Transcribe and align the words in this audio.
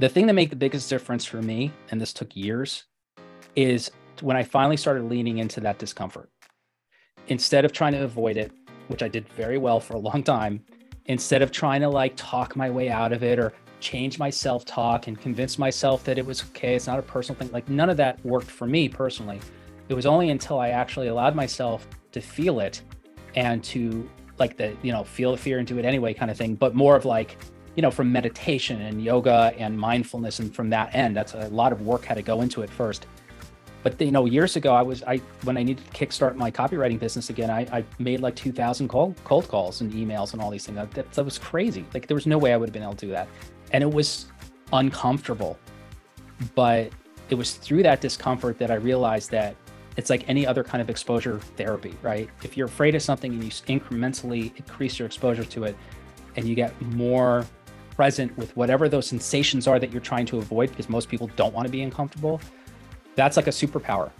The 0.00 0.08
thing 0.08 0.28
that 0.28 0.34
made 0.34 0.50
the 0.50 0.56
biggest 0.56 0.88
difference 0.88 1.24
for 1.24 1.42
me, 1.42 1.72
and 1.90 2.00
this 2.00 2.12
took 2.12 2.36
years, 2.36 2.84
is 3.56 3.90
when 4.20 4.36
I 4.36 4.44
finally 4.44 4.76
started 4.76 5.04
leaning 5.04 5.38
into 5.38 5.58
that 5.62 5.80
discomfort. 5.80 6.30
Instead 7.26 7.64
of 7.64 7.72
trying 7.72 7.94
to 7.94 8.04
avoid 8.04 8.36
it, 8.36 8.52
which 8.86 9.02
I 9.02 9.08
did 9.08 9.28
very 9.30 9.58
well 9.58 9.80
for 9.80 9.94
a 9.94 9.98
long 9.98 10.22
time, 10.22 10.64
instead 11.06 11.42
of 11.42 11.50
trying 11.50 11.80
to 11.80 11.88
like 11.88 12.12
talk 12.14 12.54
my 12.54 12.70
way 12.70 12.90
out 12.90 13.12
of 13.12 13.24
it 13.24 13.40
or 13.40 13.52
change 13.80 14.20
my 14.20 14.30
self 14.30 14.64
talk 14.64 15.08
and 15.08 15.20
convince 15.20 15.58
myself 15.58 16.04
that 16.04 16.16
it 16.16 16.24
was 16.24 16.44
okay, 16.44 16.76
it's 16.76 16.86
not 16.86 17.00
a 17.00 17.02
personal 17.02 17.36
thing, 17.36 17.50
like 17.50 17.68
none 17.68 17.90
of 17.90 17.96
that 17.96 18.24
worked 18.24 18.50
for 18.50 18.68
me 18.68 18.88
personally. 18.88 19.40
It 19.88 19.94
was 19.94 20.06
only 20.06 20.30
until 20.30 20.60
I 20.60 20.68
actually 20.68 21.08
allowed 21.08 21.34
myself 21.34 21.88
to 22.12 22.20
feel 22.20 22.60
it 22.60 22.82
and 23.34 23.64
to 23.64 24.08
like 24.38 24.56
the, 24.56 24.76
you 24.82 24.92
know, 24.92 25.02
feel 25.02 25.32
the 25.32 25.38
fear 25.38 25.58
and 25.58 25.66
do 25.66 25.76
it 25.76 25.84
anyway 25.84 26.14
kind 26.14 26.30
of 26.30 26.36
thing, 26.36 26.54
but 26.54 26.76
more 26.76 26.94
of 26.94 27.04
like, 27.04 27.36
you 27.78 27.82
know, 27.82 27.92
from 27.92 28.10
meditation 28.10 28.80
and 28.80 29.04
yoga 29.04 29.54
and 29.56 29.78
mindfulness 29.78 30.40
and 30.40 30.52
from 30.52 30.68
that 30.68 30.92
end, 30.96 31.16
that's 31.16 31.34
a 31.34 31.46
lot 31.50 31.70
of 31.70 31.82
work 31.82 32.04
had 32.04 32.16
to 32.16 32.22
go 32.22 32.40
into 32.40 32.62
it 32.62 32.70
first. 32.70 33.06
But 33.84 34.00
you 34.00 34.10
know 34.10 34.24
years 34.24 34.56
ago 34.56 34.74
i 34.74 34.82
was 34.82 35.04
i 35.04 35.18
when 35.44 35.56
i 35.56 35.62
needed 35.62 35.84
to 35.86 35.92
kickstart 35.92 36.34
my 36.34 36.50
copywriting 36.50 36.98
business 36.98 37.30
again 37.30 37.48
i, 37.48 37.60
I 37.78 37.84
made 38.00 38.18
like 38.18 38.34
2000 38.34 38.88
cold, 38.88 39.14
cold 39.22 39.46
calls 39.46 39.80
and 39.80 39.92
emails 39.92 40.32
and 40.32 40.42
all 40.42 40.50
these 40.50 40.66
things. 40.66 40.76
That, 40.76 41.12
that 41.12 41.24
was 41.24 41.38
crazy. 41.38 41.84
Like 41.94 42.08
there 42.08 42.16
was 42.16 42.26
no 42.26 42.36
way 42.36 42.52
i 42.52 42.56
would 42.56 42.68
have 42.68 42.72
been 42.72 42.82
able 42.82 42.94
to 42.94 43.06
do 43.06 43.12
that. 43.12 43.28
And 43.70 43.84
it 43.84 43.92
was 44.00 44.26
uncomfortable. 44.72 45.56
But 46.56 46.90
it 47.30 47.36
was 47.36 47.54
through 47.54 47.84
that 47.84 48.00
discomfort 48.00 48.58
that 48.58 48.72
i 48.72 48.74
realized 48.74 49.30
that 49.30 49.54
it's 49.96 50.10
like 50.10 50.28
any 50.28 50.44
other 50.44 50.64
kind 50.64 50.82
of 50.82 50.90
exposure 50.90 51.38
therapy 51.56 51.94
right? 52.02 52.28
If 52.42 52.56
you're 52.56 52.66
afraid 52.66 52.96
of 52.96 53.02
something 53.02 53.32
and 53.32 53.44
you 53.44 53.50
incrementally 53.50 54.56
increase 54.56 54.98
your 54.98 55.06
exposure 55.06 55.44
to 55.44 55.62
it 55.62 55.76
and 56.38 56.46
you 56.46 56.54
get 56.54 56.80
more 56.80 57.44
present 57.98 58.30
with 58.38 58.56
whatever 58.56 58.88
those 58.88 59.06
sensations 59.06 59.66
are 59.66 59.78
that 59.78 59.90
you're 59.92 60.08
trying 60.12 60.24
to 60.24 60.38
avoid 60.38 60.70
because 60.70 60.88
most 60.88 61.08
people 61.08 61.28
don't 61.34 61.52
want 61.52 61.66
to 61.66 61.72
be 61.72 61.82
uncomfortable 61.82 62.40
that's 63.18 63.36
like 63.36 63.48
a 63.48 63.50
superpower. 63.50 64.10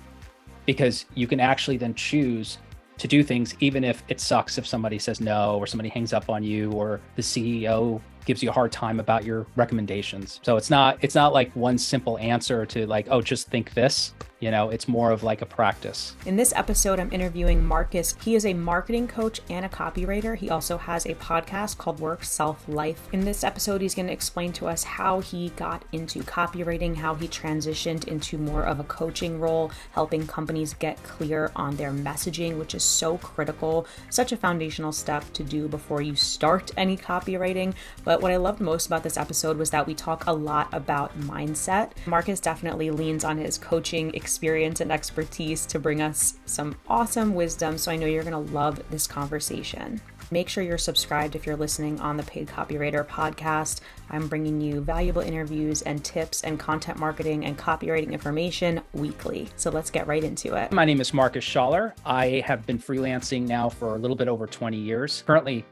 Because 0.66 1.06
you 1.14 1.28
can 1.28 1.39
actually 1.39 1.77
then 1.77 1.94
choose 1.94 2.58
to 2.98 3.06
do 3.06 3.22
things 3.22 3.55
even 3.61 3.84
if 3.84 4.02
it 4.08 4.19
sucks 4.19 4.58
if 4.58 4.67
somebody 4.67 4.98
says 4.98 5.20
no 5.20 5.56
or 5.56 5.69
somebody 5.69 5.89
hangs 5.89 6.12
up 6.12 6.28
on 6.28 6.42
you 6.42 6.72
or 6.72 7.00
the 7.14 7.22
CEO 7.22 8.00
gives 8.24 8.42
you 8.42 8.50
a 8.50 8.52
hard 8.52 8.72
time 8.72 9.00
about 9.00 9.24
your 9.24 9.47
recommendations. 9.56 10.41
So 10.42 10.56
it's 10.56 10.70
not 10.70 10.98
it's 11.00 11.14
not 11.14 11.33
like 11.33 11.55
one 11.55 11.78
simple 11.78 12.19
answer 12.19 12.66
to 12.66 12.86
like 12.86 13.08
oh 13.11 13.22
just 13.22 13.48
think 13.48 13.74
this. 13.74 14.12
You 14.41 14.52
know, 14.52 14.70
it's 14.70 14.86
more 14.86 15.11
of 15.11 15.24
like 15.24 15.42
a 15.42 15.47
practice. 15.47 16.14
In 16.24 16.36
this 16.36 16.52
episode, 16.55 17.00
I'm 17.00 17.12
interviewing 17.12 17.64
Marcus. 17.64 18.14
He 18.22 18.36
is 18.36 18.46
a 18.46 18.55
marketing 18.55 19.08
coach 19.08 19.41
and 19.50 19.66
a 19.66 19.69
copywriter. 19.69 20.36
He 20.36 20.48
also 20.48 20.78
has 20.78 21.06
a 21.06 21.14
podcast 21.14 21.77
called 21.77 21.98
Work 21.98 22.22
Self 22.22 22.69
Life. 22.69 23.08
In 23.12 23.24
this 23.24 23.42
episode, 23.42 23.80
he's 23.80 23.96
going 23.96 24.06
to 24.06 24.12
explain 24.12 24.52
to 24.52 24.69
us 24.69 24.84
how 24.84 25.19
he 25.20 25.48
got 25.50 25.84
into 25.91 26.20
copywriting, 26.20 26.94
how 26.94 27.16
he 27.16 27.27
transitioned 27.27 28.06
into 28.06 28.39
more 28.39 28.62
of 28.62 28.78
a 28.78 28.84
coaching 28.84 29.41
role, 29.41 29.72
helping 29.91 30.24
companies 30.24 30.72
get 30.74 31.02
clear 31.02 31.50
on 31.56 31.74
their 31.74 31.91
messaging, 31.91 32.58
which 32.58 32.77
is 32.77 32.84
so 32.84 33.19
critical, 33.19 33.89
such 34.08 34.30
a 34.30 34.36
foundational 34.36 34.92
step 34.92 35.24
to 35.33 35.42
do 35.42 35.66
before 35.66 36.00
you 36.00 36.14
start 36.14 36.70
any 36.77 36.96
copywriting. 36.96 37.74
But 38.09 38.23
what 38.23 38.33
I 38.33 38.39
loved 38.39 38.61
most 38.61 38.87
about 38.87 39.03
this 39.03 39.19
episode 39.19 39.59
was 39.59 39.69
that 39.69 39.87
we 39.87 39.92
talk 39.92 40.25
a 40.27 40.33
lot 40.33 40.73
about 40.73 41.20
mindset. 41.20 41.91
Marcus 42.06 42.41
definitely 42.41 42.91
leans 42.91 43.23
on 43.23 43.37
his 43.37 43.59
coaching 43.59 44.14
experience 44.14 44.81
and 44.81 44.91
expertise 44.91 45.67
to 45.67 45.78
bring 45.78 46.01
us 46.01 46.39
some 46.47 46.75
awesome 46.89 47.34
wisdom. 47.34 47.77
So 47.77 47.92
I 47.92 47.97
know 47.97 48.06
you're 48.06 48.25
going 48.25 48.47
to 48.47 48.55
love 48.55 48.81
this 48.89 49.06
conversation. 49.06 50.01
Make 50.31 50.48
sure 50.48 50.64
you're 50.64 50.79
subscribed 50.79 51.36
if 51.36 51.45
you're 51.45 51.55
listening 51.55 52.01
on 52.01 52.17
the 52.17 52.23
Paid 52.23 52.48
Copywriter 52.48 53.06
podcast. 53.06 53.81
I'm 54.09 54.27
bringing 54.27 54.59
you 54.59 54.81
valuable 54.81 55.20
interviews 55.20 55.83
and 55.83 56.03
tips 56.03 56.45
and 56.45 56.59
content 56.59 56.98
marketing 56.98 57.45
and 57.45 57.59
copywriting 57.59 58.12
information 58.12 58.81
weekly. 58.95 59.51
So 59.56 59.70
let's 59.70 59.91
get 59.91 60.06
right 60.06 60.25
into 60.25 60.55
it. 60.55 60.73
My 60.73 60.86
name 60.86 61.03
is 61.03 61.12
Marcus 61.12 61.45
Schaller. 61.45 61.92
I 62.06 62.42
have 62.47 62.64
been 62.64 62.79
freelancing 62.79 63.47
now 63.47 63.68
for 63.68 63.97
a 63.97 63.98
little 63.98 64.17
bit 64.17 64.29
over 64.29 64.47
20 64.47 64.79
years. 64.79 65.24
Currently, 65.27 65.67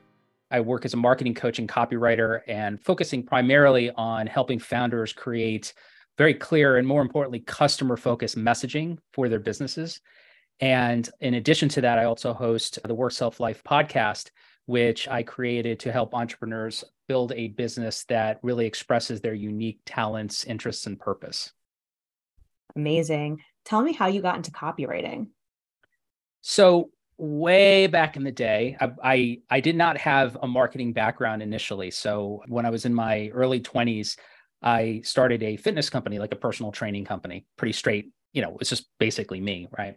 I 0.51 0.61
work 0.61 0.85
as 0.85 0.95
a 0.95 0.99
marketing 0.99 1.35
coach 1.35 1.59
and 1.59 1.69
copywriter 1.69 2.41
and 2.47 2.81
focusing 2.81 3.25
primarily 3.25 3.91
on 3.91 4.27
helping 4.27 4.59
founders 4.59 5.13
create 5.13 5.73
very 6.19 6.35
clear 6.35 6.77
and 6.77 6.87
more 6.87 7.03
importantly, 7.03 7.41
customer 7.41 7.97
focused 7.97 8.37
messaging 8.37 8.99
for 9.13 9.29
their 9.29 9.41
businesses. 9.41 10.01
And 10.61 11.09
in 11.21 11.35
addition 11.35 11.69
to 11.71 11.83
that, 11.83 11.99
I 11.99 12.05
also 12.05 12.33
host 12.33 12.79
the 12.85 12.95
Work 12.95 13.13
Self 13.13 13.41
Life 13.41 13.63
podcast, 13.65 14.31
which 14.65 15.09
I 15.09 15.23
created 15.23 15.81
to 15.81 15.93
help 15.93 16.15
entrepreneurs 16.15 16.85
build 17.09 17.33
a 17.33 17.49
business 17.49 18.05
that 18.05 18.41
really 18.43 18.67
expresses 18.67 19.21
their 19.21 19.35
unique 19.35 19.81
talents, 19.85 20.45
interests, 20.45 20.87
and 20.87 20.99
purpose. 20.99 21.53
Amazing. 22.75 23.43
Tell 23.65 23.83
me 23.83 23.93
how 23.93 24.07
you 24.07 24.23
got 24.23 24.37
into 24.37 24.51
copywriting. 24.51 25.29
So, 26.41 26.91
way 27.19 27.87
back 27.87 28.17
in 28.17 28.25
the 28.25 28.33
day, 28.33 28.77
I, 28.81 28.91
I, 29.03 29.39
I 29.51 29.61
did 29.61 29.77
not 29.77 29.99
have 29.99 30.37
a 30.43 30.47
marketing 30.47 30.93
background 30.93 31.43
initially. 31.43 31.91
So, 31.91 32.43
when 32.49 32.67
I 32.67 32.71
was 32.71 32.85
in 32.85 32.95
my 32.95 33.29
early 33.29 33.61
20s, 33.61 34.17
I 34.63 35.01
started 35.05 35.43
a 35.43 35.57
fitness 35.57 35.91
company, 35.91 36.19
like 36.19 36.33
a 36.33 36.37
personal 36.37 36.73
training 36.73 37.05
company, 37.05 37.47
pretty 37.57 37.73
straight. 37.73 38.11
You 38.33 38.43
know, 38.43 38.57
it's 38.61 38.71
just 38.71 38.87
basically 38.99 39.41
me, 39.41 39.69
right? 39.77 39.97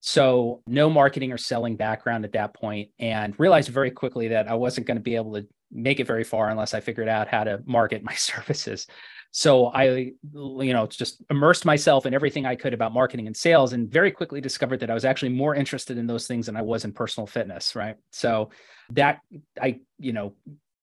So, 0.00 0.62
no 0.66 0.90
marketing 0.90 1.32
or 1.32 1.38
selling 1.38 1.76
background 1.76 2.24
at 2.24 2.32
that 2.32 2.54
point, 2.54 2.90
and 2.98 3.34
realized 3.38 3.70
very 3.70 3.90
quickly 3.90 4.28
that 4.28 4.48
I 4.48 4.54
wasn't 4.54 4.86
going 4.86 4.96
to 4.98 5.02
be 5.02 5.16
able 5.16 5.34
to 5.34 5.46
make 5.70 6.00
it 6.00 6.06
very 6.06 6.24
far 6.24 6.48
unless 6.48 6.74
I 6.74 6.80
figured 6.80 7.08
out 7.08 7.28
how 7.28 7.44
to 7.44 7.62
market 7.66 8.02
my 8.02 8.14
services. 8.16 8.86
So 9.30 9.66
I, 9.66 10.12
you 10.34 10.72
know, 10.72 10.86
just 10.86 11.22
immersed 11.30 11.64
myself 11.64 12.06
in 12.06 12.14
everything 12.14 12.46
I 12.46 12.56
could 12.56 12.74
about 12.74 12.92
marketing 12.92 13.26
and 13.26 13.36
sales, 13.36 13.72
and 13.72 13.90
very 13.90 14.10
quickly 14.10 14.40
discovered 14.40 14.80
that 14.80 14.90
I 14.90 14.94
was 14.94 15.04
actually 15.04 15.30
more 15.30 15.54
interested 15.54 15.98
in 15.98 16.06
those 16.06 16.26
things 16.26 16.46
than 16.46 16.56
I 16.56 16.62
was 16.62 16.84
in 16.84 16.92
personal 16.92 17.26
fitness. 17.26 17.76
Right. 17.76 17.96
So 18.10 18.50
that 18.90 19.20
I, 19.60 19.80
you 19.98 20.12
know, 20.12 20.34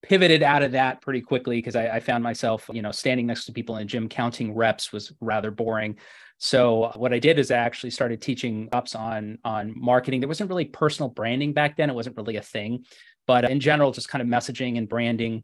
pivoted 0.03 0.43
out 0.43 0.61
of 0.61 0.73
that 0.73 1.01
pretty 1.01 1.21
quickly 1.21 1.57
because 1.57 1.75
I, 1.75 1.87
I, 1.87 1.99
found 1.99 2.23
myself, 2.23 2.69
you 2.71 2.83
know, 2.83 2.91
standing 2.91 3.25
next 3.25 3.45
to 3.45 3.51
people 3.51 3.77
in 3.77 3.81
a 3.81 3.85
gym 3.85 4.07
counting 4.07 4.53
reps 4.53 4.93
was 4.93 5.11
rather 5.19 5.49
boring. 5.49 5.97
So 6.37 6.91
what 6.95 7.13
I 7.13 7.19
did 7.19 7.39
is 7.39 7.49
I 7.49 7.57
actually 7.57 7.89
started 7.89 8.21
teaching 8.21 8.69
ups 8.71 8.93
on 8.93 9.39
on 9.43 9.73
marketing. 9.75 10.19
There 10.19 10.27
wasn't 10.27 10.49
really 10.49 10.65
personal 10.65 11.09
branding 11.09 11.53
back 11.53 11.77
then; 11.77 11.89
it 11.89 11.95
wasn't 11.95 12.17
really 12.17 12.35
a 12.35 12.41
thing, 12.41 12.85
but 13.25 13.49
in 13.49 13.59
general, 13.59 13.91
just 13.91 14.09
kind 14.09 14.21
of 14.21 14.27
messaging 14.27 14.77
and 14.77 14.87
branding. 14.87 15.43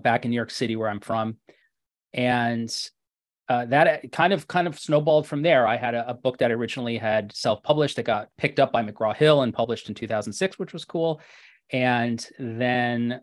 Back 0.00 0.24
in 0.24 0.30
New 0.30 0.36
York 0.36 0.50
City, 0.50 0.76
where 0.76 0.88
I'm 0.88 1.00
from, 1.00 1.36
and 2.12 2.74
uh, 3.48 3.64
that 3.66 4.12
kind 4.12 4.32
of 4.32 4.46
kind 4.46 4.68
of 4.68 4.78
snowballed 4.78 5.26
from 5.26 5.42
there. 5.42 5.66
I 5.66 5.76
had 5.76 5.94
a, 5.94 6.10
a 6.10 6.14
book 6.14 6.38
that 6.38 6.52
originally 6.52 6.96
had 6.96 7.34
self-published 7.34 7.96
that 7.96 8.04
got 8.04 8.28
picked 8.38 8.60
up 8.60 8.72
by 8.72 8.82
McGraw 8.82 9.14
Hill 9.14 9.42
and 9.42 9.52
published 9.52 9.88
in 9.88 9.94
2006, 9.94 10.58
which 10.58 10.72
was 10.72 10.84
cool. 10.84 11.20
And 11.72 12.24
then 12.38 13.20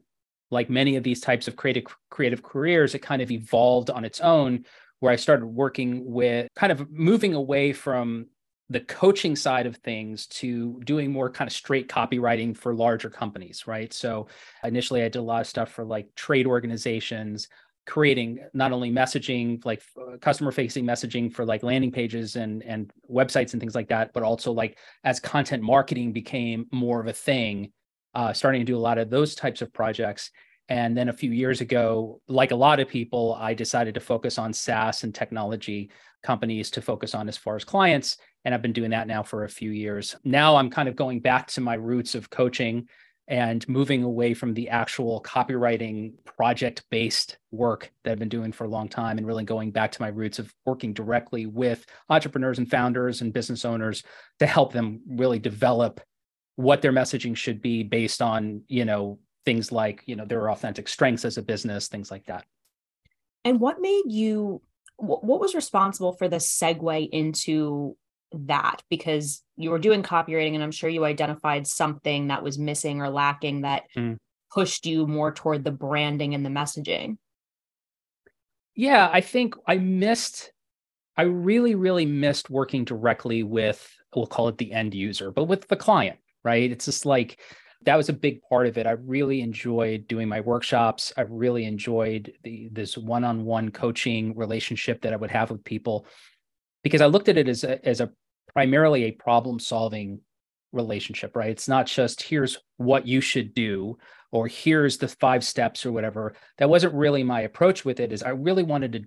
like 0.51 0.69
many 0.69 0.97
of 0.97 1.03
these 1.03 1.21
types 1.21 1.47
of 1.47 1.55
creative 1.55 1.85
creative 2.09 2.43
careers, 2.43 2.93
it 2.93 2.99
kind 2.99 3.21
of 3.21 3.31
evolved 3.31 3.89
on 3.89 4.03
its 4.03 4.19
own, 4.19 4.65
where 4.99 5.13
I 5.13 5.15
started 5.15 5.45
working 5.45 6.11
with 6.11 6.49
kind 6.55 6.71
of 6.71 6.91
moving 6.91 7.33
away 7.33 7.71
from 7.71 8.27
the 8.69 8.81
coaching 8.81 9.35
side 9.35 9.65
of 9.65 9.77
things 9.77 10.27
to 10.27 10.81
doing 10.83 11.11
more 11.11 11.29
kind 11.29 11.47
of 11.47 11.53
straight 11.53 11.87
copywriting 11.87 12.55
for 12.55 12.75
larger 12.75 13.09
companies, 13.09 13.65
right? 13.65 13.93
So 13.93 14.27
initially 14.63 15.03
I 15.03 15.05
did 15.05 15.19
a 15.19 15.21
lot 15.21 15.41
of 15.41 15.47
stuff 15.47 15.71
for 15.71 15.85
like 15.85 16.13
trade 16.15 16.45
organizations, 16.45 17.47
creating 17.87 18.39
not 18.53 18.71
only 18.71 18.91
messaging 18.91 19.63
like 19.65 19.81
customer 20.21 20.51
facing 20.51 20.85
messaging 20.85 21.33
for 21.33 21.45
like 21.45 21.63
landing 21.63 21.91
pages 21.91 22.35
and 22.35 22.61
and 22.63 22.91
websites 23.09 23.53
and 23.53 23.61
things 23.61 23.75
like 23.75 23.87
that 23.87 24.11
but 24.13 24.23
also 24.23 24.51
like 24.51 24.77
as 25.05 25.19
content 25.19 25.63
marketing 25.63 26.11
became 26.11 26.67
more 26.71 26.99
of 26.99 27.07
a 27.07 27.13
thing 27.13 27.71
uh, 28.17 28.33
starting 28.33 28.61
to 28.61 28.65
do 28.65 28.75
a 28.75 28.79
lot 28.79 28.97
of 28.97 29.11
those 29.11 29.35
types 29.35 29.61
of 29.61 29.71
projects. 29.71 30.31
And 30.69 30.97
then 30.97 31.07
a 31.07 31.13
few 31.13 31.31
years 31.31 31.61
ago, 31.61 32.19
like 32.27 32.49
a 32.49 32.55
lot 32.55 32.79
of 32.79 32.87
people, 32.87 33.37
I 33.39 33.53
decided 33.53 33.93
to 33.93 33.99
focus 33.99 34.39
on 34.39 34.53
SaaS 34.53 35.03
and 35.03 35.13
technology 35.13 35.91
companies 36.23 36.71
to 36.71 36.81
focus 36.81 37.13
on 37.13 37.29
as 37.29 37.37
far 37.37 37.55
as 37.55 37.63
clients. 37.63 38.17
And 38.43 38.55
I've 38.55 38.63
been 38.63 38.73
doing 38.73 38.89
that 38.89 39.05
now 39.05 39.21
for 39.21 39.43
a 39.43 39.49
few 39.49 39.69
years. 39.69 40.15
Now 40.23 40.55
I'm 40.55 40.71
kind 40.71 40.89
of 40.89 40.95
going 40.95 41.19
back 41.19 41.45
to 41.49 41.61
my 41.61 41.75
roots 41.75 42.15
of 42.15 42.31
coaching 42.31 42.87
and 43.27 43.67
moving 43.67 44.03
away 44.03 44.33
from 44.33 44.53
the 44.53 44.69
actual 44.69 45.21
copywriting 45.21 46.13
project 46.23 46.83
based 46.89 47.37
work 47.51 47.91
that 48.03 48.11
I've 48.11 48.19
been 48.19 48.29
doing 48.29 48.51
for 48.51 48.63
a 48.63 48.69
long 48.69 48.87
time 48.87 49.17
and 49.17 49.27
really 49.27 49.43
going 49.43 49.71
back 49.71 49.91
to 49.93 50.01
my 50.01 50.07
roots 50.07 50.39
of 50.39 50.53
working 50.65 50.93
directly 50.93 51.45
with 51.45 51.85
entrepreneurs 52.09 52.57
and 52.57 52.69
founders 52.69 53.21
and 53.21 53.33
business 53.33 53.65
owners 53.65 54.03
to 54.39 54.45
help 54.45 54.71
them 54.71 55.01
really 55.09 55.39
develop 55.39 55.99
what 56.55 56.81
their 56.81 56.93
messaging 56.93 57.35
should 57.35 57.61
be 57.61 57.83
based 57.83 58.21
on 58.21 58.61
you 58.67 58.85
know 58.85 59.19
things 59.45 59.71
like 59.71 60.03
you 60.05 60.15
know 60.15 60.25
their 60.25 60.49
authentic 60.49 60.87
strengths 60.87 61.25
as 61.25 61.37
a 61.37 61.41
business 61.41 61.87
things 61.87 62.11
like 62.11 62.25
that. 62.25 62.45
And 63.43 63.59
what 63.59 63.81
made 63.81 64.05
you 64.07 64.61
what 64.97 65.39
was 65.39 65.53
responsible 65.53 66.13
for 66.13 66.27
the 66.27 66.37
segue 66.37 67.09
into 67.11 67.95
that? 68.31 68.81
Because 68.89 69.43
you 69.57 69.71
were 69.71 69.79
doing 69.79 70.03
copywriting 70.03 70.53
and 70.53 70.63
i'm 70.63 70.71
sure 70.71 70.89
you 70.89 71.03
identified 71.03 71.67
something 71.67 72.27
that 72.27 72.43
was 72.43 72.57
missing 72.57 73.01
or 73.01 73.09
lacking 73.09 73.61
that 73.61 73.83
mm. 73.95 74.17
pushed 74.53 74.85
you 74.85 75.07
more 75.07 75.31
toward 75.31 75.63
the 75.63 75.71
branding 75.71 76.33
and 76.33 76.45
the 76.45 76.49
messaging 76.49 77.17
Yeah, 78.75 79.09
I 79.11 79.21
think 79.21 79.55
I 79.65 79.77
missed, 79.77 80.51
I 81.17 81.23
really, 81.23 81.73
really 81.73 82.05
missed 82.05 82.51
working 82.51 82.85
directly 82.85 83.41
with, 83.41 83.91
we'll 84.15 84.27
call 84.27 84.49
it 84.49 84.59
the 84.59 84.71
end 84.71 84.93
user, 84.93 85.31
but 85.31 85.45
with 85.45 85.67
the 85.67 85.75
client, 85.75 86.19
right? 86.43 86.71
It's 86.71 86.85
just 86.85 87.03
like, 87.03 87.39
that 87.85 87.95
was 87.95 88.09
a 88.09 88.13
big 88.13 88.39
part 88.43 88.67
of 88.67 88.77
it. 88.77 88.85
I 88.85 88.91
really 88.91 89.41
enjoyed 89.41 90.07
doing 90.07 90.27
my 90.27 90.41
workshops. 90.41 91.11
I 91.17 91.21
really 91.21 91.65
enjoyed 91.65 92.33
the 92.43 92.69
this 92.71 92.95
one-on-one 92.97 93.71
coaching 93.71 94.35
relationship 94.35 95.01
that 95.01 95.13
I 95.13 95.15
would 95.15 95.31
have 95.31 95.49
with 95.49 95.63
people 95.63 96.05
because 96.83 97.01
I 97.01 97.07
looked 97.07 97.29
at 97.29 97.37
it 97.37 97.47
as 97.47 97.63
a, 97.63 97.83
as 97.83 97.99
a 97.99 98.11
primarily 98.57 99.03
a 99.03 99.11
problem-solving 99.11 100.19
relationship, 100.71 101.35
right? 101.35 101.51
It's 101.51 101.67
not 101.67 101.85
just 101.85 102.23
here's 102.23 102.57
what 102.77 103.05
you 103.05 103.21
should 103.21 103.53
do 103.53 103.99
or 104.31 104.47
here's 104.47 104.97
the 104.97 105.07
five 105.07 105.43
steps 105.43 105.85
or 105.85 105.91
whatever. 105.91 106.33
That 106.57 106.67
wasn't 106.67 106.95
really 106.95 107.21
my 107.21 107.41
approach 107.41 107.85
with 107.85 107.99
it 107.99 108.11
is 108.11 108.23
I 108.23 108.29
really 108.29 108.63
wanted 108.63 108.93
to 108.93 109.01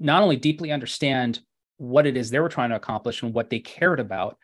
not 0.00 0.22
only 0.22 0.36
deeply 0.36 0.70
understand 0.70 1.40
what 1.78 2.06
it 2.06 2.14
is 2.14 2.28
they 2.28 2.40
were 2.40 2.50
trying 2.50 2.68
to 2.68 2.76
accomplish 2.76 3.22
and 3.22 3.32
what 3.32 3.48
they 3.48 3.60
cared 3.60 4.00
about, 4.00 4.36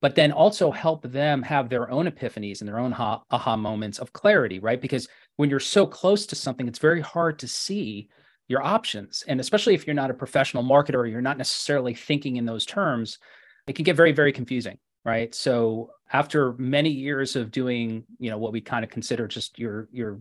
but 0.00 0.14
then 0.14 0.30
also 0.30 0.70
help 0.70 1.02
them 1.02 1.42
have 1.42 1.68
their 1.68 1.90
own 1.90 2.06
epiphanies 2.06 2.60
and 2.60 2.68
their 2.68 2.78
own 2.78 2.92
aha, 2.92 3.20
aha 3.32 3.56
moments 3.56 3.98
of 3.98 4.12
clarity, 4.12 4.60
right? 4.60 4.80
Because 4.80 5.08
when 5.38 5.50
you're 5.50 5.58
so 5.58 5.88
close 5.88 6.24
to 6.26 6.36
something, 6.36 6.68
it's 6.68 6.78
very 6.78 7.00
hard 7.00 7.40
to 7.40 7.48
see 7.48 8.08
your 8.46 8.62
options. 8.62 9.24
And 9.26 9.40
especially 9.40 9.74
if 9.74 9.88
you're 9.88 9.94
not 9.94 10.12
a 10.12 10.14
professional 10.14 10.62
marketer 10.62 11.10
you're 11.10 11.20
not 11.20 11.36
necessarily 11.36 11.94
thinking 11.94 12.36
in 12.36 12.46
those 12.46 12.64
terms, 12.64 13.18
it 13.66 13.74
can 13.74 13.84
get 13.84 13.96
very, 13.96 14.12
very 14.12 14.32
confusing 14.32 14.78
right? 15.04 15.34
So 15.34 15.90
after 16.12 16.54
many 16.54 16.90
years 16.90 17.36
of 17.36 17.50
doing 17.50 18.04
you 18.18 18.30
know 18.30 18.38
what 18.38 18.52
we 18.52 18.60
kind 18.60 18.84
of 18.84 18.90
consider 18.90 19.26
just 19.26 19.58
your 19.58 19.88
your 19.92 20.20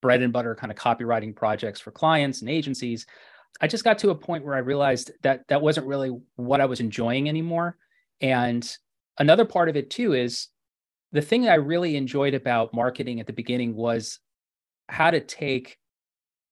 bread 0.00 0.22
and 0.22 0.32
butter 0.32 0.54
kind 0.54 0.70
of 0.70 0.76
copywriting 0.76 1.34
projects 1.34 1.80
for 1.80 1.92
clients 1.92 2.40
and 2.40 2.50
agencies 2.50 3.06
i 3.60 3.68
just 3.68 3.84
got 3.84 3.98
to 3.98 4.10
a 4.10 4.14
point 4.14 4.44
where 4.44 4.56
i 4.56 4.58
realized 4.58 5.12
that 5.22 5.46
that 5.46 5.62
wasn't 5.62 5.86
really 5.86 6.10
what 6.34 6.60
i 6.60 6.66
was 6.66 6.80
enjoying 6.80 7.28
anymore. 7.28 7.76
And 8.20 8.68
another 9.18 9.44
part 9.44 9.68
of 9.68 9.76
it 9.76 9.90
too 9.90 10.12
is 10.12 10.48
the 11.12 11.22
thing 11.22 11.48
i 11.48 11.54
really 11.54 11.96
enjoyed 11.96 12.34
about 12.34 12.74
marketing 12.74 13.20
at 13.20 13.26
the 13.26 13.32
beginning 13.32 13.74
was 13.74 14.18
how 14.88 15.10
to 15.10 15.20
take 15.20 15.78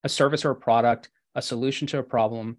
a 0.05 0.09
service 0.09 0.45
or 0.45 0.51
a 0.51 0.57
product 0.57 1.11
a 1.35 1.43
solution 1.43 1.87
to 1.87 1.99
a 1.99 2.03
problem 2.03 2.57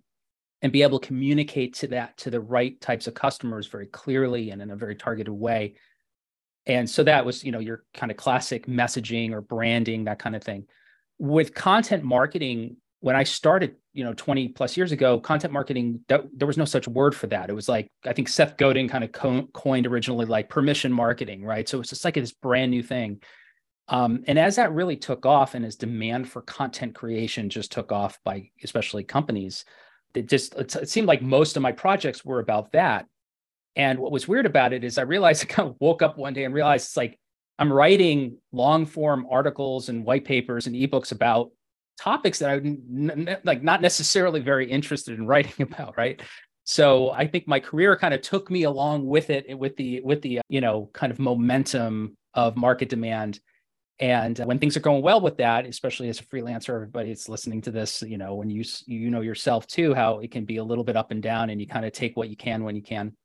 and 0.62 0.72
be 0.72 0.84
able 0.84 1.00
to 1.00 1.08
communicate 1.08 1.76
to 1.76 1.88
that 1.88 2.18
to 2.18 2.30
the 2.30 2.40
right 2.40 2.80
types 2.80 3.08
of 3.08 3.14
customers 3.14 3.68
very 3.68 3.88
clearly 3.88 4.52
and 4.52 4.62
in 4.62 4.72
a 4.72 4.76
very 4.76 4.96
targeted 4.96 5.34
way. 5.34 5.76
And 6.68 6.90
so 6.90 7.04
that 7.04 7.26
was 7.26 7.44
you 7.44 7.52
know 7.52 7.60
your 7.60 7.84
kind 7.94 8.12
of 8.12 8.18
classic 8.18 8.68
messaging 8.68 9.32
or 9.32 9.42
branding 9.42 10.06
that 10.06 10.20
kind 10.20 10.36
of 10.36 10.44
thing. 10.44 10.66
With 11.18 11.54
content 11.54 12.04
marketing 12.04 12.78
when 13.02 13.16
i 13.16 13.24
started 13.24 13.76
you 13.94 14.04
know 14.04 14.14
20 14.14 14.50
plus 14.50 14.78
years 14.78 14.92
ago 14.92 15.20
content 15.20 15.52
marketing 15.52 16.00
there 16.08 16.48
was 16.48 16.58
no 16.58 16.66
such 16.66 16.88
word 16.88 17.16
for 17.16 17.28
that. 17.28 17.50
It 17.50 17.54
was 17.54 17.68
like 17.68 17.88
i 18.06 18.14
think 18.14 18.30
seth 18.30 18.58
godin 18.58 18.88
kind 18.88 19.04
of 19.04 19.12
co- 19.12 19.48
coined 19.54 19.88
originally 19.88 20.26
like 20.26 20.50
permission 20.50 20.94
marketing 20.94 21.44
right? 21.44 21.68
So 21.68 21.80
it's 21.80 21.90
just 21.90 22.06
like 22.06 22.14
this 22.14 22.32
brand 22.32 22.72
new 22.72 22.84
thing. 22.84 23.22
Um, 23.88 24.24
and 24.28 24.40
as 24.40 24.56
that 24.56 24.72
really 24.72 24.96
took 24.96 25.26
off 25.26 25.54
and 25.56 25.66
as 25.66 25.76
demand 25.76 26.30
for 26.30 26.44
content 26.44 26.96
creation 26.96 27.50
just 27.50 27.72
took 27.72 27.92
off 27.92 28.20
by 28.24 28.52
especially 28.64 29.04
companies 29.04 29.66
it 30.16 30.28
just 30.28 30.56
it 30.56 30.90
seemed 30.90 31.08
like 31.08 31.22
most 31.22 31.56
of 31.56 31.64
my 31.64 31.72
projects 31.72 32.26
were 32.26 32.40
about 32.40 32.72
that. 32.74 33.06
And 33.76 34.00
what 34.00 34.12
was 34.12 34.28
weird 34.28 34.46
about 34.46 34.74
it 34.74 34.84
is 34.84 34.98
i 34.98 35.04
realized 35.04 35.44
i 35.44 35.46
kind 35.46 35.70
of 35.70 35.76
woke 35.80 36.02
up 36.02 36.18
one 36.18 36.34
day 36.34 36.44
and 36.44 36.54
realized 36.54 36.88
it's 36.88 36.98
like 36.98 37.18
i'm 37.60 37.72
writing 37.72 38.38
long 38.52 38.86
form 38.86 39.26
articles 39.30 39.90
and 39.90 40.06
white 40.06 40.26
papers 40.26 40.68
and 40.68 40.76
ebooks 40.76 41.12
about 41.12 41.52
topics 42.00 42.40
that 42.40 42.50
i'm 42.50 43.38
like 43.44 43.64
not 43.64 43.82
necessarily 43.82 44.40
very 44.40 44.70
interested 44.70 45.18
in 45.18 45.26
writing 45.32 45.62
about 45.62 45.98
right? 45.98 46.22
So 46.64 47.12
i 47.12 47.26
think 47.28 47.48
my 47.48 47.60
career 47.60 47.96
kind 47.98 48.14
of 48.14 48.22
took 48.22 48.52
me 48.52 48.64
along 48.64 49.06
with 49.06 49.30
it 49.30 49.58
with 49.58 49.76
the 49.78 50.02
with 50.02 50.22
the 50.22 50.42
you 50.50 50.62
know 50.62 50.90
kind 50.94 51.12
of 51.12 51.20
momentum 51.20 52.16
of 52.34 52.56
market 52.56 52.90
demand 52.90 53.40
and 54.02 54.40
when 54.40 54.58
things 54.58 54.76
are 54.76 54.82
going 54.82 55.02
well 55.02 55.22
with 55.22 55.38
that 55.38 55.66
especially 55.66 56.10
as 56.10 56.20
a 56.20 56.26
freelancer 56.26 56.74
everybody's 56.74 57.30
listening 57.30 57.62
to 57.62 57.72
this 57.72 58.02
you 58.02 58.18
know 58.18 58.36
when 58.36 58.50
you 58.50 58.64
you 58.88 59.10
know 59.10 59.22
yourself 59.22 59.68
too 59.68 59.94
how 59.94 60.20
it 60.20 60.32
can 60.32 60.44
be 60.44 60.58
a 60.58 60.64
little 60.64 60.84
bit 60.84 60.98
up 60.98 61.12
and 61.12 61.22
down 61.22 61.50
and 61.50 61.62
you 61.62 61.68
kind 61.68 61.86
of 61.86 61.94
take 61.94 62.18
what 62.18 62.30
you 62.30 62.36
can 62.36 62.64
when 62.64 62.76
you 62.76 62.82
can 62.82 63.16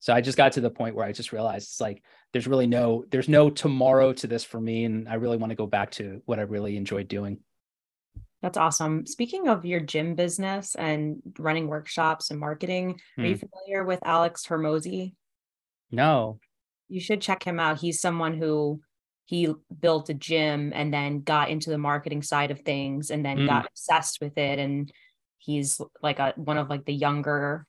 so 0.00 0.12
i 0.12 0.20
just 0.20 0.36
got 0.36 0.52
to 0.52 0.60
the 0.60 0.68
point 0.68 0.94
where 0.94 1.06
i 1.06 1.12
just 1.12 1.32
realized 1.32 1.68
it's 1.68 1.80
like 1.80 2.02
there's 2.32 2.48
really 2.48 2.66
no 2.66 3.04
there's 3.10 3.28
no 3.28 3.48
tomorrow 3.48 4.12
to 4.12 4.26
this 4.26 4.44
for 4.44 4.60
me 4.60 4.84
and 4.84 5.08
i 5.08 5.14
really 5.14 5.36
want 5.36 5.50
to 5.50 5.56
go 5.56 5.66
back 5.66 5.90
to 5.92 6.20
what 6.26 6.38
i 6.38 6.42
really 6.42 6.76
enjoyed 6.76 7.08
doing 7.08 7.38
that's 8.42 8.56
awesome. 8.56 9.04
Speaking 9.04 9.48
of 9.48 9.66
your 9.66 9.80
gym 9.80 10.14
business 10.14 10.74
and 10.74 11.20
running 11.38 11.68
workshops 11.68 12.30
and 12.30 12.40
marketing, 12.40 12.98
are 13.18 13.26
you 13.26 13.34
hmm. 13.34 13.46
familiar 13.46 13.84
with 13.84 14.00
Alex 14.02 14.46
Hormozi? 14.46 15.12
No. 15.90 16.38
You 16.88 17.00
should 17.00 17.20
check 17.20 17.42
him 17.42 17.60
out. 17.60 17.80
He's 17.80 18.00
someone 18.00 18.38
who 18.38 18.80
he 19.30 19.54
built 19.80 20.08
a 20.08 20.14
gym 20.14 20.72
and 20.74 20.92
then 20.92 21.20
got 21.20 21.50
into 21.50 21.70
the 21.70 21.78
marketing 21.78 22.20
side 22.20 22.50
of 22.50 22.62
things 22.62 23.12
and 23.12 23.24
then 23.24 23.38
mm. 23.38 23.46
got 23.46 23.64
obsessed 23.64 24.20
with 24.20 24.36
it. 24.36 24.58
And 24.58 24.90
he's 25.38 25.80
like 26.02 26.18
a 26.18 26.32
one 26.34 26.58
of 26.58 26.68
like 26.68 26.84
the 26.84 26.92
younger 26.92 27.64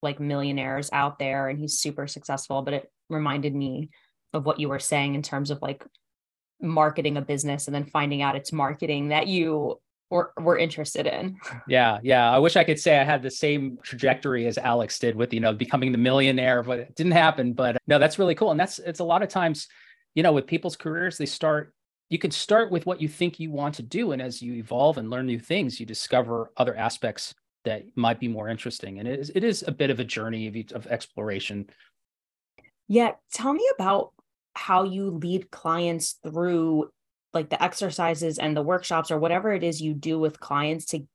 like 0.00 0.20
millionaires 0.20 0.88
out 0.94 1.18
there 1.18 1.50
and 1.50 1.58
he's 1.58 1.78
super 1.78 2.06
successful. 2.06 2.62
But 2.62 2.72
it 2.72 2.90
reminded 3.10 3.54
me 3.54 3.90
of 4.32 4.46
what 4.46 4.58
you 4.58 4.70
were 4.70 4.78
saying 4.78 5.14
in 5.14 5.20
terms 5.20 5.50
of 5.50 5.60
like 5.60 5.84
marketing 6.62 7.18
a 7.18 7.20
business 7.20 7.66
and 7.68 7.74
then 7.74 7.84
finding 7.84 8.22
out 8.22 8.34
it's 8.34 8.50
marketing 8.50 9.08
that 9.08 9.26
you 9.26 9.78
were, 10.08 10.32
were 10.40 10.56
interested 10.56 11.06
in. 11.06 11.36
Yeah 11.68 11.98
yeah. 12.02 12.30
I 12.30 12.38
wish 12.38 12.56
i 12.56 12.64
could 12.64 12.80
say 12.80 12.98
i 12.98 13.04
had 13.04 13.22
the 13.22 13.30
same 13.30 13.76
trajectory 13.82 14.46
as 14.46 14.56
alex 14.56 14.98
did 14.98 15.14
with 15.14 15.34
you 15.34 15.40
know 15.40 15.52
becoming 15.52 15.92
the 15.92 15.98
millionaire 15.98 16.62
but 16.62 16.78
it 16.78 16.94
didn't 16.94 17.12
happen. 17.12 17.52
But 17.52 17.76
no 17.86 17.98
that's 17.98 18.18
really 18.18 18.34
cool. 18.34 18.50
And 18.50 18.58
that's 18.58 18.78
it's 18.78 19.00
a 19.00 19.04
lot 19.04 19.22
of 19.22 19.28
times 19.28 19.68
you 20.16 20.22
know, 20.22 20.32
with 20.32 20.48
people's 20.48 20.76
careers, 20.76 21.18
they 21.18 21.26
start, 21.26 21.72
you 22.08 22.18
can 22.18 22.30
start 22.32 22.72
with 22.72 22.86
what 22.86 23.00
you 23.00 23.06
think 23.06 23.38
you 23.38 23.52
want 23.52 23.74
to 23.76 23.82
do. 23.82 24.12
And 24.12 24.20
as 24.20 24.42
you 24.42 24.54
evolve 24.54 24.96
and 24.96 25.10
learn 25.10 25.26
new 25.26 25.38
things, 25.38 25.78
you 25.78 25.86
discover 25.86 26.50
other 26.56 26.74
aspects 26.74 27.34
that 27.64 27.84
might 27.96 28.18
be 28.18 28.26
more 28.26 28.48
interesting. 28.48 28.98
And 28.98 29.06
it 29.06 29.20
is, 29.20 29.30
it 29.34 29.44
is 29.44 29.62
a 29.66 29.72
bit 29.72 29.90
of 29.90 30.00
a 30.00 30.04
journey 30.04 30.48
of, 30.48 30.72
of 30.74 30.86
exploration. 30.86 31.66
Yeah. 32.88 33.12
Tell 33.32 33.52
me 33.52 33.68
about 33.74 34.12
how 34.54 34.84
you 34.84 35.10
lead 35.10 35.50
clients 35.50 36.18
through 36.24 36.90
like 37.34 37.50
the 37.50 37.62
exercises 37.62 38.38
and 38.38 38.56
the 38.56 38.62
workshops 38.62 39.10
or 39.10 39.18
whatever 39.18 39.52
it 39.52 39.62
is 39.62 39.82
you 39.82 39.92
do 39.92 40.18
with 40.18 40.40
clients 40.40 40.86
to 40.86 41.06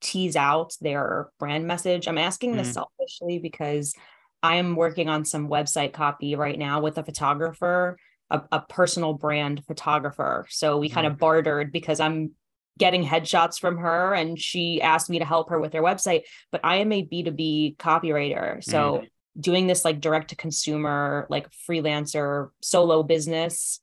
tease 0.00 0.36
out 0.36 0.74
their 0.80 1.28
brand 1.38 1.66
message. 1.66 2.08
I'm 2.08 2.16
asking 2.16 2.50
mm-hmm. 2.50 2.58
this 2.60 2.72
selfishly 2.72 3.40
because 3.40 3.94
I 4.42 4.56
am 4.56 4.76
working 4.76 5.08
on 5.08 5.24
some 5.24 5.48
website 5.48 5.92
copy 5.92 6.36
right 6.36 6.58
now 6.58 6.80
with 6.80 6.98
a 6.98 7.02
photographer, 7.02 7.98
a, 8.30 8.42
a 8.52 8.60
personal 8.60 9.14
brand 9.14 9.64
photographer. 9.66 10.46
So 10.50 10.78
we 10.78 10.88
kind 10.88 11.06
of 11.06 11.14
mm-hmm. 11.14 11.20
bartered 11.20 11.72
because 11.72 12.00
I'm 12.00 12.32
getting 12.78 13.04
headshots 13.04 13.58
from 13.58 13.78
her 13.78 14.14
and 14.14 14.38
she 14.38 14.82
asked 14.82 15.08
me 15.08 15.18
to 15.18 15.24
help 15.24 15.50
her 15.50 15.60
with 15.60 15.72
her 15.72 15.82
website. 15.82 16.22
But 16.52 16.60
I 16.64 16.76
am 16.76 16.92
a 16.92 17.06
B2B 17.06 17.76
copywriter. 17.76 18.62
So 18.62 18.98
mm. 18.98 19.08
doing 19.40 19.66
this 19.66 19.84
like 19.84 20.00
direct 20.00 20.30
to 20.30 20.36
consumer, 20.36 21.26
like 21.30 21.48
freelancer, 21.68 22.50
solo 22.60 23.02
business, 23.02 23.80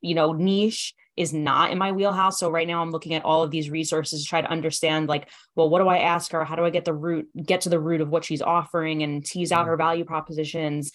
you 0.00 0.14
know, 0.14 0.32
niche 0.32 0.94
is 1.16 1.32
not 1.34 1.70
in 1.70 1.76
my 1.76 1.92
wheelhouse. 1.92 2.38
So 2.38 2.50
right 2.50 2.66
now 2.66 2.80
I'm 2.80 2.92
looking 2.92 3.14
at 3.14 3.24
all 3.24 3.42
of 3.42 3.50
these 3.50 3.68
resources 3.68 4.22
to 4.22 4.28
try 4.28 4.40
to 4.40 4.50
understand 4.50 5.08
like, 5.08 5.28
well, 5.54 5.68
what 5.68 5.80
do 5.80 5.88
I 5.88 5.98
ask 5.98 6.30
her? 6.32 6.44
How 6.44 6.56
do 6.56 6.64
I 6.64 6.70
get 6.70 6.84
the 6.84 6.94
root, 6.94 7.28
get 7.44 7.62
to 7.62 7.68
the 7.68 7.80
root 7.80 8.00
of 8.00 8.08
what 8.08 8.24
she's 8.24 8.40
offering 8.40 9.02
and 9.02 9.24
tease 9.24 9.52
out 9.52 9.66
her 9.66 9.72
mm-hmm. 9.72 9.82
value 9.82 10.04
propositions? 10.04 10.92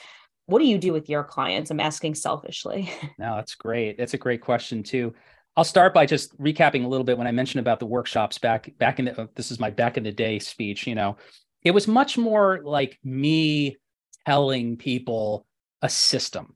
What 0.47 0.59
do 0.59 0.65
you 0.65 0.77
do 0.77 0.93
with 0.93 1.09
your 1.09 1.23
clients? 1.23 1.71
I'm 1.71 1.79
asking 1.79 2.15
selfishly. 2.15 2.89
no, 3.17 3.35
that's 3.35 3.55
great. 3.55 3.97
That's 3.97 4.13
a 4.13 4.19
great 4.19 4.41
question 4.41 4.83
too. 4.83 5.13
I'll 5.57 5.63
start 5.63 5.93
by 5.93 6.05
just 6.05 6.37
recapping 6.39 6.83
a 6.83 6.87
little 6.87 7.05
bit 7.05 7.17
when 7.17 7.27
I 7.27 7.31
mentioned 7.31 7.61
about 7.61 7.79
the 7.79 7.85
workshops 7.85 8.37
back 8.37 8.69
back 8.77 8.99
in 8.99 9.05
the 9.05 9.21
uh, 9.21 9.27
this 9.35 9.51
is 9.51 9.59
my 9.59 9.69
back 9.69 9.97
in 9.97 10.03
the 10.03 10.11
day 10.11 10.39
speech, 10.39 10.85
you 10.85 10.95
know. 10.95 11.17
It 11.63 11.71
was 11.71 11.87
much 11.87 12.17
more 12.17 12.61
like 12.63 12.99
me 13.03 13.77
telling 14.25 14.77
people 14.77 15.45
a 15.81 15.89
system 15.89 16.55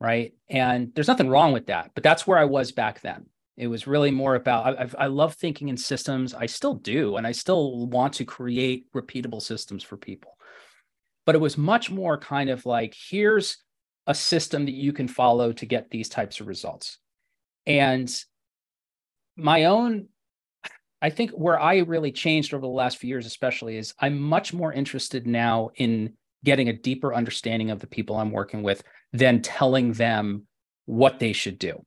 right? 0.00 0.32
And 0.48 0.92
there's 0.94 1.08
nothing 1.08 1.28
wrong 1.28 1.52
with 1.52 1.66
that, 1.66 1.90
but 1.94 2.02
that's 2.02 2.26
where 2.26 2.38
I 2.38 2.44
was 2.44 2.72
back 2.72 3.00
then. 3.00 3.26
It 3.56 3.66
was 3.66 3.88
really 3.88 4.12
more 4.12 4.36
about 4.36 4.78
I, 4.78 5.04
I 5.04 5.06
love 5.08 5.34
thinking 5.34 5.68
in 5.68 5.76
systems. 5.76 6.32
I 6.32 6.46
still 6.46 6.74
do, 6.74 7.16
and 7.16 7.26
I 7.26 7.32
still 7.32 7.88
want 7.88 8.14
to 8.14 8.24
create 8.24 8.86
repeatable 8.92 9.42
systems 9.42 9.82
for 9.82 9.96
people. 9.96 10.37
But 11.28 11.34
it 11.34 11.42
was 11.42 11.58
much 11.58 11.90
more 11.90 12.16
kind 12.16 12.48
of 12.48 12.64
like 12.64 12.96
here's 13.10 13.58
a 14.06 14.14
system 14.14 14.64
that 14.64 14.72
you 14.72 14.94
can 14.94 15.08
follow 15.08 15.52
to 15.52 15.66
get 15.66 15.90
these 15.90 16.08
types 16.08 16.40
of 16.40 16.46
results. 16.46 16.96
And 17.66 18.08
my 19.36 19.66
own 19.66 20.08
I 21.02 21.10
think 21.10 21.32
where 21.32 21.60
I 21.60 21.80
really 21.80 22.12
changed 22.12 22.54
over 22.54 22.62
the 22.62 22.68
last 22.68 22.96
few 22.96 23.08
years, 23.08 23.26
especially, 23.26 23.76
is 23.76 23.92
I'm 24.00 24.18
much 24.18 24.54
more 24.54 24.72
interested 24.72 25.26
now 25.26 25.68
in 25.76 26.14
getting 26.44 26.70
a 26.70 26.72
deeper 26.72 27.14
understanding 27.14 27.70
of 27.70 27.80
the 27.80 27.86
people 27.86 28.16
I'm 28.16 28.32
working 28.32 28.62
with 28.62 28.82
than 29.12 29.42
telling 29.42 29.92
them 29.92 30.46
what 30.86 31.18
they 31.18 31.34
should 31.34 31.58
do. 31.58 31.84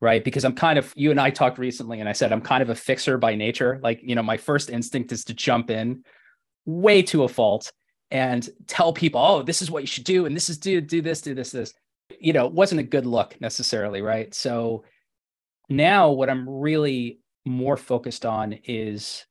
right? 0.00 0.22
Because 0.22 0.44
I'm 0.44 0.54
kind 0.54 0.78
of, 0.78 0.92
you 0.96 1.10
and 1.10 1.20
I 1.20 1.30
talked 1.30 1.58
recently, 1.58 2.00
and 2.00 2.08
I 2.08 2.12
said 2.12 2.32
I'm 2.32 2.40
kind 2.40 2.62
of 2.62 2.70
a 2.70 2.74
fixer 2.74 3.18
by 3.18 3.34
nature. 3.34 3.80
Like, 3.82 4.00
you 4.02 4.14
know, 4.14 4.22
my 4.22 4.36
first 4.36 4.70
instinct 4.70 5.12
is 5.12 5.24
to 5.24 5.34
jump 5.34 5.70
in 5.70 6.04
way 6.64 7.02
to 7.02 7.24
a 7.24 7.28
fault 7.28 7.72
and 8.10 8.48
tell 8.66 8.92
people, 8.92 9.20
oh, 9.20 9.42
this 9.42 9.62
is 9.62 9.70
what 9.70 9.82
you 9.82 9.86
should 9.86 10.04
do, 10.04 10.26
and 10.26 10.36
this 10.36 10.48
is 10.48 10.58
do 10.58 10.80
do 10.80 11.02
this, 11.02 11.20
do 11.20 11.34
this, 11.34 11.50
this. 11.50 11.74
You 12.20 12.32
know, 12.32 12.46
it 12.46 12.52
wasn't 12.52 12.80
a 12.80 12.84
good 12.84 13.06
look 13.06 13.40
necessarily, 13.40 14.00
right? 14.00 14.32
So 14.34 14.84
now 15.68 16.10
what 16.10 16.30
I'm 16.30 16.48
really 16.48 17.20
more 17.44 17.76
focused 17.76 18.24
on 18.24 18.52
is 18.64 19.26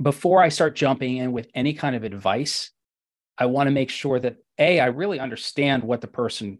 before 0.00 0.42
I 0.42 0.48
start 0.48 0.76
jumping 0.76 1.16
in 1.16 1.32
with 1.32 1.48
any 1.54 1.72
kind 1.72 1.96
of 1.96 2.04
advice, 2.04 2.70
I 3.38 3.46
want 3.46 3.66
to 3.66 3.72
make 3.72 3.90
sure 3.90 4.20
that 4.20 4.36
A, 4.58 4.80
I 4.80 4.86
really 4.86 5.18
understand 5.18 5.82
what 5.82 6.00
the 6.00 6.06
person 6.06 6.58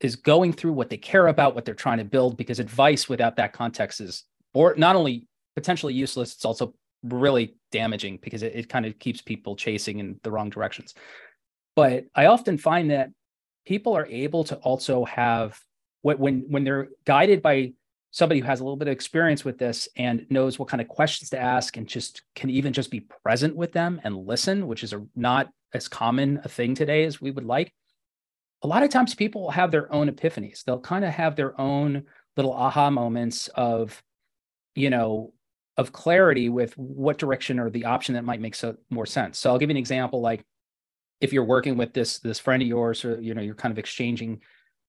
is 0.00 0.16
going 0.16 0.52
through, 0.52 0.72
what 0.72 0.90
they 0.90 0.96
care 0.96 1.28
about, 1.28 1.54
what 1.54 1.64
they're 1.64 1.74
trying 1.74 1.98
to 1.98 2.04
build, 2.04 2.36
because 2.36 2.58
advice 2.58 3.08
without 3.08 3.36
that 3.36 3.52
context 3.52 4.00
is 4.00 4.24
not 4.54 4.96
only 4.96 5.28
potentially 5.54 5.94
useless, 5.94 6.34
it's 6.34 6.44
also 6.44 6.74
really 7.04 7.56
damaging 7.70 8.18
because 8.22 8.42
it, 8.42 8.54
it 8.54 8.68
kind 8.68 8.86
of 8.86 8.98
keeps 8.98 9.20
people 9.20 9.56
chasing 9.56 9.98
in 9.98 10.18
the 10.22 10.30
wrong 10.30 10.50
directions. 10.50 10.94
But 11.76 12.04
I 12.14 12.26
often 12.26 12.58
find 12.58 12.90
that 12.90 13.10
people 13.66 13.96
are 13.96 14.06
able 14.06 14.44
to 14.44 14.56
also 14.56 15.04
have 15.04 15.58
what 16.02 16.18
when 16.18 16.44
when 16.48 16.64
they're 16.64 16.88
guided 17.04 17.42
by 17.42 17.72
somebody 18.14 18.38
who 18.38 18.46
has 18.46 18.60
a 18.60 18.64
little 18.64 18.76
bit 18.76 18.86
of 18.86 18.92
experience 18.92 19.44
with 19.44 19.58
this 19.58 19.88
and 19.96 20.24
knows 20.30 20.56
what 20.56 20.68
kind 20.68 20.80
of 20.80 20.86
questions 20.86 21.30
to 21.30 21.38
ask 21.38 21.76
and 21.76 21.88
just 21.88 22.22
can 22.36 22.48
even 22.48 22.72
just 22.72 22.88
be 22.88 23.00
present 23.24 23.56
with 23.56 23.72
them 23.72 24.00
and 24.04 24.16
listen, 24.16 24.68
which 24.68 24.84
is 24.84 24.92
a, 24.92 25.04
not 25.16 25.48
as 25.72 25.88
common 25.88 26.40
a 26.44 26.48
thing 26.48 26.76
today 26.76 27.02
as 27.02 27.20
we 27.20 27.32
would 27.32 27.44
like. 27.44 27.74
A 28.62 28.68
lot 28.68 28.84
of 28.84 28.90
times 28.90 29.16
people 29.16 29.50
have 29.50 29.72
their 29.72 29.92
own 29.92 30.08
epiphanies. 30.08 30.62
They'll 30.62 30.78
kind 30.78 31.04
of 31.04 31.12
have 31.12 31.34
their 31.34 31.60
own 31.60 32.04
little 32.36 32.52
aha 32.52 32.88
moments 32.88 33.48
of, 33.48 34.00
you 34.76 34.90
know, 34.90 35.32
of 35.76 35.92
clarity 35.92 36.48
with 36.48 36.76
what 36.78 37.18
direction 37.18 37.58
or 37.58 37.70
the 37.70 37.84
option 37.84 38.14
that 38.14 38.24
might 38.24 38.40
make 38.40 38.54
so 38.54 38.76
more 38.90 39.06
sense. 39.06 39.38
So 39.38 39.50
I'll 39.50 39.58
give 39.58 39.70
you 39.70 39.74
an 39.74 39.78
example 39.78 40.20
like 40.20 40.44
if 41.20 41.32
you're 41.32 41.44
working 41.44 41.76
with 41.76 41.92
this 41.92 42.18
this 42.18 42.38
friend 42.38 42.62
of 42.62 42.68
yours 42.68 43.04
or 43.04 43.20
you 43.20 43.34
know 43.34 43.42
you're 43.42 43.54
kind 43.54 43.72
of 43.72 43.78
exchanging 43.78 44.40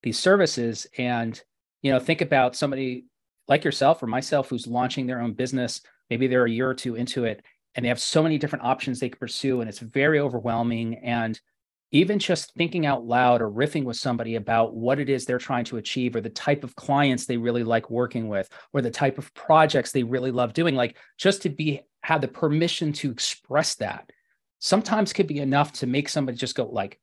these 0.03 0.19
services 0.19 0.85
and 0.97 1.41
you 1.81 1.91
know 1.91 1.99
think 1.99 2.21
about 2.21 2.55
somebody 2.55 3.05
like 3.47 3.63
yourself 3.63 4.01
or 4.01 4.07
myself 4.07 4.49
who's 4.49 4.67
launching 4.67 5.05
their 5.05 5.21
own 5.21 5.33
business, 5.33 5.81
maybe 6.09 6.27
they're 6.27 6.45
a 6.45 6.51
year 6.51 6.69
or 6.69 6.73
two 6.73 6.95
into 6.95 7.25
it 7.25 7.43
and 7.75 7.83
they 7.83 7.89
have 7.89 7.99
so 7.99 8.23
many 8.23 8.37
different 8.37 8.65
options 8.65 8.99
they 8.99 9.09
can 9.09 9.19
pursue 9.19 9.61
and 9.61 9.69
it's 9.69 9.79
very 9.79 10.19
overwhelming 10.19 10.95
and 10.95 11.39
even 11.95 12.19
just 12.19 12.53
thinking 12.55 12.85
out 12.85 13.05
loud 13.05 13.41
or 13.41 13.49
riffing 13.49 13.83
with 13.83 13.97
somebody 13.97 14.35
about 14.35 14.75
what 14.75 14.99
it 14.99 15.09
is 15.09 15.25
they're 15.25 15.37
trying 15.37 15.65
to 15.65 15.77
achieve 15.77 16.15
or 16.15 16.21
the 16.21 16.29
type 16.29 16.63
of 16.63 16.75
clients 16.75 17.25
they 17.25 17.37
really 17.37 17.63
like 17.63 17.89
working 17.89 18.27
with 18.27 18.49
or 18.73 18.81
the 18.81 18.91
type 18.91 19.17
of 19.17 19.33
projects 19.33 19.91
they 19.91 20.03
really 20.03 20.31
love 20.31 20.53
doing 20.53 20.75
like 20.75 20.97
just 21.17 21.41
to 21.41 21.49
be 21.49 21.81
have 22.03 22.21
the 22.21 22.27
permission 22.27 22.93
to 22.93 23.11
express 23.11 23.75
that 23.75 24.09
sometimes 24.59 25.13
could 25.13 25.27
be 25.27 25.39
enough 25.39 25.73
to 25.73 25.87
make 25.87 26.09
somebody 26.09 26.37
just 26.37 26.55
go 26.55 26.65
like 26.65 26.99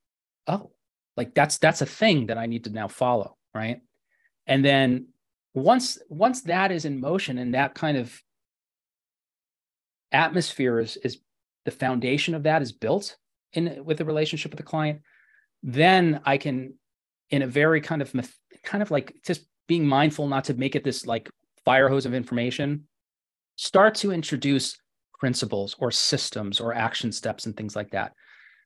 oh 0.47 0.71
like 1.17 1.35
that's 1.35 1.59
that's 1.59 1.83
a 1.83 1.87
thing 1.87 2.27
that 2.27 2.39
i 2.39 2.47
need 2.47 2.65
to 2.65 2.71
now 2.71 2.89
follow 2.89 3.37
right? 3.55 3.81
And 4.47 4.65
then 4.65 5.09
once 5.55 5.99
once 6.09 6.43
that 6.43 6.73
is 6.73 6.85
in 6.85 7.01
motion 7.01 7.39
and 7.39 7.55
that 7.55 7.75
kind 7.75 7.97
of 7.97 8.19
atmosphere 10.11 10.81
is 10.81 10.97
is 10.97 11.19
the 11.65 11.71
foundation 11.71 12.35
of 12.35 12.45
that 12.45 12.63
is 12.63 12.73
built 12.73 13.17
in 13.53 13.85
with 13.85 13.99
the 13.99 14.05
relationship 14.05 14.51
with 14.51 14.59
the 14.59 14.65
client 14.65 15.01
then 15.63 16.21
i 16.25 16.37
can 16.37 16.75
in 17.31 17.43
a 17.43 17.47
very 17.47 17.81
kind 17.81 18.03
of 18.03 18.13
kind 18.63 18.83
of 18.83 18.91
like 18.91 19.15
just 19.25 19.47
being 19.69 19.87
mindful 19.87 20.27
not 20.27 20.45
to 20.45 20.55
make 20.55 20.77
it 20.77 20.85
this 20.85 21.07
like 21.07 21.31
fire 21.65 21.89
hose 21.89 22.07
of 22.07 22.15
information 22.15 22.87
start 23.57 23.95
to 23.95 24.13
introduce 24.13 24.77
principles 25.19 25.77
or 25.79 25.91
systems 25.91 26.61
or 26.61 26.75
action 26.75 27.13
steps 27.13 27.47
and 27.47 27.57
things 27.57 27.77
like 27.77 27.93
that. 27.93 28.13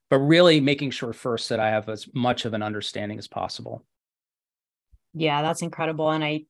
But 0.08 0.20
really 0.20 0.58
making 0.58 0.92
sure 0.92 1.12
first 1.12 1.50
that 1.50 1.60
i 1.60 1.68
have 1.68 1.88
as 1.88 2.08
much 2.14 2.46
of 2.46 2.54
an 2.54 2.62
understanding 2.62 3.18
as 3.18 3.28
possible. 3.28 3.84
Yeah 5.12 5.42
that's 5.42 5.62
incredible. 5.62 6.10
And 6.10 6.24
i 6.24 6.44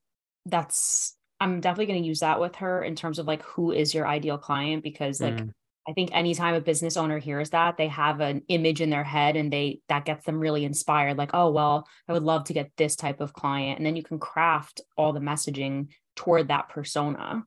that's 0.45 1.17
I'm 1.41 1.61
definitely 1.61 1.87
going 1.87 2.03
to 2.03 2.09
use 2.09 2.21
that 2.21 2.41
with 2.41 2.57
her 2.57 2.83
in 2.83 2.95
terms 2.95 3.19
of 3.19 3.27
like 3.27 3.43
who 3.43 3.73
is 3.73 3.93
your 3.93 4.07
ideal 4.07 4.39
client 4.39 4.83
because 4.83 5.21
like 5.21 5.37
mm. 5.37 5.51
I 5.89 5.93
think 5.93 6.11
anytime 6.13 6.55
a 6.55 6.61
business 6.61 6.97
owner 6.97 7.19
hears 7.19 7.51
that 7.51 7.77
they 7.77 7.89
have 7.89 8.21
an 8.21 8.43
image 8.49 8.81
in 8.81 8.91
their 8.91 9.05
head 9.05 9.37
and 9.37 9.53
they 9.53 9.81
that 9.89 10.05
gets 10.05 10.27
them 10.27 10.41
really 10.41 10.65
inspired 10.65 11.17
like 11.17 11.31
oh 11.33 11.51
well 11.51 11.87
I 12.09 12.13
would 12.13 12.25
love 12.25 12.45
to 12.45 12.53
get 12.53 12.73
this 12.77 12.97
type 12.97 13.21
of 13.21 13.33
client 13.33 13.79
and 13.79 13.87
then 13.87 13.97
you 13.97 14.03
can 14.03 14.19
craft 14.19 14.81
all 14.97 15.13
the 15.13 15.21
messaging 15.21 15.89
toward 16.17 16.49
that 16.49 16.69
persona. 16.69 17.45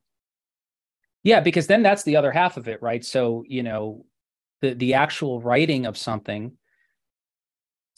Yeah, 1.22 1.40
because 1.40 1.66
then 1.66 1.82
that's 1.82 2.04
the 2.04 2.16
other 2.16 2.32
half 2.32 2.56
of 2.56 2.66
it, 2.66 2.80
right? 2.80 3.04
So, 3.04 3.44
you 3.46 3.62
know, 3.62 4.06
the 4.62 4.74
the 4.74 4.94
actual 4.94 5.40
writing 5.40 5.86
of 5.86 5.98
something 5.98 6.52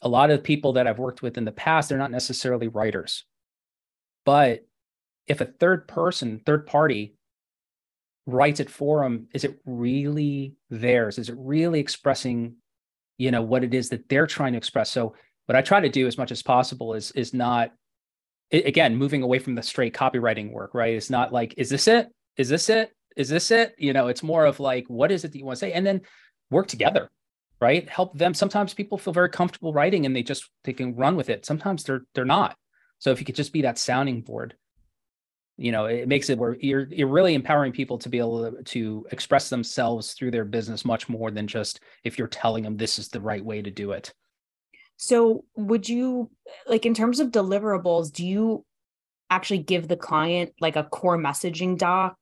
a 0.04 0.08
lot 0.08 0.30
of 0.30 0.42
people 0.42 0.72
that 0.72 0.88
I've 0.88 0.98
worked 0.98 1.22
with 1.22 1.38
in 1.38 1.44
the 1.44 1.52
past 1.52 1.88
they're 1.88 1.98
not 1.98 2.10
necessarily 2.10 2.66
writers. 2.66 3.24
But 4.24 4.66
if 5.26 5.40
a 5.40 5.44
third 5.46 5.86
person, 5.86 6.40
third 6.44 6.66
party 6.66 7.14
writes 8.26 8.60
it 8.60 8.70
for 8.70 9.02
them, 9.02 9.28
is 9.32 9.44
it 9.44 9.60
really 9.64 10.54
theirs? 10.70 11.18
Is 11.18 11.28
it 11.28 11.34
really 11.38 11.80
expressing, 11.80 12.56
you 13.18 13.30
know, 13.30 13.42
what 13.42 13.64
it 13.64 13.74
is 13.74 13.88
that 13.90 14.08
they're 14.08 14.26
trying 14.26 14.52
to 14.52 14.58
express? 14.58 14.90
So 14.90 15.14
what 15.46 15.56
I 15.56 15.62
try 15.62 15.80
to 15.80 15.88
do 15.88 16.06
as 16.06 16.18
much 16.18 16.30
as 16.30 16.42
possible 16.42 16.94
is 16.94 17.10
is 17.12 17.34
not 17.34 17.72
again 18.52 18.96
moving 18.96 19.22
away 19.22 19.38
from 19.38 19.54
the 19.54 19.62
straight 19.62 19.94
copywriting 19.94 20.52
work, 20.52 20.74
right? 20.74 20.94
It's 20.94 21.10
not 21.10 21.32
like, 21.32 21.54
is 21.56 21.70
this 21.70 21.88
it? 21.88 22.08
Is 22.36 22.48
this 22.48 22.68
it? 22.68 22.92
Is 23.16 23.28
this 23.28 23.50
it? 23.50 23.74
You 23.78 23.92
know, 23.92 24.08
it's 24.08 24.22
more 24.22 24.44
of 24.44 24.60
like, 24.60 24.86
what 24.88 25.10
is 25.10 25.24
it 25.24 25.32
that 25.32 25.38
you 25.38 25.44
want 25.44 25.56
to 25.56 25.60
say? 25.60 25.72
And 25.72 25.86
then 25.86 26.02
work 26.50 26.68
together, 26.68 27.10
right? 27.60 27.88
Help 27.88 28.16
them. 28.16 28.34
Sometimes 28.34 28.74
people 28.74 28.98
feel 28.98 29.12
very 29.12 29.30
comfortable 29.30 29.72
writing 29.72 30.06
and 30.06 30.14
they 30.14 30.22
just 30.22 30.48
they 30.64 30.72
can 30.72 30.94
run 30.94 31.16
with 31.16 31.28
it. 31.28 31.44
Sometimes 31.44 31.84
they're 31.84 32.02
they're 32.14 32.24
not. 32.24 32.56
So 32.98 33.10
if 33.10 33.18
you 33.18 33.26
could 33.26 33.34
just 33.34 33.52
be 33.52 33.62
that 33.62 33.78
sounding 33.78 34.20
board 34.20 34.54
you 35.62 35.70
know 35.70 35.84
it 35.84 36.08
makes 36.08 36.28
it 36.28 36.38
where 36.38 36.56
you're 36.60 36.88
you're 36.90 37.06
really 37.06 37.34
empowering 37.34 37.70
people 37.70 37.96
to 37.96 38.08
be 38.08 38.18
able 38.18 38.50
to, 38.50 38.62
to 38.64 39.06
express 39.12 39.48
themselves 39.48 40.12
through 40.14 40.32
their 40.32 40.44
business 40.44 40.84
much 40.84 41.08
more 41.08 41.30
than 41.30 41.46
just 41.46 41.80
if 42.02 42.18
you're 42.18 42.26
telling 42.26 42.64
them 42.64 42.76
this 42.76 42.98
is 42.98 43.08
the 43.08 43.20
right 43.20 43.44
way 43.44 43.62
to 43.62 43.70
do 43.70 43.92
it. 43.92 44.12
So 44.96 45.44
would 45.56 45.88
you 45.88 46.30
like 46.66 46.84
in 46.84 46.94
terms 46.94 47.20
of 47.20 47.28
deliverables 47.30 48.12
do 48.12 48.26
you 48.26 48.64
actually 49.30 49.58
give 49.58 49.86
the 49.86 49.96
client 49.96 50.52
like 50.60 50.74
a 50.74 50.84
core 50.84 51.16
messaging 51.16 51.78
doc? 51.78 52.16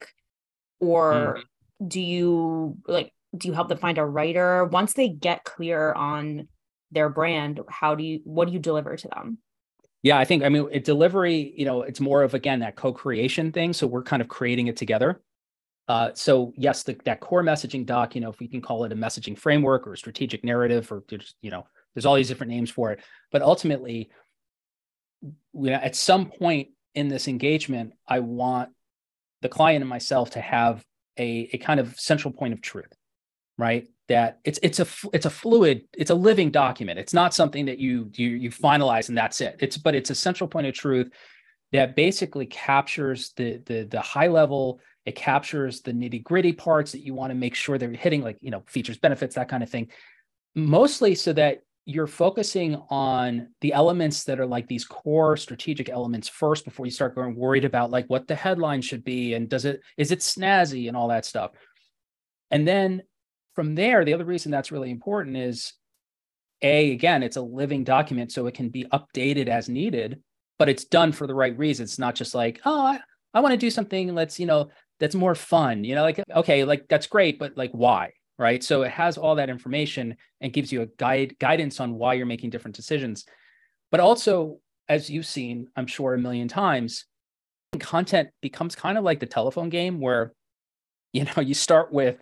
Or 0.78 1.38
mm. 1.38 1.88
do 1.88 2.00
you 2.00 2.76
like 2.86 3.10
do 3.34 3.48
you 3.48 3.54
help 3.54 3.68
them 3.68 3.78
find 3.78 3.96
a 3.96 4.04
writer? 4.04 4.66
Once 4.66 4.92
they 4.92 5.08
get 5.08 5.44
clear 5.44 5.94
on 5.94 6.46
their 6.90 7.08
brand 7.08 7.60
how 7.70 7.94
do 7.94 8.04
you 8.04 8.20
what 8.24 8.48
do 8.48 8.52
you 8.52 8.58
deliver 8.58 8.96
to 8.96 9.08
them 9.08 9.38
yeah, 10.02 10.18
I 10.18 10.24
think 10.24 10.42
I 10.42 10.48
mean 10.48 10.68
it, 10.70 10.84
delivery. 10.84 11.52
You 11.56 11.64
know, 11.64 11.82
it's 11.82 12.00
more 12.00 12.22
of 12.22 12.34
again 12.34 12.60
that 12.60 12.76
co-creation 12.76 13.52
thing. 13.52 13.72
So 13.72 13.86
we're 13.86 14.02
kind 14.02 14.22
of 14.22 14.28
creating 14.28 14.68
it 14.68 14.76
together. 14.76 15.20
Uh, 15.88 16.10
so 16.14 16.52
yes, 16.56 16.84
the, 16.84 16.96
that 17.04 17.20
core 17.20 17.42
messaging 17.42 17.84
doc. 17.84 18.14
You 18.14 18.20
know, 18.20 18.30
if 18.30 18.40
we 18.40 18.48
can 18.48 18.62
call 18.62 18.84
it 18.84 18.92
a 18.92 18.96
messaging 18.96 19.36
framework 19.36 19.86
or 19.86 19.92
a 19.92 19.98
strategic 19.98 20.44
narrative, 20.44 20.90
or 20.90 21.04
you 21.42 21.50
know, 21.50 21.66
there's 21.94 22.06
all 22.06 22.14
these 22.14 22.28
different 22.28 22.52
names 22.52 22.70
for 22.70 22.92
it. 22.92 23.00
But 23.30 23.42
ultimately, 23.42 24.10
you 25.22 25.32
know, 25.52 25.74
at 25.74 25.96
some 25.96 26.26
point 26.26 26.68
in 26.94 27.08
this 27.08 27.28
engagement, 27.28 27.92
I 28.08 28.20
want 28.20 28.70
the 29.42 29.48
client 29.48 29.82
and 29.82 29.88
myself 29.88 30.30
to 30.30 30.40
have 30.40 30.84
a, 31.18 31.50
a 31.52 31.58
kind 31.58 31.80
of 31.80 31.98
central 31.98 32.32
point 32.32 32.52
of 32.54 32.60
truth, 32.60 32.92
right? 33.58 33.86
That 34.10 34.40
it's 34.44 34.58
it's 34.60 34.80
a 34.80 34.86
it's 35.12 35.24
a 35.24 35.30
fluid 35.30 35.84
it's 35.96 36.10
a 36.10 36.14
living 36.14 36.50
document. 36.50 36.98
It's 36.98 37.14
not 37.14 37.32
something 37.32 37.66
that 37.66 37.78
you 37.78 38.10
you 38.16 38.30
you 38.30 38.50
finalize 38.50 39.08
and 39.08 39.16
that's 39.16 39.40
it. 39.40 39.56
It's 39.60 39.76
but 39.78 39.94
it's 39.94 40.10
a 40.10 40.16
central 40.16 40.48
point 40.48 40.66
of 40.66 40.74
truth 40.74 41.10
that 41.70 41.94
basically 41.94 42.46
captures 42.46 43.32
the 43.36 43.62
the 43.64 43.84
the 43.84 44.00
high 44.00 44.26
level. 44.26 44.80
It 45.06 45.14
captures 45.14 45.82
the 45.82 45.92
nitty 45.92 46.24
gritty 46.24 46.52
parts 46.52 46.90
that 46.90 47.04
you 47.04 47.14
want 47.14 47.30
to 47.30 47.36
make 47.36 47.54
sure 47.54 47.78
they're 47.78 47.92
hitting 47.92 48.22
like 48.22 48.36
you 48.40 48.50
know 48.50 48.64
features 48.66 48.98
benefits 48.98 49.36
that 49.36 49.48
kind 49.48 49.62
of 49.62 49.70
thing. 49.70 49.88
Mostly 50.56 51.14
so 51.14 51.32
that 51.34 51.60
you're 51.86 52.08
focusing 52.08 52.82
on 52.90 53.48
the 53.60 53.72
elements 53.72 54.24
that 54.24 54.40
are 54.40 54.46
like 54.46 54.66
these 54.66 54.84
core 54.84 55.36
strategic 55.36 55.88
elements 55.88 56.28
first 56.28 56.64
before 56.64 56.84
you 56.84 56.92
start 56.92 57.14
going 57.14 57.36
worried 57.36 57.64
about 57.64 57.92
like 57.92 58.06
what 58.08 58.26
the 58.26 58.34
headline 58.34 58.82
should 58.82 59.04
be 59.04 59.34
and 59.34 59.48
does 59.48 59.64
it 59.64 59.80
is 59.96 60.10
it 60.10 60.18
snazzy 60.18 60.88
and 60.88 60.96
all 60.96 61.08
that 61.08 61.24
stuff. 61.24 61.52
And 62.50 62.66
then 62.66 63.02
from 63.54 63.74
there, 63.74 64.04
the 64.04 64.14
other 64.14 64.24
reason 64.24 64.50
that's 64.50 64.72
really 64.72 64.90
important 64.90 65.36
is 65.36 65.72
a 66.62 66.92
again, 66.92 67.22
it's 67.22 67.36
a 67.36 67.42
living 67.42 67.84
document, 67.84 68.32
so 68.32 68.46
it 68.46 68.54
can 68.54 68.68
be 68.68 68.84
updated 68.92 69.48
as 69.48 69.68
needed, 69.68 70.22
but 70.58 70.68
it's 70.68 70.84
done 70.84 71.12
for 71.12 71.26
the 71.26 71.34
right 71.34 71.56
reasons. 71.56 71.90
It's 71.90 71.98
not 71.98 72.14
just 72.14 72.34
like, 72.34 72.60
oh, 72.64 72.80
I, 72.80 73.00
I 73.34 73.40
want 73.40 73.52
to 73.52 73.58
do 73.58 73.70
something. 73.70 74.14
Let's 74.14 74.38
you 74.38 74.46
know 74.46 74.70
that's 74.98 75.14
more 75.14 75.34
fun. 75.34 75.84
You 75.84 75.94
know, 75.94 76.02
like 76.02 76.20
okay, 76.36 76.64
like 76.64 76.86
that's 76.88 77.06
great, 77.06 77.38
but 77.38 77.56
like 77.56 77.72
why? 77.72 78.12
Right. 78.38 78.62
So 78.64 78.82
it 78.82 78.90
has 78.92 79.18
all 79.18 79.34
that 79.34 79.50
information 79.50 80.16
and 80.40 80.52
gives 80.52 80.72
you 80.72 80.80
a 80.80 80.86
guide 80.86 81.38
guidance 81.38 81.78
on 81.78 81.94
why 81.94 82.14
you're 82.14 82.24
making 82.24 82.48
different 82.48 82.74
decisions. 82.74 83.26
But 83.90 84.00
also, 84.00 84.60
as 84.88 85.10
you've 85.10 85.26
seen, 85.26 85.68
I'm 85.76 85.86
sure 85.86 86.14
a 86.14 86.18
million 86.18 86.48
times, 86.48 87.04
content 87.78 88.30
becomes 88.40 88.74
kind 88.74 88.96
of 88.96 89.04
like 89.04 89.20
the 89.20 89.26
telephone 89.26 89.68
game 89.68 90.00
where 90.00 90.32
you 91.12 91.24
know 91.24 91.42
you 91.42 91.54
start 91.54 91.92
with 91.92 92.16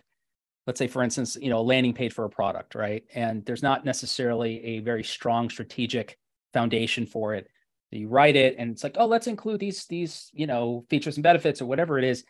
let's 0.69 0.77
say 0.77 0.87
for 0.87 1.01
instance 1.01 1.35
you 1.41 1.49
know 1.49 1.57
a 1.57 1.61
landing 1.61 1.95
page 1.95 2.13
for 2.13 2.25
a 2.25 2.29
product 2.29 2.75
right? 2.75 3.03
And 3.15 3.43
there's 3.43 3.63
not 3.63 3.85
necessarily 3.85 4.63
a 4.63 4.79
very 4.81 5.03
strong 5.03 5.49
strategic 5.49 6.15
foundation 6.53 7.07
for 7.07 7.33
it. 7.33 7.47
You 7.89 8.07
write 8.07 8.35
it 8.35 8.55
and 8.59 8.69
it's 8.69 8.83
like 8.83 8.97
oh 8.99 9.07
let's 9.07 9.25
include 9.25 9.59
these 9.59 9.87
these 9.87 10.29
you 10.31 10.45
know 10.45 10.85
features 10.87 11.17
and 11.17 11.23
benefits 11.23 11.59
or 11.59 11.65
whatever 11.65 11.97
it 11.97 12.03
is. 12.05 12.23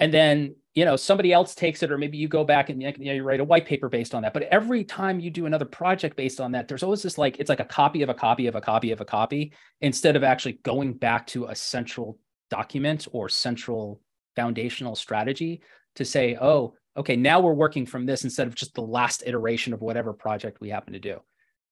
And 0.00 0.12
then 0.12 0.56
you 0.74 0.84
know 0.84 0.96
somebody 0.96 1.32
else 1.32 1.54
takes 1.54 1.84
it 1.84 1.92
or 1.92 1.96
maybe 1.96 2.18
you 2.18 2.26
go 2.26 2.42
back 2.42 2.70
and 2.70 2.82
you, 2.82 2.92
know, 2.98 3.12
you 3.12 3.22
write 3.22 3.38
a 3.38 3.44
white 3.44 3.66
paper 3.66 3.88
based 3.88 4.16
on 4.16 4.22
that. 4.22 4.34
But 4.34 4.42
every 4.44 4.82
time 4.82 5.20
you 5.20 5.30
do 5.30 5.46
another 5.46 5.64
project 5.64 6.16
based 6.16 6.40
on 6.40 6.50
that 6.52 6.66
there's 6.66 6.82
always 6.82 7.04
this 7.04 7.18
like 7.18 7.36
it's 7.38 7.48
like 7.48 7.60
a 7.60 7.64
copy 7.64 8.02
of 8.02 8.08
a 8.08 8.14
copy 8.14 8.48
of 8.48 8.56
a 8.56 8.60
copy 8.60 8.90
of 8.90 9.00
a 9.00 9.04
copy 9.04 9.52
instead 9.80 10.16
of 10.16 10.24
actually 10.24 10.58
going 10.64 10.94
back 10.94 11.28
to 11.28 11.44
a 11.44 11.54
central 11.54 12.18
document 12.50 13.06
or 13.12 13.28
central 13.28 14.00
foundational 14.34 14.96
strategy 14.96 15.62
to 15.94 16.04
say 16.04 16.36
oh 16.40 16.74
okay 16.96 17.16
now 17.16 17.40
we're 17.40 17.52
working 17.52 17.86
from 17.86 18.06
this 18.06 18.24
instead 18.24 18.46
of 18.46 18.54
just 18.54 18.74
the 18.74 18.80
last 18.80 19.22
iteration 19.26 19.72
of 19.72 19.80
whatever 19.80 20.12
project 20.12 20.60
we 20.60 20.68
happen 20.68 20.92
to 20.92 20.98
do 20.98 21.18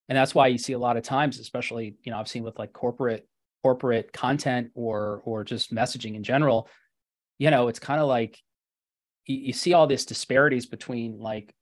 and 0.08 0.16
that's 0.16 0.34
why 0.34 0.46
you 0.46 0.58
see 0.58 0.74
a 0.74 0.78
lot 0.78 0.96
of 0.96 1.02
times 1.02 1.38
especially 1.38 1.96
you 2.02 2.12
know 2.12 2.18
i've 2.18 2.28
seen 2.28 2.42
with 2.42 2.58
like 2.58 2.72
corporate 2.72 3.26
corporate 3.62 4.12
content 4.12 4.70
or 4.74 5.22
or 5.24 5.44
just 5.44 5.74
messaging 5.74 6.14
in 6.14 6.22
general 6.22 6.68
you 7.38 7.50
know, 7.50 7.68
it's 7.68 7.78
kind 7.78 8.00
of 8.00 8.08
like 8.08 8.38
you, 9.26 9.36
you 9.36 9.52
see 9.52 9.72
all 9.72 9.86
these 9.86 10.06
disparities 10.06 10.66
between 10.66 11.18
like 11.18 11.54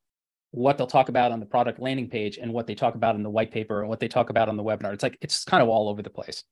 what 0.51 0.77
they'll 0.77 0.87
talk 0.87 1.09
about 1.09 1.31
on 1.31 1.39
the 1.39 1.45
product 1.45 1.79
landing 1.79 2.09
page 2.09 2.37
and 2.37 2.53
what 2.53 2.67
they 2.67 2.75
talk 2.75 2.95
about 2.95 3.15
in 3.15 3.23
the 3.23 3.29
white 3.29 3.51
paper 3.51 3.79
and 3.81 3.89
what 3.89 3.99
they 3.99 4.07
talk 4.07 4.29
about 4.29 4.49
on 4.49 4.57
the 4.57 4.63
webinar. 4.63 4.93
It's 4.93 5.03
like 5.03 5.17
it's 5.21 5.43
kind 5.43 5.63
of 5.63 5.69
all 5.69 5.89
over 5.89 6.01
the 6.01 6.09
place. 6.09 6.43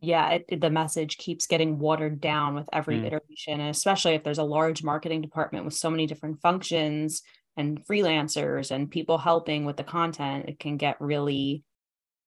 Yeah, 0.00 0.30
it, 0.30 0.60
the 0.60 0.70
message 0.70 1.16
keeps 1.16 1.46
getting 1.46 1.78
watered 1.78 2.20
down 2.20 2.54
with 2.54 2.68
every 2.72 2.98
mm. 2.98 3.06
iteration, 3.06 3.60
and 3.60 3.70
especially 3.70 4.14
if 4.14 4.24
there's 4.24 4.38
a 4.38 4.44
large 4.44 4.82
marketing 4.82 5.22
department 5.22 5.64
with 5.64 5.74
so 5.74 5.90
many 5.90 6.06
different 6.06 6.40
functions 6.40 7.22
and 7.56 7.84
freelancers 7.86 8.70
and 8.70 8.90
people 8.90 9.16
helping 9.16 9.64
with 9.64 9.78
the 9.78 9.84
content, 9.84 10.48
it 10.48 10.58
can 10.58 10.76
get 10.76 11.00
really 11.00 11.64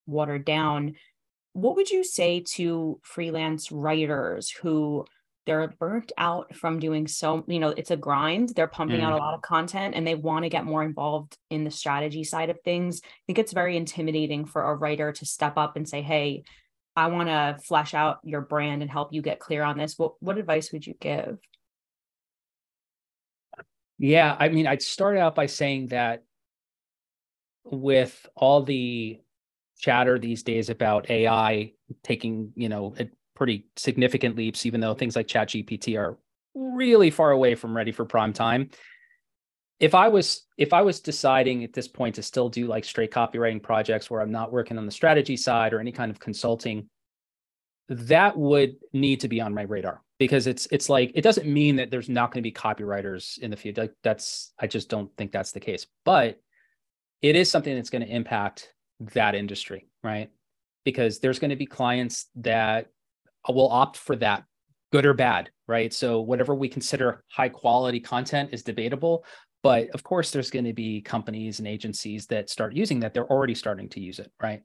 watered 0.08 0.46
down. 0.46 0.96
What 1.54 1.76
would 1.76 1.92
you 1.92 2.04
say 2.04 2.44
to 2.56 3.00
freelance 3.04 3.72
writers 3.72 4.50
who 4.50 5.06
they're 5.46 5.74
burnt 5.80 6.12
out 6.16 6.56
from 6.56 6.80
doing 6.80 7.08
so 7.08 7.44
you 7.48 7.58
know 7.58 7.70
it's 7.70 7.90
a 7.90 7.98
grind 7.98 8.50
they're 8.50 8.68
pumping 8.68 9.00
mm. 9.00 9.04
out 9.04 9.14
a 9.14 9.16
mm. 9.16 9.20
lot 9.20 9.34
of 9.34 9.42
content 9.42 9.96
and 9.96 10.06
they 10.06 10.14
want 10.14 10.44
to 10.44 10.50
get 10.50 10.64
more 10.64 10.84
involved 10.84 11.36
in 11.50 11.64
the 11.64 11.72
strategy 11.72 12.24
side 12.24 12.52
of 12.52 12.60
things 12.64 13.02
i 13.04 13.10
think 13.26 13.40
it's 13.40 13.52
very 13.52 13.76
intimidating 13.76 14.46
for 14.46 14.62
a 14.62 14.76
writer 14.76 15.12
to 15.12 15.26
step 15.26 15.58
up 15.58 15.76
and 15.76 15.90
say 15.90 16.04
hey 16.04 16.44
i 16.96 17.08
want 17.08 17.30
to 17.30 17.58
flesh 17.64 17.94
out 17.94 18.20
your 18.24 18.42
brand 18.42 18.82
and 18.82 18.92
help 18.92 19.14
you 19.14 19.22
get 19.22 19.40
clear 19.40 19.64
on 19.64 19.78
this 19.78 19.98
what 19.98 20.14
what 20.22 20.38
advice 20.38 20.72
would 20.72 20.86
you 20.86 20.94
give 21.00 21.38
yeah 23.98 24.36
i 24.40 24.50
mean 24.50 24.68
i'd 24.68 24.82
start 24.82 25.18
out 25.18 25.36
by 25.36 25.46
saying 25.46 25.88
that 25.88 26.24
with 27.64 28.28
all 28.36 28.64
the 28.64 29.20
chatter 29.78 30.20
these 30.20 30.44
days 30.44 30.70
about 30.70 31.10
ai 31.10 31.72
taking 32.04 32.52
you 32.56 32.70
know 32.70 32.94
pretty 33.40 33.66
significant 33.78 34.36
leaps, 34.36 34.66
even 34.66 34.82
though 34.82 34.94
things 34.94 35.16
like 35.16 35.26
ChatGPT 35.26 35.98
are 35.98 36.18
really 36.54 37.10
far 37.10 37.32
away 37.32 37.56
from 37.56 37.76
ready 37.76 37.94
for 37.94 38.04
prime 38.04 38.34
time. 38.34 38.70
If 39.80 39.96
I 39.96 40.10
was 40.10 40.46
if 40.58 40.74
I 40.74 40.82
was 40.82 41.00
deciding 41.00 41.64
at 41.64 41.74
this 41.74 41.88
point 41.88 42.16
to 42.16 42.24
still 42.24 42.50
do 42.50 42.68
like 42.68 42.84
straight 42.84 43.12
copywriting 43.12 43.64
projects 43.64 44.10
where 44.10 44.22
I'm 44.22 44.32
not 44.32 44.52
working 44.52 44.78
on 44.78 44.86
the 44.86 44.92
strategy 44.92 45.38
side 45.38 45.74
or 45.74 45.80
any 45.80 45.92
kind 45.92 46.12
of 46.12 46.20
consulting, 46.20 46.90
that 47.88 48.38
would 48.38 48.76
need 48.94 49.22
to 49.22 49.28
be 49.28 49.40
on 49.40 49.54
my 49.54 49.62
radar 49.62 50.02
because 50.18 50.48
it's 50.48 50.68
it's 50.72 50.90
like 50.90 51.12
it 51.16 51.22
doesn't 51.22 51.48
mean 51.48 51.78
that 51.78 51.92
there's 51.92 52.10
not 52.10 52.32
going 52.32 52.44
to 52.44 52.48
be 52.48 52.52
copywriters 52.52 53.40
in 53.40 53.52
the 53.52 53.58
field. 53.58 53.78
Like 53.78 53.94
that's 54.04 54.54
I 54.60 54.68
just 54.68 54.90
don't 54.90 55.16
think 55.18 55.32
that's 55.32 55.54
the 55.54 55.62
case. 55.62 55.88
But 56.04 56.40
it 57.22 57.36
is 57.36 57.50
something 57.50 57.74
that's 57.74 57.90
going 57.90 58.06
to 58.06 58.14
impact 58.14 58.74
that 59.14 59.36
industry, 59.36 59.88
right? 60.04 60.30
Because 60.84 61.20
there's 61.20 61.40
going 61.40 61.50
to 61.50 61.56
be 61.56 61.66
clients 61.66 62.28
that 62.36 62.88
will 63.48 63.70
opt 63.70 63.98
for 63.98 64.16
that 64.18 64.44
good 64.92 65.06
or 65.06 65.14
bad 65.14 65.50
right 65.68 65.94
so 65.94 66.22
whatever 66.22 66.56
we 66.56 66.68
consider 66.68 67.24
high 67.30 67.50
quality 67.50 68.00
content 68.00 68.50
is 68.52 68.64
debatable 68.64 69.24
but 69.64 69.90
of 69.92 70.04
course 70.04 70.32
there's 70.32 70.52
going 70.52 70.66
to 70.66 70.74
be 70.74 71.02
companies 71.02 71.60
and 71.60 71.68
agencies 71.68 72.28
that 72.28 72.50
start 72.50 72.74
using 72.74 73.00
that 73.00 73.14
they're 73.14 73.32
already 73.32 73.56
starting 73.56 73.90
to 73.90 74.00
use 74.00 74.20
it 74.20 74.32
right 74.42 74.62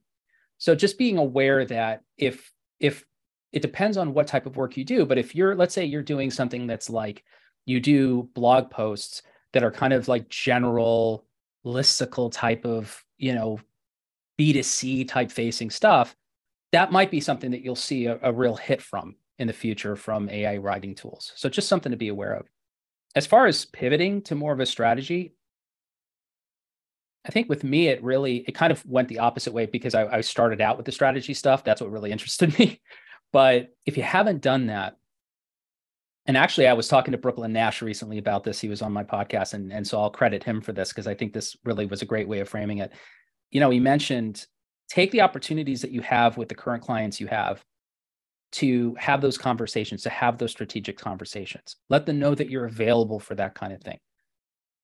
so 0.59 0.74
just 0.74 0.98
being 0.98 1.18
aware 1.18 1.64
that 1.64 2.00
if 2.16 2.50
if 2.80 3.04
it 3.52 3.62
depends 3.62 3.96
on 3.96 4.14
what 4.14 4.26
type 4.26 4.46
of 4.46 4.57
work 4.57 4.76
you 4.76 4.85
do 4.85 5.04
but 5.04 5.18
if 5.18 5.35
you're 5.35 5.54
let's 5.54 5.74
say 5.74 5.85
you're 5.85 6.02
doing 6.02 6.30
something 6.30 6.66
that's 6.66 6.90
like 6.90 7.24
you 7.66 7.80
do 7.80 8.28
blog 8.35 8.70
posts 8.70 9.22
that 9.52 9.62
are 9.62 9.70
kind 9.70 9.92
of 9.92 10.09
like 10.09 10.28
general 10.28 11.24
listicle 11.64 12.30
type 12.33 12.64
of 12.64 13.02
you 13.16 13.35
know 13.35 13.59
b2c 14.38 15.09
type 15.09 15.30
facing 15.30 15.70
stuff 15.70 16.14
that 16.72 16.90
might 16.90 17.11
be 17.11 17.20
something 17.20 17.52
that 17.52 17.62
you'll 17.62 17.76
see 17.76 18.07
a, 18.07 18.18
a 18.22 18.33
real 18.33 18.57
hit 18.57 18.83
from 18.83 19.14
in 19.38 19.46
the 19.46 19.52
future 19.52 19.96
from 19.96 20.28
AI 20.28 20.57
writing 20.59 20.94
tools. 20.94 21.33
So 21.37 21.48
just 21.48 21.68
something 21.68 21.92
to 21.92 21.98
be 21.98 22.09
aware 22.09 22.35
of. 22.35 22.46
As 23.14 23.27
far 23.27 23.46
as 23.46 23.64
pivoting 23.64 24.22
to 24.22 24.35
more 24.35 24.53
of 24.53 24.61
a 24.61 24.66
strategy, 24.66 25.35
I 27.27 27.31
think 27.31 27.48
with 27.48 27.64
me, 27.64 27.88
it 27.88 28.03
really 28.03 28.38
it 28.48 28.53
kind 28.53 28.72
of 28.72 28.85
went 28.85 29.09
the 29.09 29.20
opposite 29.20 29.53
way 29.53 29.66
because 29.66 29.94
I, 29.94 30.07
I 30.07 30.20
started 30.20 30.61
out 30.61 30.77
with 30.77 30.87
the 30.87 30.92
strategy 30.92 31.35
stuff. 31.35 31.64
That's 31.64 31.81
what 31.81 31.90
really 31.90 32.12
interested 32.12 32.59
me. 32.59 32.81
But 33.33 33.74
if 33.87 33.96
you 33.96 34.03
haven't 34.03 34.42
done 34.42 34.66
that, 34.66 34.96
and 36.27 36.37
actually, 36.38 36.68
I 36.68 36.72
was 36.72 36.88
talking 36.88 37.12
to 37.12 37.18
Brooklin 37.18 37.53
Nash 37.53 37.83
recently 37.83 38.16
about 38.16 38.44
this. 38.44 38.59
He 38.59 38.68
was 38.68 38.81
on 38.81 38.92
my 38.92 39.05
podcast, 39.05 39.53
and, 39.53 39.70
and 39.72 39.87
so 39.87 40.00
I'll 40.00 40.11
credit 40.11 40.42
him 40.42 40.62
for 40.62 40.72
this 40.72 40.88
because 40.88 41.07
I 41.07 41.14
think 41.14 41.33
this 41.33 41.55
really 41.64 41.85
was 41.85 42.00
a 42.00 42.07
great 42.07 42.29
way 42.29 42.40
of 42.40 42.48
framing 42.48 42.79
it. 42.79 42.92
You 43.50 43.61
know, 43.61 43.70
he 43.70 43.79
mentioned 43.79 44.46
take 44.88 45.11
the 45.11 45.20
opportunities 45.20 45.83
that 45.83 45.90
you 45.90 46.00
have 46.03 46.37
with 46.37 46.48
the 46.48 46.55
current 46.55 46.83
clients 46.83 47.20
you 47.20 47.27
have 47.27 47.62
to 48.54 48.94
have 49.00 49.20
those 49.20 49.36
conversations, 49.36 50.02
to 50.02 50.10
have 50.10 50.38
those 50.38 50.52
strategic 50.52 50.96
conversations. 50.96 51.74
Let 51.88 52.06
them 52.06 52.20
know 52.20 52.36
that 52.36 52.48
you're 52.48 52.66
available 52.66 53.18
for 53.18 53.34
that 53.34 53.56
kind 53.56 53.72
of 53.72 53.82
thing. 53.82 53.98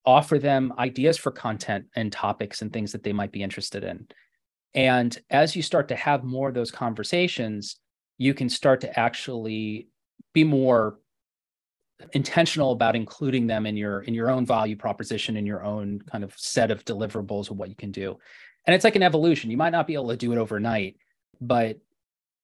Offer 0.04 0.40
them 0.40 0.72
ideas 0.76 1.16
for 1.16 1.30
content 1.30 1.86
and 1.94 2.10
topics 2.10 2.62
and 2.62 2.72
things 2.72 2.90
that 2.90 3.04
they 3.04 3.12
might 3.12 3.30
be 3.30 3.44
interested 3.44 3.84
in. 3.84 4.08
And 4.74 5.16
as 5.30 5.54
you 5.54 5.62
start 5.62 5.86
to 5.88 5.94
have 5.94 6.24
more 6.24 6.48
of 6.48 6.54
those 6.54 6.72
conversations, 6.72 7.76
you 8.18 8.34
can 8.34 8.48
start 8.48 8.80
to 8.80 8.98
actually 8.98 9.86
be 10.32 10.42
more 10.42 10.98
intentional 12.12 12.72
about 12.72 12.96
including 12.96 13.46
them 13.46 13.66
in 13.66 13.76
your 13.76 14.00
in 14.00 14.14
your 14.14 14.30
own 14.30 14.46
value 14.46 14.74
proposition 14.74 15.36
in 15.36 15.44
your 15.46 15.62
own 15.62 16.00
kind 16.10 16.24
of 16.24 16.32
set 16.36 16.70
of 16.70 16.84
deliverables 16.84 17.50
of 17.50 17.58
what 17.58 17.68
you 17.68 17.74
can 17.74 17.92
do 17.92 18.16
and 18.66 18.74
it's 18.74 18.84
like 18.84 18.96
an 18.96 19.02
evolution 19.02 19.50
you 19.50 19.56
might 19.58 19.68
not 19.68 19.86
be 19.86 19.92
able 19.92 20.08
to 20.08 20.16
do 20.16 20.32
it 20.32 20.38
overnight 20.38 20.96
but 21.42 21.78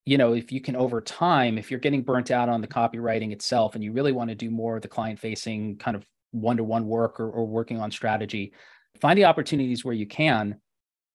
you 0.06 0.16
know 0.16 0.32
if 0.32 0.50
you 0.50 0.60
can 0.60 0.76
over 0.76 1.00
time 1.00 1.58
if 1.58 1.70
you're 1.70 1.80
getting 1.80 2.02
burnt 2.02 2.30
out 2.30 2.48
on 2.48 2.60
the 2.60 2.66
copywriting 2.66 3.32
itself 3.32 3.74
and 3.74 3.84
you 3.84 3.92
really 3.92 4.12
want 4.12 4.30
to 4.30 4.34
do 4.34 4.50
more 4.50 4.76
of 4.76 4.82
the 4.82 4.88
client 4.88 5.18
facing 5.18 5.76
kind 5.76 5.96
of 5.96 6.06
one-to-one 6.32 6.86
work 6.86 7.20
or, 7.20 7.28
or 7.28 7.46
working 7.46 7.80
on 7.80 7.90
strategy 7.90 8.52
find 9.00 9.18
the 9.18 9.24
opportunities 9.24 9.84
where 9.84 9.94
you 9.94 10.06
can. 10.06 10.56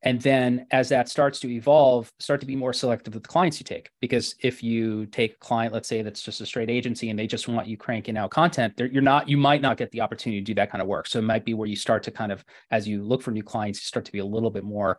And 0.03 0.19
then 0.19 0.65
as 0.71 0.89
that 0.89 1.09
starts 1.09 1.39
to 1.41 1.53
evolve 1.53 2.11
start 2.19 2.39
to 2.39 2.47
be 2.47 2.55
more 2.55 2.73
selective 2.73 3.13
with 3.13 3.21
the 3.21 3.29
clients 3.29 3.59
you 3.59 3.63
take. 3.63 3.91
Because 3.99 4.33
if 4.39 4.63
you 4.63 5.05
take 5.05 5.33
a 5.33 5.37
client 5.37 5.75
let's 5.75 5.87
say 5.87 6.01
that's 6.01 6.23
just 6.23 6.41
a 6.41 6.45
straight 6.45 6.71
agency 6.71 7.11
and 7.11 7.19
they 7.19 7.27
just 7.27 7.47
want 7.47 7.67
you 7.67 7.77
cranking 7.77 8.17
out 8.17 8.31
content 8.31 8.73
you're 8.79 9.03
not 9.03 9.29
you 9.29 9.37
might 9.37 9.61
not 9.61 9.77
get 9.77 9.91
the 9.91 10.01
opportunity 10.01 10.41
to 10.41 10.45
do 10.45 10.55
that 10.55 10.71
kind 10.71 10.81
of 10.81 10.87
work. 10.87 11.05
So 11.05 11.19
it 11.19 11.23
might 11.23 11.45
be 11.45 11.53
where 11.53 11.67
you 11.67 11.75
start 11.75 12.01
to 12.03 12.11
kind 12.11 12.31
of 12.31 12.43
as 12.71 12.87
you 12.87 13.03
look 13.03 13.21
for 13.21 13.29
new 13.29 13.43
clients 13.43 13.79
you 13.79 13.85
start 13.85 14.05
to 14.05 14.11
be 14.11 14.19
a 14.19 14.25
little 14.25 14.49
bit 14.49 14.63
more 14.63 14.97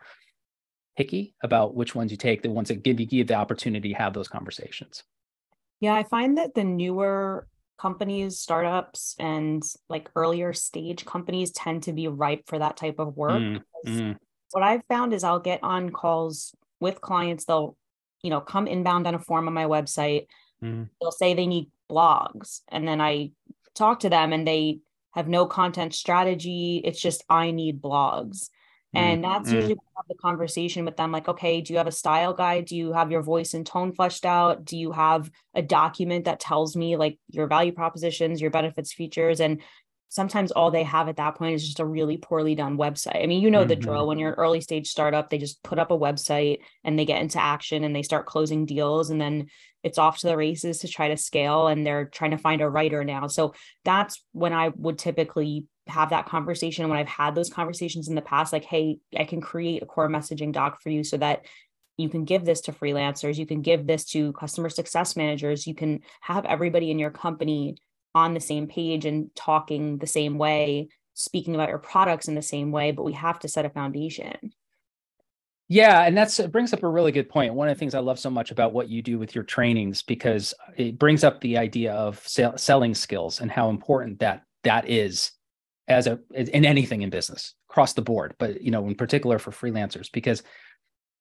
picky 0.97 1.35
about 1.43 1.75
which 1.75 1.95
ones 1.95 2.11
you 2.11 2.17
take 2.17 2.43
the 2.43 2.51
ones 2.51 2.69
that 2.69 2.83
give 2.83 3.01
you 3.01 3.07
give 3.07 3.27
the 3.27 3.35
opportunity 3.35 3.91
to 3.91 3.99
have 3.99 4.13
those 4.13 4.29
conversations 4.29 5.03
yeah 5.81 5.95
i 5.95 6.03
find 6.03 6.39
that 6.39 6.55
the 6.55 6.65
newer 6.65 7.47
companies 7.79 8.39
startups 8.39 9.17
and 9.19 9.63
like 9.89 10.09
earlier 10.15 10.53
stage 10.53 11.05
companies 11.05 11.51
tend 11.51 11.83
to 11.83 11.93
be 11.93 12.07
ripe 12.09 12.43
for 12.47 12.59
that 12.59 12.77
type 12.77 12.99
of 12.99 13.17
work 13.17 13.41
mm, 13.41 13.63
mm 13.87 14.17
what 14.53 14.63
I've 14.63 14.85
found 14.89 15.13
is 15.13 15.25
I'll 15.25 15.41
get 15.41 15.61
on 15.63 15.91
calls 15.91 16.55
with 16.81 17.01
clients. 17.01 17.45
They'll, 17.45 17.77
you 18.23 18.31
know, 18.31 18.41
come 18.41 18.67
inbound 18.67 19.07
on 19.07 19.15
a 19.15 19.19
form 19.19 19.49
on 19.49 19.55
my 19.55 19.65
website. 19.65 20.27
Mm. 20.63 20.89
They'll 21.01 21.11
say 21.11 21.35
they 21.35 21.47
need 21.47 21.71
blogs. 21.91 22.61
And 22.69 22.87
then 22.87 23.01
I 23.01 23.33
talk 23.75 24.01
to 24.01 24.11
them 24.11 24.33
and 24.33 24.47
they 24.47 24.81
have 25.13 25.29
no 25.29 25.47
content 25.47 25.95
strategy. 25.95 26.81
It's 26.85 27.01
just, 27.01 27.25
I 27.29 27.51
need 27.51 27.83
blogs. 27.83 28.49
Mm. 28.95 29.01
And 29.01 29.25
that's 29.25 29.51
mm. 29.51 29.55
usually 29.55 29.77
have 29.97 30.07
the 30.09 30.15
conversation 30.15 30.85
with 30.85 30.97
them 30.97 31.13
like, 31.13 31.29
okay, 31.29 31.61
do 31.61 31.73
you 31.73 31.79
have 31.79 31.87
a 31.87 31.93
style 31.93 32.35
guide? 32.35 32.67
Do 32.67 32.77
you 32.77 32.93
have 32.93 33.11
your 33.11 33.23
voice 33.23 33.55
and 33.55 33.67
tone 33.67 33.93
fleshed 33.93 34.27
out? 34.27 34.65
Do 34.65 34.77
you 34.77 34.93
have 34.93 35.31
a 35.55 35.63
document 35.63 36.27
that 36.27 36.41
tells 36.41 36.77
me 36.77 36.97
like 36.97 37.19
your 37.29 37.47
value 37.47 37.73
propositions, 37.73 38.41
your 38.41 38.51
benefits, 38.51 38.93
features? 38.93 39.41
And 39.41 39.63
sometimes 40.13 40.53
all 40.53 40.71
they 40.71 40.83
have 40.83 41.09
at 41.09 41.17
that 41.17 41.37
point 41.37 41.55
is 41.55 41.65
just 41.65 41.81
a 41.81 41.87
really 41.87 42.19
poorly 42.19 42.55
done 42.55 42.77
website. 42.77 43.23
I 43.23 43.27
mean, 43.27 43.43
you 43.43 43.51
know 43.51 43.61
mm-hmm. 43.61 43.69
the 43.69 43.77
drill 43.77 44.07
when 44.07 44.19
you're 44.19 44.33
an 44.33 44.39
early 44.39 44.61
stage 44.61 44.89
startup, 44.89 45.31
they 45.31 45.39
just 45.39 45.63
put 45.63 45.79
up 45.79 45.91
a 45.91 45.99
website 45.99 46.59
and 46.85 46.99
they 46.99 47.07
get 47.07 47.23
into 47.23 47.41
action 47.41 47.83
and 47.83 47.97
they 47.97 48.03
start 48.03 48.27
closing 48.27 48.67
deals 48.67 49.09
and 49.09 49.19
then 49.19 49.47
it's 49.83 49.97
off 49.97 50.19
to 50.19 50.27
the 50.27 50.37
races 50.37 50.81
to 50.81 50.89
try 50.89 51.09
to 51.09 51.17
scale 51.17 51.67
and 51.67 51.87
they're 51.87 52.05
trying 52.05 52.33
to 52.33 52.37
find 52.37 52.61
a 52.61 52.69
writer 52.69 53.05
now. 53.05 53.27
So 53.27 53.55
that's 53.85 54.23
when 54.33 54.53
I 54.53 54.69
would 54.77 54.99
typically 54.99 55.67
have 55.87 56.11
that 56.11 56.27
conversation 56.27 56.89
when 56.89 56.99
I've 56.99 57.09
had 57.09 57.35
those 57.35 57.51
conversations 57.51 58.09
in 58.09 58.15
the 58.15 58.23
past 58.23 58.53
like 58.53 58.65
hey, 58.65 58.99
I 59.19 59.25
can 59.25 59.41
create 59.41 59.83
a 59.83 59.87
core 59.87 60.09
messaging 60.09 60.53
doc 60.53 60.81
for 60.81 60.91
you 60.91 61.05
so 61.05 61.17
that 61.19 61.45
you 61.97 62.09
can 62.09 62.25
give 62.25 62.45
this 62.45 62.63
to 62.63 62.73
freelancers, 62.73 63.37
you 63.37 63.47
can 63.47 63.63
give 63.63 63.87
this 63.87 64.05
to 64.07 64.33
customer 64.33 64.71
success 64.71 65.17
managers, 65.17 65.67
you 65.67 65.75
can 65.75 66.01
have 66.21 66.45
everybody 66.47 66.91
in 66.91 66.99
your 66.99 67.11
company 67.11 67.77
on 68.15 68.35
the 68.35 68.41
same 68.41 68.67
page 68.67 69.05
and 69.05 69.31
talking 69.35 69.99
the 69.99 70.07
same 70.07 70.39
way, 70.39 70.89
speaking 71.15 71.55
about 71.55 71.69
your 71.69 71.79
products 71.79 72.29
in 72.29 72.35
the 72.35 72.43
same 72.43 72.73
way, 72.73 72.93
but 72.93 73.05
we 73.05 73.13
have 73.13 73.39
to 73.41 73.49
set 73.49 73.65
a 73.65 73.71
foundation. 73.71 74.53
Yeah, 75.69 76.03
and 76.03 76.17
that's 76.17 76.39
it 76.39 76.53
brings 76.53 76.73
up 76.75 76.83
a 76.83 76.89
really 76.89 77.13
good 77.13 77.31
point. 77.31 77.55
One 77.55 77.69
of 77.69 77.75
the 77.75 77.79
things 77.79 77.95
I 77.95 78.01
love 78.01 78.19
so 78.19 78.29
much 78.29 78.51
about 78.51 78.75
what 78.75 78.89
you 78.89 79.01
do 79.01 79.19
with 79.19 79.35
your 79.35 79.45
trainings 79.45 80.03
because 80.03 80.53
it 80.77 80.99
brings 80.99 81.25
up 81.25 81.41
the 81.41 81.57
idea 81.57 81.95
of 81.95 82.19
sell, 82.27 82.59
selling 82.59 82.95
skills 82.95 83.41
and 83.41 83.51
how 83.51 83.71
important 83.71 84.19
that 84.19 84.43
that 84.65 84.89
is 84.91 85.33
as 85.93 86.07
a 86.07 86.19
in 86.35 86.65
anything 86.65 87.03
in 87.03 87.11
business 87.11 87.55
across 87.71 87.93
the 87.93 88.03
board, 88.03 88.35
but 88.39 88.63
you 88.63 88.71
know, 88.71 88.87
in 88.87 88.95
particular 88.95 89.39
for 89.39 89.51
freelancers 89.51 90.11
because 90.11 90.43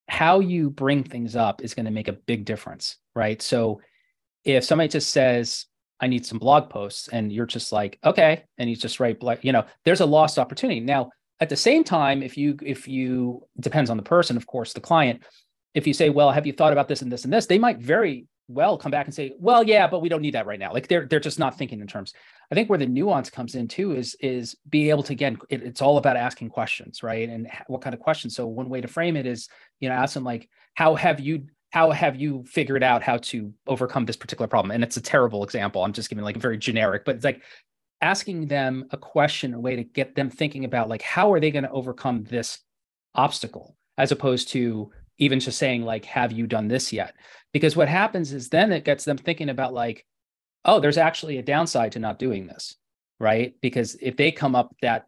how 0.08 0.40
you 0.40 0.70
bring 0.70 1.04
things 1.04 1.36
up 1.36 1.64
is 1.64 1.74
going 1.74 1.86
to 1.86 1.92
make 1.92 2.08
a 2.08 2.14
big 2.14 2.44
difference, 2.44 2.98
right? 3.16 3.42
So 3.42 3.82
if 4.44 4.64
somebody 4.64 4.90
just 4.90 5.10
says, 5.10 5.66
I 6.02 6.08
need 6.08 6.26
some 6.26 6.40
blog 6.40 6.70
posts, 6.70 7.08
and 7.08 7.32
you're 7.32 7.46
just 7.46 7.72
like, 7.72 8.00
okay, 8.04 8.44
and 8.58 8.70
you 8.70 8.76
just 8.76 9.00
write, 9.00 9.22
you 9.42 9.52
know, 9.52 9.66
there's 9.86 10.02
a 10.02 10.06
lost 10.06 10.40
opportunity. 10.40 10.80
Now, 10.80 11.12
at 11.40 11.50
the 11.50 11.56
same 11.56 11.84
time, 11.84 12.24
if 12.24 12.38
you, 12.38 12.58
if 12.62 12.88
you, 12.88 13.48
depends 13.60 13.90
on 13.90 13.98
the 13.98 14.04
person, 14.04 14.36
of 14.36 14.48
course, 14.48 14.74
the 14.74 14.82
client, 14.82 15.24
if 15.74 15.88
you 15.88 15.94
say, 15.94 16.10
well, 16.10 16.32
have 16.32 16.46
you 16.46 16.54
thought 16.54 16.74
about 16.74 16.88
this 16.88 17.02
and 17.02 17.12
this 17.12 17.24
and 17.24 17.32
this, 17.32 17.46
they 17.46 17.60
might 17.60 17.78
very 17.78 18.26
well 18.54 18.78
come 18.78 18.92
back 18.92 19.06
and 19.06 19.14
say, 19.14 19.34
well, 19.40 19.64
yeah, 19.64 19.88
but 19.88 20.02
we 20.02 20.10
don't 20.10 20.22
need 20.22 20.34
that 20.36 20.46
right 20.46 20.60
now. 20.60 20.74
Like 20.74 20.88
they're 20.88 21.06
they're 21.06 21.20
just 21.20 21.40
not 21.40 21.58
thinking 21.58 21.82
in 21.82 21.88
terms. 21.88 22.14
I 22.52 22.56
think 22.56 22.70
where 22.70 22.80
the 22.80 22.86
nuance 22.86 23.30
comes 23.30 23.56
in 23.56 23.68
too 23.68 23.96
is 23.96 24.16
is 24.20 24.56
be 24.70 24.90
able 24.90 25.04
to 25.04 25.14
again, 25.14 25.38
it, 25.50 25.64
it's 25.64 25.82
all 25.82 25.98
about 25.98 26.18
asking 26.18 26.50
questions, 26.50 27.04
right? 27.04 27.28
And 27.30 27.50
what 27.68 27.82
kind 27.82 27.94
of 27.94 28.00
questions. 28.00 28.36
So 28.36 28.48
one 28.48 28.70
way 28.70 28.82
to 28.82 28.88
frame 28.88 29.16
it 29.16 29.26
is, 29.26 29.50
you 29.80 29.90
know, 29.90 29.96
ask 29.96 30.14
them 30.14 30.24
like, 30.24 30.50
how 30.74 30.96
have 30.96 31.20
you 31.20 31.48
how 31.72 31.92
have 31.92 32.18
you 32.18 32.44
figured 32.48 32.84
out 32.84 33.02
how 33.02 33.18
to 33.18 33.54
overcome 33.68 34.06
this 34.06 34.18
particular 34.18 34.48
problem? 34.48 34.72
And 34.72 34.84
it's 34.84 34.98
a 34.98 35.02
terrible 35.02 35.44
example. 35.44 35.84
I'm 35.84 35.94
just 35.94 36.10
giving 36.10 36.24
like 36.24 36.36
a 36.36 36.40
very 36.40 36.58
generic, 36.58 37.06
but 37.06 37.16
it's 37.16 37.26
like 37.26 37.42
asking 38.02 38.48
them 38.48 38.86
a 38.92 38.98
question, 38.98 39.54
a 39.54 39.60
way 39.60 39.76
to 39.78 39.84
get 39.84 40.16
them 40.16 40.30
thinking 40.30 40.66
about 40.66 40.90
like 40.90 41.02
how 41.02 41.32
are 41.32 41.40
they 41.40 41.52
going 41.52 41.64
to 41.64 41.72
overcome 41.72 42.24
this 42.24 42.60
obstacle, 43.16 43.78
as 43.98 44.12
opposed 44.12 44.50
to 44.50 44.92
even 45.22 45.40
just 45.40 45.58
saying 45.58 45.84
like 45.84 46.04
have 46.04 46.34
you 46.34 46.46
done 46.46 46.68
this 46.68 46.92
yet? 46.92 47.14
Because 47.54 47.78
what 47.78 47.88
happens 47.88 48.34
is 48.34 48.50
then 48.50 48.74
it 48.74 48.84
gets 48.84 49.06
them 49.06 49.18
thinking 49.18 49.50
about 49.50 49.74
like 49.74 50.06
oh 50.66 50.82
there's 50.82 50.98
actually 50.98 51.38
a 51.38 51.44
downside 51.44 51.94
to 51.94 52.00
not 52.00 52.20
doing 52.20 52.48
this 52.48 52.76
right? 53.22 53.54
Because 53.62 53.96
if 54.02 54.18
they 54.18 54.32
come 54.32 54.56
up 54.56 54.76
that 54.82 55.06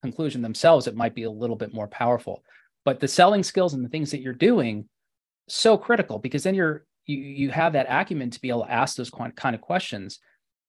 conclusion 0.00 0.40
themselves 0.40 0.86
it 0.86 0.94
might 0.96 1.14
be 1.14 1.24
a 1.24 1.30
little 1.30 1.56
bit 1.56 1.74
more 1.74 1.88
powerful. 1.88 2.44
But 2.84 3.00
the 3.00 3.08
selling 3.08 3.42
skills 3.42 3.74
and 3.74 3.84
the 3.84 3.88
things 3.88 4.12
that 4.12 4.20
you're 4.20 4.32
doing 4.32 4.88
so 5.48 5.76
critical 5.76 6.18
because 6.18 6.44
then 6.44 6.54
you're 6.54 6.86
you 7.06 7.18
you 7.18 7.50
have 7.50 7.72
that 7.72 7.86
acumen 7.88 8.30
to 8.30 8.40
be 8.40 8.48
able 8.48 8.64
to 8.64 8.72
ask 8.72 8.96
those 8.96 9.10
kind 9.10 9.54
of 9.54 9.60
questions. 9.60 10.20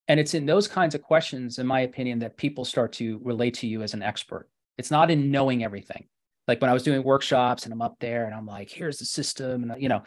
And 0.08 0.18
it's 0.18 0.34
in 0.34 0.46
those 0.46 0.66
kinds 0.66 0.96
of 0.96 1.02
questions 1.02 1.60
in 1.60 1.66
my 1.66 1.80
opinion 1.80 2.18
that 2.18 2.36
people 2.36 2.64
start 2.64 2.92
to 2.94 3.20
relate 3.22 3.54
to 3.54 3.68
you 3.68 3.82
as 3.82 3.94
an 3.94 4.02
expert. 4.02 4.48
It's 4.76 4.90
not 4.90 5.10
in 5.10 5.30
knowing 5.30 5.62
everything 5.62 6.08
like 6.50 6.60
when 6.60 6.68
I 6.68 6.74
was 6.74 6.82
doing 6.82 7.04
workshops 7.04 7.64
and 7.64 7.72
I'm 7.72 7.80
up 7.80 7.94
there 8.00 8.24
and 8.24 8.34
I'm 8.34 8.44
like, 8.44 8.70
here's 8.70 8.98
the 8.98 9.04
system, 9.04 9.70
and 9.70 9.80
you 9.80 9.88
know, 9.88 10.02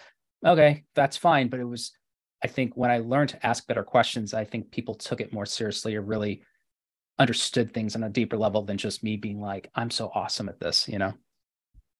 okay, 0.45 0.83
that's 0.93 1.15
fine. 1.15 1.47
But 1.47 1.61
it 1.61 1.63
was, 1.63 1.93
I 2.43 2.47
think, 2.47 2.75
when 2.75 2.91
I 2.91 2.97
learned 2.99 3.29
to 3.29 3.45
ask 3.45 3.65
better 3.65 3.83
questions, 3.83 4.33
I 4.33 4.43
think 4.43 4.69
people 4.69 4.95
took 4.95 5.21
it 5.21 5.31
more 5.31 5.45
seriously 5.45 5.95
or 5.95 6.01
really 6.01 6.43
understood 7.17 7.73
things 7.73 7.95
on 7.95 8.03
a 8.03 8.09
deeper 8.09 8.37
level 8.37 8.63
than 8.63 8.77
just 8.77 9.05
me 9.05 9.15
being 9.15 9.39
like, 9.39 9.69
I'm 9.73 9.89
so 9.89 10.11
awesome 10.13 10.49
at 10.49 10.59
this, 10.59 10.89
you 10.89 10.99
know. 10.99 11.13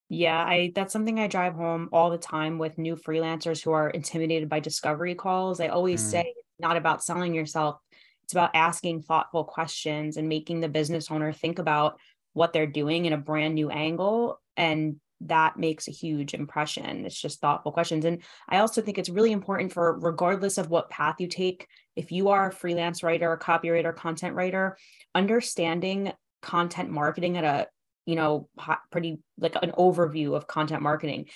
Yeah, 0.10 0.38
I 0.38 0.74
that's 0.76 0.92
something 0.92 1.22
I 1.22 1.28
drive 1.28 1.56
home 1.56 1.88
all 1.94 2.10
the 2.10 2.18
time 2.18 2.58
with 2.58 2.78
new 2.78 2.98
freelancers 2.98 3.64
who 3.64 3.72
are 3.72 3.90
intimidated 3.92 4.50
by 4.50 4.60
discovery 4.60 5.16
calls. 5.16 5.62
I 5.62 5.70
always 5.70 6.04
mm. 6.04 6.12
say 6.12 6.34
not 6.60 6.76
about 6.76 7.02
selling 7.02 7.34
yourself. 7.34 7.80
It's 8.26 8.34
about 8.34 8.52
asking 8.56 9.04
thoughtful 9.04 9.46
questions 9.46 10.18
and 10.18 10.28
making 10.28 10.60
the 10.60 10.68
business 10.68 11.10
owner 11.10 11.32
think 11.32 11.60
about 11.60 11.98
what 12.34 12.54
they're 12.54 12.68
doing 12.68 13.06
in 13.06 13.14
a 13.14 13.18
brand 13.18 13.56
new 13.56 13.70
angle 13.70 14.40
and 14.58 14.98
that 15.22 15.58
makes 15.58 15.88
a 15.88 15.92
huge 15.92 16.34
impression 16.34 17.06
it's 17.06 17.20
just 17.20 17.40
thoughtful 17.40 17.72
questions 17.72 18.06
and 18.06 18.22
i 18.50 18.58
also 18.58 18.82
think 18.82 18.98
it's 18.98 19.10
really 19.10 19.32
important 19.32 19.72
for 19.72 19.98
regardless 20.00 20.58
of 20.58 20.70
what 20.70 20.90
path 20.90 21.16
you 21.20 21.28
take 21.28 21.68
if 21.96 22.12
you 22.12 22.30
are 22.30 22.50
a 22.50 22.52
freelance 22.52 23.04
writer 23.04 23.32
a 23.32 23.40
copywriter 23.40 23.96
content 23.96 24.36
writer 24.36 24.78
understanding 25.16 26.12
content 26.42 26.90
marketing 26.90 27.38
at 27.38 27.44
a 27.44 27.68
you 28.06 28.16
know 28.16 28.50
pretty 28.92 29.20
like 29.40 29.56
an 29.62 29.72
overview 29.72 30.36
of 30.36 30.48
content 30.48 30.82
marketing 30.82 31.28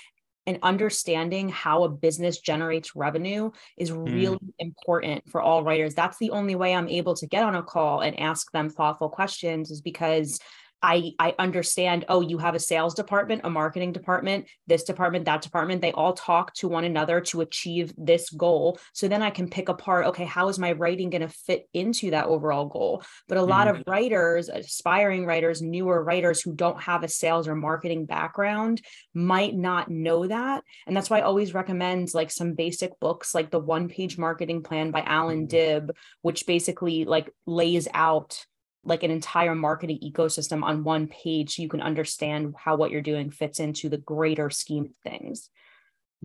and 0.45 0.59
understanding 0.63 1.49
how 1.49 1.83
a 1.83 1.89
business 1.89 2.39
generates 2.39 2.95
revenue 2.95 3.51
is 3.77 3.89
hmm. 3.89 4.03
really 4.03 4.37
mm. 4.37 4.53
important 4.59 5.29
for 5.29 5.41
all 5.41 5.63
writers 5.63 5.95
that's 5.95 6.17
the 6.17 6.31
only 6.31 6.55
way 6.55 6.73
i'm 6.73 6.89
able 6.89 7.15
to 7.15 7.27
get 7.27 7.43
on 7.43 7.55
a 7.55 7.63
call 7.63 8.01
and 8.01 8.19
ask 8.19 8.51
them 8.51 8.69
thoughtful 8.69 9.09
questions 9.09 9.71
is 9.71 9.81
because 9.81 10.39
I 10.81 11.13
I 11.19 11.33
understand, 11.39 12.05
oh, 12.09 12.21
you 12.21 12.37
have 12.37 12.55
a 12.55 12.59
sales 12.59 12.93
department, 12.93 13.41
a 13.43 13.49
marketing 13.49 13.93
department, 13.93 14.47
this 14.67 14.83
department, 14.83 15.25
that 15.25 15.41
department, 15.41 15.81
they 15.81 15.91
all 15.91 16.13
talk 16.13 16.53
to 16.55 16.67
one 16.67 16.83
another 16.83 17.21
to 17.21 17.41
achieve 17.41 17.93
this 17.97 18.29
goal. 18.29 18.79
So 18.93 19.07
then 19.07 19.21
I 19.21 19.29
can 19.29 19.49
pick 19.49 19.69
apart, 19.69 20.07
okay, 20.07 20.25
how 20.25 20.49
is 20.49 20.59
my 20.59 20.73
writing 20.73 21.09
going 21.09 21.21
to 21.21 21.29
fit 21.29 21.67
into 21.73 22.11
that 22.11 22.25
overall 22.25 22.65
goal? 22.65 23.03
But 23.27 23.37
a 23.37 23.41
mm-hmm. 23.41 23.49
lot 23.49 23.67
of 23.67 23.83
writers, 23.87 24.49
aspiring 24.49 25.25
writers, 25.25 25.61
newer 25.61 26.03
writers 26.03 26.41
who 26.41 26.53
don't 26.53 26.81
have 26.81 27.03
a 27.03 27.07
sales 27.07 27.47
or 27.47 27.55
marketing 27.55 28.05
background 28.05 28.81
might 29.13 29.55
not 29.55 29.89
know 29.89 30.27
that. 30.27 30.63
And 30.85 30.95
that's 30.95 31.09
why 31.09 31.19
I 31.19 31.23
always 31.23 31.53
recommend 31.53 32.13
like 32.13 32.31
some 32.31 32.53
basic 32.53 32.99
books 32.99 33.33
like 33.33 33.49
the 33.49 33.59
one 33.59 33.87
page 33.87 34.17
marketing 34.17 34.63
plan 34.63 34.91
by 34.91 35.01
Allan 35.01 35.47
mm-hmm. 35.47 35.47
Dib, 35.47 35.95
which 36.21 36.45
basically 36.45 37.05
like 37.05 37.31
lays 37.45 37.87
out 37.93 38.45
like 38.87 39.03
an 39.03 39.11
entire 39.11 39.53
marketing 39.53 39.99
ecosystem 40.03 40.63
on 40.63 40.83
one 40.83 41.07
page 41.07 41.55
so 41.55 41.61
you 41.61 41.69
can 41.69 41.81
understand 41.81 42.55
how 42.57 42.75
what 42.75 42.89
you're 42.89 43.01
doing 43.01 43.29
fits 43.29 43.59
into 43.59 43.89
the 43.89 43.97
greater 43.97 44.49
scheme 44.49 44.85
of 44.85 44.95
things. 44.97 45.49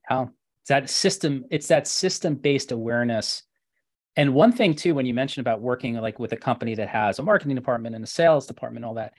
Yeah. 0.08 0.26
It's 0.62 0.68
that 0.68 0.88
system, 0.88 1.44
it's 1.50 1.68
that 1.68 1.88
system-based 1.88 2.70
awareness. 2.70 3.42
And 4.14 4.32
one 4.32 4.52
thing 4.52 4.74
too, 4.74 4.94
when 4.94 5.06
you 5.06 5.14
mentioned 5.14 5.44
about 5.44 5.60
working 5.60 5.94
like 5.96 6.18
with 6.18 6.32
a 6.32 6.36
company 6.36 6.74
that 6.76 6.88
has 6.88 7.18
a 7.18 7.22
marketing 7.22 7.56
department 7.56 7.96
and 7.96 8.04
a 8.04 8.08
sales 8.08 8.46
department, 8.46 8.84
all 8.84 8.94
that, 8.94 9.14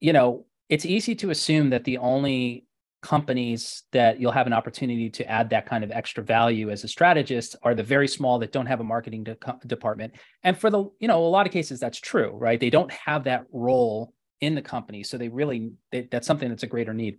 you 0.00 0.12
know, 0.12 0.46
it's 0.68 0.84
easy 0.84 1.14
to 1.16 1.30
assume 1.30 1.70
that 1.70 1.84
the 1.84 1.98
only 1.98 2.66
companies 3.00 3.84
that 3.92 4.20
you'll 4.20 4.32
have 4.32 4.46
an 4.46 4.52
opportunity 4.52 5.08
to 5.08 5.30
add 5.30 5.50
that 5.50 5.66
kind 5.66 5.84
of 5.84 5.90
extra 5.92 6.22
value 6.22 6.70
as 6.70 6.82
a 6.82 6.88
strategist 6.88 7.54
are 7.62 7.74
the 7.74 7.82
very 7.82 8.08
small 8.08 8.38
that 8.40 8.50
don't 8.50 8.66
have 8.66 8.80
a 8.80 8.84
marketing 8.84 9.24
de- 9.24 9.36
department. 9.66 10.14
And 10.42 10.58
for 10.58 10.68
the 10.68 10.84
you 10.98 11.08
know 11.08 11.24
a 11.24 11.28
lot 11.28 11.46
of 11.46 11.52
cases 11.52 11.78
that's 11.78 11.98
true 11.98 12.30
right? 12.32 12.58
They 12.58 12.70
don't 12.70 12.90
have 12.92 13.24
that 13.24 13.44
role 13.52 14.12
in 14.40 14.54
the 14.54 14.62
company 14.62 15.02
so 15.02 15.18
they 15.18 15.28
really 15.28 15.72
they, 15.90 16.08
that's 16.10 16.26
something 16.26 16.48
that's 16.48 16.64
a 16.64 16.68
greater 16.68 16.94
need. 16.94 17.18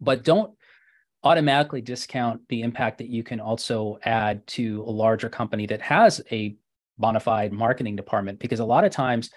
But 0.00 0.24
don't 0.24 0.52
automatically 1.22 1.80
discount 1.80 2.42
the 2.48 2.62
impact 2.62 2.98
that 2.98 3.08
you 3.08 3.22
can 3.22 3.40
also 3.40 3.98
add 4.04 4.46
to 4.46 4.84
a 4.86 4.90
larger 4.90 5.28
company 5.28 5.66
that 5.66 5.80
has 5.80 6.20
a 6.30 6.56
bona 6.98 7.20
fide 7.20 7.52
marketing 7.52 7.96
department 7.96 8.38
because 8.38 8.60
a 8.60 8.64
lot 8.64 8.84
of 8.84 8.92
times 8.92 9.30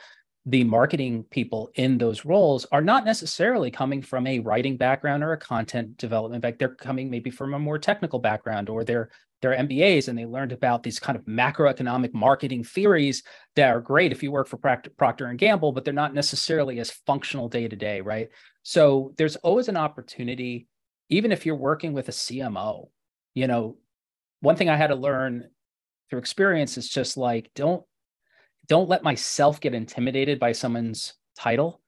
the 0.47 0.63
marketing 0.63 1.25
people 1.29 1.69
in 1.75 1.97
those 1.97 2.23
roles 2.23 2.65
are 2.71 2.81
not 2.81 3.03
necessarily 3.03 3.69
coming 3.69 4.01
from 4.01 4.25
a 4.25 4.39
writing 4.39 4.77
background 4.77 5.21
or 5.21 5.33
a 5.33 5.37
content 5.37 5.97
development 5.97 6.41
back 6.41 6.57
they're 6.57 6.73
coming 6.73 7.09
maybe 7.09 7.29
from 7.29 7.53
a 7.53 7.59
more 7.59 7.77
technical 7.77 8.17
background 8.17 8.69
or 8.69 8.83
they're 8.83 9.09
they're 9.41 9.57
MBAs 9.57 10.07
and 10.07 10.17
they 10.17 10.25
learned 10.25 10.51
about 10.51 10.81
these 10.81 10.99
kind 10.99 11.15
of 11.15 11.25
macroeconomic 11.25 12.11
marketing 12.13 12.63
theories 12.63 13.21
that 13.55 13.69
are 13.69 13.81
great 13.81 14.11
if 14.11 14.23
you 14.23 14.31
work 14.31 14.47
for 14.47 14.57
Procter 14.57 15.25
and 15.27 15.37
Gamble 15.37 15.73
but 15.73 15.83
they're 15.83 15.93
not 15.93 16.13
necessarily 16.13 16.79
as 16.79 16.91
functional 17.05 17.49
day 17.49 17.67
to 17.67 17.75
day 17.75 17.99
right? 17.99 18.29
So 18.63 19.13
there's 19.17 19.35
always 19.35 19.67
an 19.67 19.77
opportunity 19.77 20.67
even 21.09 21.33
if 21.33 21.45
you're 21.45 21.55
working 21.55 21.91
with 21.91 22.07
a 22.07 22.13
CMO 22.13 22.87
you 23.33 23.47
know 23.47 23.75
one 24.39 24.55
thing 24.55 24.69
I 24.69 24.77
had 24.77 24.87
to 24.87 24.95
learn 24.95 25.49
through 26.09 26.19
experience 26.19 26.77
is 26.77 26.87
just 26.87 27.17
like 27.17 27.51
don't 27.53 27.83
don't 28.69 28.89
let 28.89 29.03
myself 29.03 29.59
get 29.59 29.73
intimidated 29.73 30.39
by 30.39 30.51
someone's 30.51 31.13
title 31.37 31.81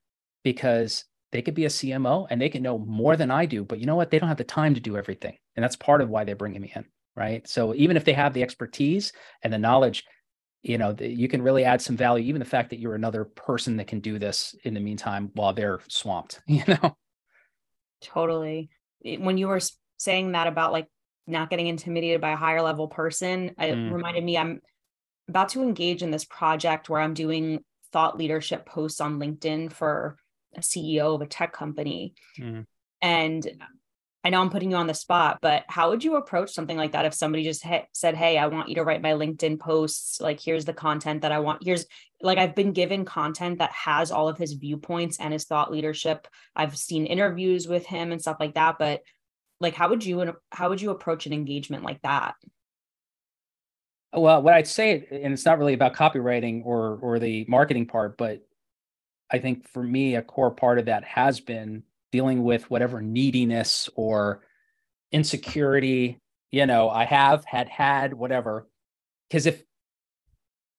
because 0.43 1.05
they 1.31 1.41
could 1.41 1.53
be 1.53 1.65
a 1.65 1.69
CMO 1.69 2.27
and 2.29 2.41
they 2.41 2.49
can 2.49 2.63
know 2.63 2.79
more 2.79 3.15
than 3.15 3.31
I 3.31 3.45
do, 3.45 3.63
but 3.63 3.79
you 3.79 3.85
know 3.85 3.95
what? 3.95 4.09
They 4.09 4.19
don't 4.19 4.29
have 4.29 4.37
the 4.37 4.43
time 4.43 4.73
to 4.73 4.79
do 4.79 4.97
everything. 4.97 5.37
And 5.55 5.63
that's 5.63 5.75
part 5.75 6.01
of 6.01 6.09
why 6.09 6.23
they're 6.23 6.35
bringing 6.35 6.61
me 6.61 6.71
in. 6.75 6.85
Right. 7.15 7.45
So 7.47 7.75
even 7.75 7.97
if 7.97 8.05
they 8.05 8.13
have 8.13 8.33
the 8.33 8.43
expertise 8.43 9.11
and 9.43 9.51
the 9.51 9.57
knowledge, 9.57 10.05
you 10.61 10.77
know 10.77 10.95
you 10.99 11.27
can 11.27 11.41
really 11.41 11.63
add 11.63 11.81
some 11.81 11.95
value 11.95 12.25
even 12.25 12.39
the 12.39 12.45
fact 12.45 12.69
that 12.69 12.79
you're 12.79 12.95
another 12.95 13.23
person 13.23 13.77
that 13.77 13.87
can 13.87 13.99
do 13.99 14.19
this 14.19 14.55
in 14.63 14.73
the 14.73 14.79
meantime 14.79 15.31
while 15.33 15.53
they're 15.53 15.79
swamped 15.87 16.41
you 16.47 16.63
know 16.67 16.95
totally 18.01 18.69
when 19.19 19.37
you 19.37 19.47
were 19.47 19.61
saying 19.97 20.31
that 20.33 20.47
about 20.47 20.71
like 20.71 20.87
not 21.27 21.49
getting 21.49 21.67
intimidated 21.67 22.19
by 22.19 22.31
a 22.31 22.35
higher 22.35 22.61
level 22.61 22.87
person 22.87 23.49
it 23.57 23.75
mm. 23.75 23.91
reminded 23.91 24.23
me 24.23 24.37
i'm 24.37 24.61
about 25.29 25.49
to 25.49 25.61
engage 25.61 26.03
in 26.03 26.11
this 26.11 26.25
project 26.25 26.89
where 26.89 27.01
i'm 27.01 27.13
doing 27.13 27.63
thought 27.91 28.17
leadership 28.17 28.65
posts 28.65 29.01
on 29.01 29.19
linkedin 29.19 29.71
for 29.71 30.17
a 30.55 30.59
ceo 30.59 31.15
of 31.15 31.21
a 31.21 31.27
tech 31.27 31.53
company 31.53 32.13
mm. 32.37 32.65
and 33.01 33.47
I 34.23 34.29
know 34.31 34.41
I'm 34.41 34.49
putting 34.49 34.71
you 34.71 34.77
on 34.77 34.87
the 34.87 34.93
spot, 34.93 35.39
but 35.41 35.63
how 35.69 35.89
would 35.89 36.03
you 36.03 36.17
approach 36.17 36.51
something 36.51 36.75
like 36.75 36.91
that 36.91 37.05
if 37.05 37.13
somebody 37.13 37.43
just 37.43 37.63
ha- 37.63 37.85
said, 37.93 38.15
Hey, 38.15 38.37
I 38.37 38.47
want 38.47 38.67
you 38.67 38.75
to 38.75 38.83
write 38.83 39.01
my 39.01 39.13
LinkedIn 39.13 39.59
posts. 39.59 40.19
Like, 40.19 40.41
here's 40.41 40.65
the 40.65 40.73
content 40.73 41.21
that 41.21 41.31
I 41.31 41.39
want. 41.39 41.63
Here's 41.63 41.85
like, 42.21 42.37
I've 42.37 42.55
been 42.55 42.73
given 42.73 43.05
content 43.05 43.59
that 43.59 43.71
has 43.71 44.11
all 44.11 44.27
of 44.27 44.37
his 44.37 44.53
viewpoints 44.53 45.19
and 45.19 45.31
his 45.31 45.45
thought 45.45 45.71
leadership. 45.71 46.27
I've 46.53 46.77
seen 46.77 47.05
interviews 47.05 47.67
with 47.67 47.85
him 47.85 48.11
and 48.11 48.21
stuff 48.21 48.37
like 48.41 48.55
that. 48.55 48.75
But 48.77 49.01
like, 49.61 49.73
how 49.73 49.87
would 49.87 50.05
you, 50.05 50.33
how 50.51 50.67
would 50.67 50.81
you 50.81 50.89
approach 50.89 51.25
an 51.25 51.33
engagement 51.33 51.83
like 51.83 52.01
that? 52.01 52.35
Well, 54.11 54.41
what 54.41 54.53
I'd 54.53 54.67
say, 54.67 55.07
and 55.11 55.33
it's 55.33 55.45
not 55.45 55.59
really 55.59 55.73
about 55.73 55.95
copywriting 55.95 56.65
or, 56.65 56.97
or 57.01 57.19
the 57.19 57.45
marketing 57.47 57.85
part, 57.85 58.17
but 58.17 58.41
I 59.31 59.37
think 59.37 59.67
for 59.67 59.83
me, 59.83 60.15
a 60.15 60.21
core 60.21 60.51
part 60.51 60.79
of 60.79 60.85
that 60.85 61.03
has 61.03 61.39
been 61.39 61.83
dealing 62.11 62.43
with 62.43 62.69
whatever 62.71 63.01
neediness 63.01 63.87
or 63.95 64.41
insecurity, 65.11 66.19
you 66.51 66.65
know, 66.65 66.89
I 66.89 67.05
have 67.05 67.45
had 67.45 67.69
had 67.69 68.13
whatever. 68.13 68.67
Because 69.29 69.45
if 69.45 69.63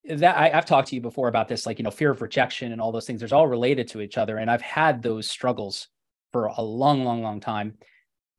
that 0.08 0.36
I, 0.36 0.48
have 0.48 0.66
talked 0.66 0.88
to 0.88 0.96
you 0.96 1.00
before 1.00 1.28
about 1.28 1.46
this, 1.46 1.66
like, 1.66 1.78
you 1.78 1.84
know, 1.84 1.90
fear 1.92 2.10
of 2.10 2.22
rejection 2.22 2.72
and 2.72 2.80
all 2.80 2.90
those 2.90 3.06
things, 3.06 3.20
there's 3.20 3.32
all 3.32 3.46
related 3.46 3.88
to 3.88 4.00
each 4.00 4.18
other. 4.18 4.38
And 4.38 4.50
I've 4.50 4.62
had 4.62 5.02
those 5.02 5.30
struggles 5.30 5.86
for 6.32 6.46
a 6.46 6.62
long, 6.62 7.04
long, 7.04 7.22
long 7.22 7.38
time. 7.38 7.78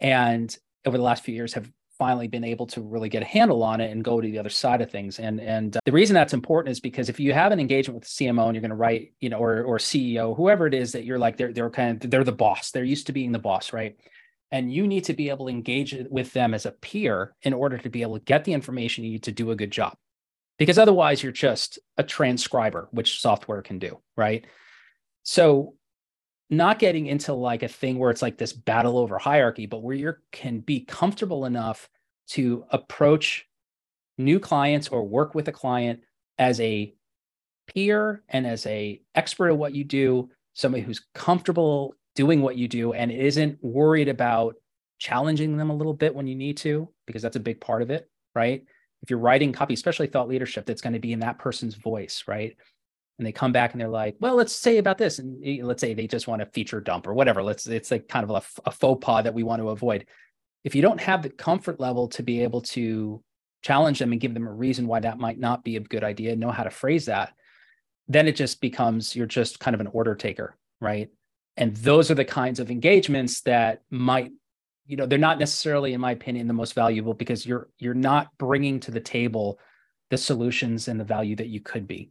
And 0.02 0.54
over 0.86 0.98
the 0.98 1.04
last 1.04 1.24
few 1.24 1.36
years 1.36 1.54
have 1.54 1.72
finally 2.02 2.28
been 2.28 2.44
able 2.44 2.66
to 2.66 2.82
really 2.82 3.10
get 3.10 3.22
a 3.22 3.26
handle 3.26 3.62
on 3.62 3.80
it 3.80 3.92
and 3.92 4.04
go 4.04 4.20
to 4.20 4.28
the 4.28 4.40
other 4.40 4.50
side 4.50 4.82
of 4.82 4.90
things. 4.90 5.20
And 5.20 5.40
and 5.40 5.78
uh, 5.78 5.82
the 5.86 5.92
reason 5.92 6.16
that's 6.16 6.34
important 6.34 6.72
is 6.72 6.80
because 6.80 7.10
if 7.10 7.20
you 7.20 7.32
have 7.32 7.52
an 7.52 7.60
engagement 7.60 8.00
with 8.00 8.06
the 8.06 8.26
CMO 8.26 8.48
and 8.48 8.56
you're 8.56 8.62
going 8.62 8.72
to 8.72 8.76
write, 8.76 9.14
you 9.20 9.30
know, 9.30 9.38
or 9.38 9.62
or 9.62 9.78
CEO, 9.78 10.36
whoever 10.36 10.66
it 10.66 10.74
is 10.74 10.94
that 10.94 11.06
you're 11.06 11.20
like 11.20 11.38
they're 11.38 11.54
they're 11.54 11.70
kind 11.70 12.04
of 12.04 12.10
they're 12.10 12.24
the 12.24 12.32
boss. 12.32 12.72
They're 12.72 12.84
used 12.84 13.06
to 13.06 13.14
being 13.14 13.32
the 13.32 13.38
boss, 13.38 13.72
right? 13.72 13.96
And 14.50 14.74
you 14.74 14.88
need 14.88 15.04
to 15.06 15.14
be 15.14 15.30
able 15.30 15.46
to 15.46 15.52
engage 15.52 15.96
with 16.10 16.34
them 16.34 16.56
as 16.56 16.66
a 16.66 16.72
peer 16.72 17.36
in 17.44 17.54
order 17.54 17.78
to 17.78 17.90
be 17.92 18.02
able 18.02 18.18
to 18.18 18.26
get 18.26 18.46
the 18.46 18.54
information 18.54 19.04
you 19.04 19.12
need 19.12 19.24
to 19.24 19.32
do 19.32 19.52
a 19.52 19.56
good 19.56 19.72
job. 19.72 19.96
Because 20.58 20.80
otherwise 20.80 21.22
you're 21.22 21.32
just 21.32 21.78
a 21.98 22.04
transcriber, 22.04 22.90
which 22.90 23.22
software 23.22 23.62
can 23.62 23.78
do, 23.78 24.02
right? 24.18 24.46
So 25.22 25.76
not 26.52 26.80
getting 26.80 27.08
into 27.08 27.34
like 27.34 27.64
a 27.64 27.68
thing 27.68 27.98
where 27.98 28.12
it's 28.12 28.22
like 28.22 28.38
this 28.38 28.52
battle 28.54 28.98
over 28.98 29.18
hierarchy, 29.18 29.66
but 29.66 29.82
where 29.82 29.96
you 29.96 30.14
can 30.34 30.60
be 30.60 30.82
comfortable 30.82 31.46
enough 31.46 31.90
to 32.28 32.66
approach 32.72 33.48
new 34.18 34.40
clients 34.40 34.90
or 34.90 35.08
work 35.08 35.34
with 35.34 35.48
a 35.48 35.52
client 35.52 36.02
as 36.38 36.60
a 36.60 36.94
peer 37.68 38.22
and 38.30 38.46
as 38.46 38.66
a 38.66 39.02
expert 39.16 39.50
at 39.50 39.58
what 39.58 39.74
you 39.74 39.86
do, 39.86 40.30
somebody 40.54 40.84
who's 40.84 41.06
comfortable 41.16 41.96
doing 42.16 42.42
what 42.42 42.58
you 42.58 42.68
do 42.68 42.92
and 42.92 43.12
isn't 43.12 43.58
worried 43.64 44.10
about 44.10 44.56
challenging 45.00 45.56
them 45.56 45.70
a 45.70 45.76
little 45.76 45.94
bit 45.94 46.14
when 46.14 46.28
you 46.28 46.36
need 46.36 46.58
to, 46.58 46.90
because 47.08 47.22
that's 47.22 47.38
a 47.38 47.40
big 47.40 47.62
part 47.62 47.82
of 47.82 47.90
it, 47.90 48.10
right? 48.36 48.64
If 49.02 49.10
you're 49.10 49.20
writing 49.20 49.54
copy, 49.54 49.74
especially 49.74 50.08
thought 50.08 50.28
leadership, 50.28 50.66
that's 50.66 50.82
going 50.82 50.94
to 50.94 51.00
be 51.00 51.14
in 51.14 51.20
that 51.22 51.40
person's 51.40 51.76
voice, 51.76 52.26
right? 52.28 52.56
And 53.22 53.28
they 53.28 53.32
come 53.32 53.52
back 53.52 53.74
and 53.74 53.80
they're 53.80 53.88
like, 53.88 54.16
well, 54.20 54.36
let's 54.36 54.56
say 54.56 54.80
about 54.80 54.98
this. 54.98 55.20
And 55.20 55.46
eh, 55.46 55.60
let's 55.62 55.80
say 55.80 55.94
they 55.94 56.08
just 56.08 56.28
want 56.28 56.42
a 56.42 56.48
feature 56.48 56.82
dump 56.82 57.06
or 57.06 57.14
whatever. 57.14 57.44
Let's, 57.44 57.68
it's 57.68 57.92
like 57.92 58.08
kind 58.08 58.24
of 58.24 58.32
a, 58.32 58.42
a 58.68 58.72
faux 58.72 59.06
pas 59.06 59.24
that 59.26 59.36
we 59.36 59.44
want 59.44 59.62
to 59.62 59.70
avoid. 59.70 60.08
If 60.64 60.74
you 60.74 60.82
don't 60.82 61.00
have 61.00 61.22
the 61.22 61.30
comfort 61.30 61.80
level 61.80 62.08
to 62.10 62.24
be 62.24 62.42
able 62.42 62.62
to 62.62 63.24
challenge 63.62 64.00
them 64.00 64.12
and 64.12 64.20
give 64.20 64.34
them 64.34 64.48
a 64.48 64.52
reason 64.52 64.88
why 64.88 65.02
that 65.02 65.20
might 65.20 65.38
not 65.38 65.64
be 65.64 65.76
a 65.76 65.82
good 65.82 66.04
idea, 66.04 66.36
know 66.36 66.50
how 66.50 66.64
to 66.64 66.72
phrase 66.72 67.06
that, 67.06 67.34
then 68.08 68.28
it 68.28 68.36
just 68.36 68.60
becomes 68.60 69.16
you're 69.16 69.28
just 69.28 69.60
kind 69.60 69.76
of 69.76 69.82
an 69.82 69.88
order 69.94 70.16
taker, 70.16 70.58
right? 70.80 71.10
And 71.58 71.76
those 71.76 72.10
are 72.10 72.16
the 72.16 72.26
kinds 72.26 72.60
of 72.60 72.72
engagements 72.72 73.42
that 73.42 73.84
might, 73.92 74.32
you 74.88 74.98
know, 74.98 75.06
they're 75.06 75.20
not 75.20 75.38
necessarily, 75.38 75.94
in 75.94 76.02
my 76.02 76.14
opinion, 76.14 76.48
the 76.48 76.54
most 76.54 76.74
valuable 76.74 77.14
because 77.14 77.46
you're 77.46 77.70
you're 77.78 77.94
not 77.94 78.36
bringing 78.40 78.80
to 78.80 78.90
the 78.90 79.00
table 79.00 79.60
the 80.10 80.18
solutions 80.18 80.88
and 80.88 81.00
the 81.00 81.04
value 81.04 81.36
that 81.36 81.50
you 81.50 81.62
could 81.62 81.86
be 81.86 82.10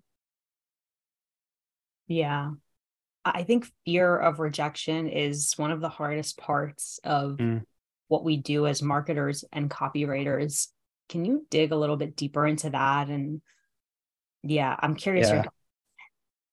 yeah. 2.11 2.51
I 3.25 3.45
think 3.45 3.71
fear 3.85 4.17
of 4.17 4.41
rejection 4.41 5.09
is 5.09 5.53
one 5.57 5.71
of 5.71 5.81
the 5.81 5.89
hardest 5.89 6.39
parts 6.39 6.99
of 7.05 7.37
mm. 7.37 7.63
what 8.09 8.25
we 8.25 8.37
do 8.37 8.67
as 8.67 8.83
marketers 8.83 9.45
and 9.53 9.71
copywriters. 9.71 10.69
Can 11.09 11.25
you 11.25 11.47
dig 11.51 11.71
a 11.71 11.77
little 11.77 11.97
bit 11.97 12.17
deeper 12.17 12.47
into 12.47 12.71
that? 12.71 13.09
And 13.09 13.43
yeah, 14.43 14.75
I'm 14.79 14.97
curious. 14.97 15.29
Yeah. 15.29 15.45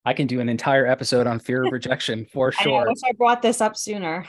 I 0.06 0.14
can 0.14 0.28
do 0.28 0.40
an 0.40 0.48
entire 0.48 0.86
episode 0.86 1.26
on 1.26 1.40
fear 1.40 1.66
of 1.66 1.72
rejection 1.72 2.28
for 2.32 2.52
sure. 2.52 2.82
I 2.82 2.88
wish 2.88 3.00
I 3.04 3.14
brought 3.14 3.42
this 3.42 3.60
up 3.60 3.76
sooner. 3.76 4.26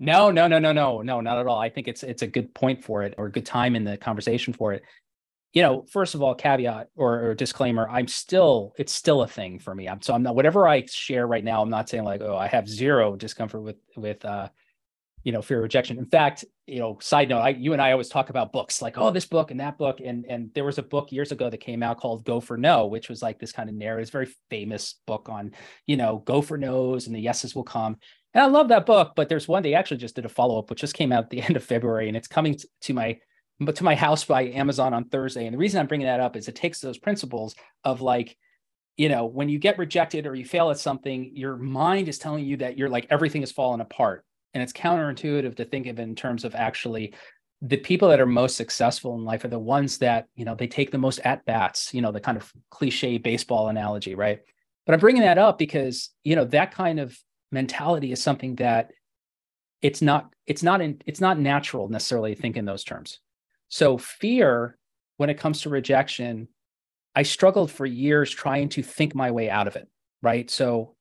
No, 0.00 0.30
no, 0.30 0.48
no, 0.48 0.58
no, 0.58 0.72
no, 0.72 1.02
no, 1.02 1.20
not 1.20 1.38
at 1.38 1.46
all. 1.46 1.60
I 1.60 1.70
think 1.70 1.86
it's 1.86 2.02
it's 2.02 2.22
a 2.22 2.26
good 2.26 2.52
point 2.52 2.82
for 2.82 3.04
it 3.04 3.14
or 3.16 3.26
a 3.26 3.30
good 3.30 3.46
time 3.46 3.76
in 3.76 3.84
the 3.84 3.96
conversation 3.96 4.52
for 4.52 4.72
it 4.72 4.82
you 5.54 5.62
know, 5.62 5.84
first 5.88 6.14
of 6.14 6.22
all, 6.22 6.34
caveat 6.34 6.90
or, 6.96 7.28
or, 7.28 7.34
disclaimer, 7.34 7.88
I'm 7.88 8.08
still, 8.08 8.74
it's 8.76 8.92
still 8.92 9.22
a 9.22 9.28
thing 9.28 9.60
for 9.60 9.72
me. 9.74 9.88
I'm 9.88 10.02
so 10.02 10.12
I'm 10.12 10.24
not 10.24 10.34
whatever 10.34 10.66
I 10.66 10.84
share 10.86 11.26
right 11.26 11.44
now, 11.44 11.62
I'm 11.62 11.70
not 11.70 11.88
saying 11.88 12.04
like, 12.04 12.20
oh, 12.20 12.36
I 12.36 12.48
have 12.48 12.68
zero 12.68 13.14
discomfort 13.16 13.62
with 13.62 13.76
with 13.96 14.24
uh, 14.24 14.48
you 15.24 15.32
know, 15.32 15.40
fear 15.40 15.58
of 15.58 15.62
rejection. 15.62 15.98
In 15.98 16.06
fact, 16.06 16.44
you 16.66 16.78
know, 16.78 16.98
side 17.00 17.30
note, 17.30 17.40
I 17.40 17.48
you 17.50 17.72
and 17.72 17.80
I 17.80 17.92
always 17.92 18.08
talk 18.08 18.30
about 18.30 18.52
books, 18.52 18.82
like, 18.82 18.98
oh, 18.98 19.10
this 19.10 19.26
book 19.26 19.50
and 19.50 19.60
that 19.60 19.78
book. 19.78 20.00
And 20.04 20.26
and 20.28 20.50
there 20.54 20.64
was 20.64 20.78
a 20.78 20.82
book 20.82 21.12
years 21.12 21.32
ago 21.32 21.48
that 21.48 21.58
came 21.58 21.82
out 21.82 21.98
called 21.98 22.24
Go 22.24 22.40
for 22.40 22.56
No, 22.56 22.86
which 22.86 23.08
was 23.08 23.22
like 23.22 23.38
this 23.38 23.52
kind 23.52 23.68
of 23.68 23.74
narrative, 23.74 24.10
very 24.10 24.28
famous 24.50 24.96
book 25.06 25.28
on, 25.28 25.52
you 25.86 25.96
know, 25.96 26.22
go 26.26 26.42
for 26.42 26.58
no's 26.58 27.06
and 27.06 27.16
the 27.16 27.20
yeses 27.20 27.54
will 27.54 27.64
come. 27.64 27.96
And 28.34 28.42
I 28.42 28.46
love 28.46 28.68
that 28.68 28.86
book, 28.86 29.12
but 29.16 29.28
there's 29.28 29.48
one 29.48 29.62
they 29.62 29.74
actually 29.74 29.98
just 29.98 30.16
did 30.16 30.24
a 30.24 30.28
follow-up, 30.28 30.68
which 30.68 30.80
just 30.80 30.94
came 30.94 31.12
out 31.12 31.24
at 31.24 31.30
the 31.30 31.42
end 31.46 31.56
of 31.56 31.64
February, 31.64 32.08
and 32.08 32.16
it's 32.16 32.28
coming 32.28 32.58
to 32.82 32.92
my 32.92 33.18
but 33.60 33.76
to 33.76 33.84
my 33.84 33.94
house 33.94 34.24
by 34.24 34.48
Amazon 34.48 34.92
on 34.94 35.04
Thursday. 35.04 35.46
And 35.46 35.54
the 35.54 35.58
reason 35.58 35.80
I'm 35.80 35.86
bringing 35.86 36.06
that 36.06 36.20
up 36.20 36.36
is 36.36 36.48
it 36.48 36.56
takes 36.56 36.80
those 36.80 36.98
principles 36.98 37.54
of 37.84 38.00
like, 38.00 38.36
you 38.96 39.08
know, 39.08 39.26
when 39.26 39.48
you 39.48 39.58
get 39.58 39.78
rejected 39.78 40.26
or 40.26 40.34
you 40.34 40.44
fail 40.44 40.70
at 40.70 40.78
something, 40.78 41.30
your 41.34 41.56
mind 41.56 42.08
is 42.08 42.18
telling 42.18 42.44
you 42.44 42.56
that 42.58 42.76
you're 42.76 42.88
like 42.88 43.06
everything 43.10 43.42
is 43.42 43.52
falling 43.52 43.80
apart. 43.80 44.24
And 44.54 44.62
it's 44.62 44.72
counterintuitive 44.72 45.56
to 45.56 45.64
think 45.64 45.86
of 45.86 45.98
in 45.98 46.14
terms 46.14 46.44
of 46.44 46.54
actually 46.54 47.14
the 47.60 47.76
people 47.76 48.08
that 48.08 48.20
are 48.20 48.26
most 48.26 48.56
successful 48.56 49.14
in 49.16 49.24
life 49.24 49.44
are 49.44 49.48
the 49.48 49.58
ones 49.58 49.98
that, 49.98 50.26
you 50.36 50.44
know, 50.44 50.54
they 50.54 50.66
take 50.66 50.90
the 50.90 50.98
most 50.98 51.18
at 51.20 51.44
bats, 51.44 51.94
you 51.94 52.02
know, 52.02 52.12
the 52.12 52.20
kind 52.20 52.36
of 52.36 52.52
cliche 52.70 53.18
baseball 53.18 53.68
analogy, 53.68 54.14
right? 54.14 54.40
But 54.86 54.92
I'm 54.92 55.00
bringing 55.00 55.22
that 55.22 55.38
up 55.38 55.58
because, 55.58 56.10
you 56.24 56.36
know, 56.36 56.44
that 56.46 56.72
kind 56.72 57.00
of 57.00 57.18
mentality 57.50 58.12
is 58.12 58.22
something 58.22 58.56
that 58.56 58.90
it's 59.80 60.02
not 60.02 60.32
it's 60.46 60.62
not 60.62 60.80
in, 60.80 61.00
it's 61.06 61.20
not 61.20 61.38
natural 61.38 61.88
necessarily 61.88 62.34
to 62.34 62.40
think 62.40 62.56
in 62.56 62.64
those 62.64 62.84
terms 62.84 63.20
so, 63.74 63.98
fear, 63.98 64.78
when 65.16 65.30
it 65.30 65.34
comes 65.36 65.62
to 65.62 65.68
rejection, 65.68 66.46
I 67.12 67.24
struggled 67.24 67.72
for 67.72 67.84
years 67.84 68.30
trying 68.30 68.68
to 68.68 68.84
think 68.84 69.16
my 69.16 69.32
way 69.32 69.50
out 69.50 69.66
of 69.66 69.74
it. 69.74 69.88
Right. 70.22 70.48
So, 70.48 70.94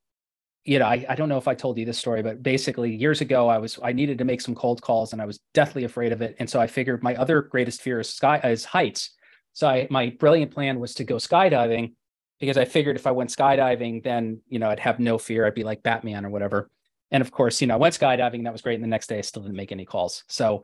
you 0.65 0.79
know, 0.79 0.85
I, 0.85 1.05
I 1.07 1.13
don't 1.13 1.29
know 1.29 1.37
if 1.37 1.47
I 1.47 1.53
told 1.53 1.77
you 1.77 1.85
this 1.85 1.99
story, 1.99 2.23
but 2.23 2.41
basically 2.41 2.95
years 2.95 3.21
ago, 3.21 3.47
I 3.47 3.59
was, 3.59 3.77
I 3.83 3.93
needed 3.93 4.17
to 4.17 4.25
make 4.25 4.41
some 4.41 4.55
cold 4.55 4.81
calls 4.81 5.13
and 5.13 5.21
I 5.21 5.25
was 5.25 5.39
deathly 5.53 5.83
afraid 5.83 6.13
of 6.13 6.23
it. 6.23 6.35
And 6.39 6.49
so 6.49 6.59
I 6.59 6.65
figured 6.65 7.03
my 7.03 7.13
other 7.13 7.43
greatest 7.43 7.79
fear 7.79 7.99
is 7.99 8.09
sky 8.09 8.39
is 8.39 8.65
heights. 8.65 9.11
So 9.53 9.67
I, 9.67 9.85
my 9.91 10.09
brilliant 10.09 10.49
plan 10.49 10.79
was 10.79 10.95
to 10.95 11.03
go 11.03 11.17
skydiving 11.17 11.93
because 12.39 12.57
I 12.57 12.65
figured 12.65 12.95
if 12.95 13.05
I 13.05 13.11
went 13.11 13.29
skydiving, 13.29 14.03
then, 14.03 14.41
you 14.49 14.57
know, 14.57 14.71
I'd 14.71 14.79
have 14.79 14.99
no 14.99 15.19
fear. 15.19 15.45
I'd 15.45 15.53
be 15.53 15.63
like 15.63 15.83
Batman 15.83 16.25
or 16.25 16.31
whatever. 16.31 16.71
And 17.11 17.21
of 17.21 17.29
course, 17.29 17.61
you 17.61 17.67
know, 17.67 17.75
I 17.75 17.77
went 17.77 17.93
skydiving. 17.93 18.45
That 18.45 18.53
was 18.53 18.63
great. 18.63 18.73
And 18.73 18.83
the 18.83 18.87
next 18.87 19.09
day 19.09 19.19
I 19.19 19.21
still 19.21 19.43
didn't 19.43 19.57
make 19.57 19.71
any 19.71 19.85
calls. 19.85 20.23
So, 20.27 20.63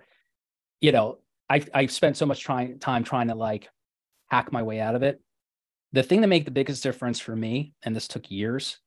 you 0.82 0.92
know, 0.92 1.20
I 1.50 1.64
I 1.74 1.86
spent 1.88 2.18
so 2.18 2.26
much 2.26 2.42
trying 2.42 2.80
time 2.80 3.04
trying 3.04 3.28
to 3.30 3.36
like 3.36 3.70
hack 4.30 4.52
my 4.52 4.64
way 4.64 4.80
out 4.80 4.96
of 4.96 5.04
it. 5.04 5.22
The 5.92 6.04
thing 6.04 6.22
that 6.22 6.28
made 6.28 6.46
the 6.46 6.52
biggest 6.52 6.84
difference 6.84 7.20
for 7.20 7.36
me, 7.36 7.74
and 7.84 7.96
this 7.96 8.08
took 8.08 8.30
years, 8.30 8.78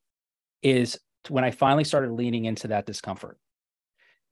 is 0.62 0.98
when 1.28 1.44
I 1.44 1.50
finally 1.50 1.84
started 1.84 2.12
leaning 2.12 2.44
into 2.44 2.68
that 2.68 2.86
discomfort. 2.86 3.38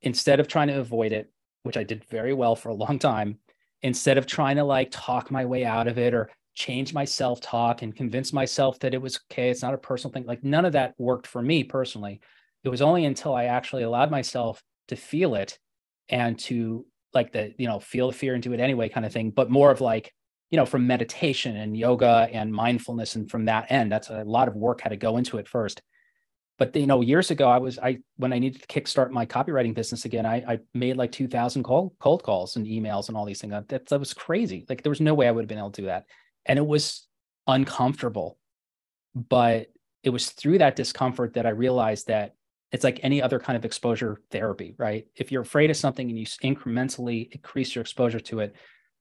Instead 0.02 0.40
of 0.40 0.48
trying 0.48 0.68
to 0.68 0.78
avoid 0.78 1.12
it, 1.12 1.30
which 1.64 1.76
I 1.76 1.82
did 1.82 2.04
very 2.08 2.32
well 2.32 2.56
for 2.56 2.68
a 2.68 2.74
long 2.74 2.98
time, 2.98 3.38
instead 3.82 4.18
of 4.18 4.26
trying 4.26 4.56
to 4.56 4.64
like 4.64 4.88
talk 4.90 5.30
my 5.30 5.44
way 5.44 5.64
out 5.64 5.88
of 5.88 5.98
it 5.98 6.14
or 6.14 6.30
change 6.54 6.94
my 6.94 7.04
self 7.04 7.40
talk 7.40 7.82
and 7.82 7.94
convince 7.94 8.32
myself 8.32 8.78
that 8.80 8.94
it 8.94 9.02
was 9.02 9.20
okay, 9.30 9.50
it's 9.50 9.62
not 9.62 9.74
a 9.74 9.78
personal 9.78 10.12
thing, 10.12 10.26
like 10.26 10.44
none 10.44 10.64
of 10.64 10.72
that 10.72 10.94
worked 10.98 11.26
for 11.26 11.42
me 11.42 11.64
personally. 11.64 12.20
It 12.62 12.68
was 12.68 12.82
only 12.82 13.04
until 13.04 13.34
I 13.34 13.44
actually 13.44 13.82
allowed 13.82 14.10
myself 14.10 14.62
to 14.88 14.96
feel 14.96 15.34
it 15.34 15.58
and 16.08 16.38
to 16.40 16.84
like 17.14 17.32
the 17.32 17.54
you 17.58 17.66
know 17.66 17.80
feel 17.80 18.08
the 18.08 18.16
fear 18.16 18.36
do 18.38 18.52
it 18.52 18.60
anyway 18.60 18.88
kind 18.88 19.04
of 19.04 19.12
thing 19.12 19.30
but 19.30 19.50
more 19.50 19.70
of 19.70 19.80
like 19.80 20.12
you 20.50 20.56
know, 20.56 20.66
from 20.66 20.86
meditation 20.86 21.56
and 21.56 21.76
yoga 21.76 22.28
and 22.32 22.52
mindfulness. 22.52 23.14
And 23.14 23.30
from 23.30 23.44
that 23.44 23.70
end, 23.70 23.90
that's 23.90 24.10
a 24.10 24.24
lot 24.24 24.48
of 24.48 24.56
work 24.56 24.80
had 24.80 24.88
to 24.88 24.96
go 24.96 25.16
into 25.16 25.38
it 25.38 25.48
first. 25.48 25.80
But 26.58 26.74
you 26.76 26.86
know, 26.86 27.00
years 27.00 27.30
ago, 27.30 27.48
I 27.48 27.58
was 27.58 27.78
I 27.78 27.98
when 28.16 28.32
I 28.32 28.38
needed 28.38 28.60
to 28.62 28.66
kickstart 28.66 29.10
my 29.10 29.24
copywriting 29.24 29.74
business 29.74 30.04
again, 30.04 30.26
I, 30.26 30.36
I 30.46 30.58
made 30.74 30.96
like 30.96 31.12
two 31.12 31.28
thousand 31.28 31.62
cold 31.62 31.92
cold 32.00 32.22
calls 32.22 32.56
and 32.56 32.66
emails 32.66 33.08
and 33.08 33.16
all 33.16 33.24
these 33.24 33.40
things. 33.40 33.52
That, 33.68 33.86
that 33.86 33.98
was 33.98 34.12
crazy. 34.12 34.66
Like 34.68 34.82
there 34.82 34.90
was 34.90 35.00
no 35.00 35.14
way 35.14 35.26
I 35.26 35.30
would 35.30 35.42
have 35.42 35.48
been 35.48 35.58
able 35.58 35.70
to 35.70 35.82
do 35.82 35.86
that, 35.86 36.04
and 36.44 36.58
it 36.58 36.66
was 36.66 37.06
uncomfortable. 37.46 38.36
But 39.14 39.68
it 40.02 40.10
was 40.10 40.30
through 40.30 40.58
that 40.58 40.76
discomfort 40.76 41.34
that 41.34 41.46
I 41.46 41.50
realized 41.50 42.08
that 42.08 42.34
it's 42.72 42.84
like 42.84 43.00
any 43.02 43.20
other 43.20 43.38
kind 43.38 43.56
of 43.56 43.64
exposure 43.64 44.20
therapy, 44.30 44.74
right? 44.78 45.06
If 45.16 45.32
you're 45.32 45.42
afraid 45.42 45.70
of 45.70 45.76
something 45.76 46.08
and 46.08 46.18
you 46.18 46.26
incrementally 46.26 47.30
increase 47.32 47.74
your 47.74 47.82
exposure 47.82 48.20
to 48.20 48.40
it, 48.40 48.54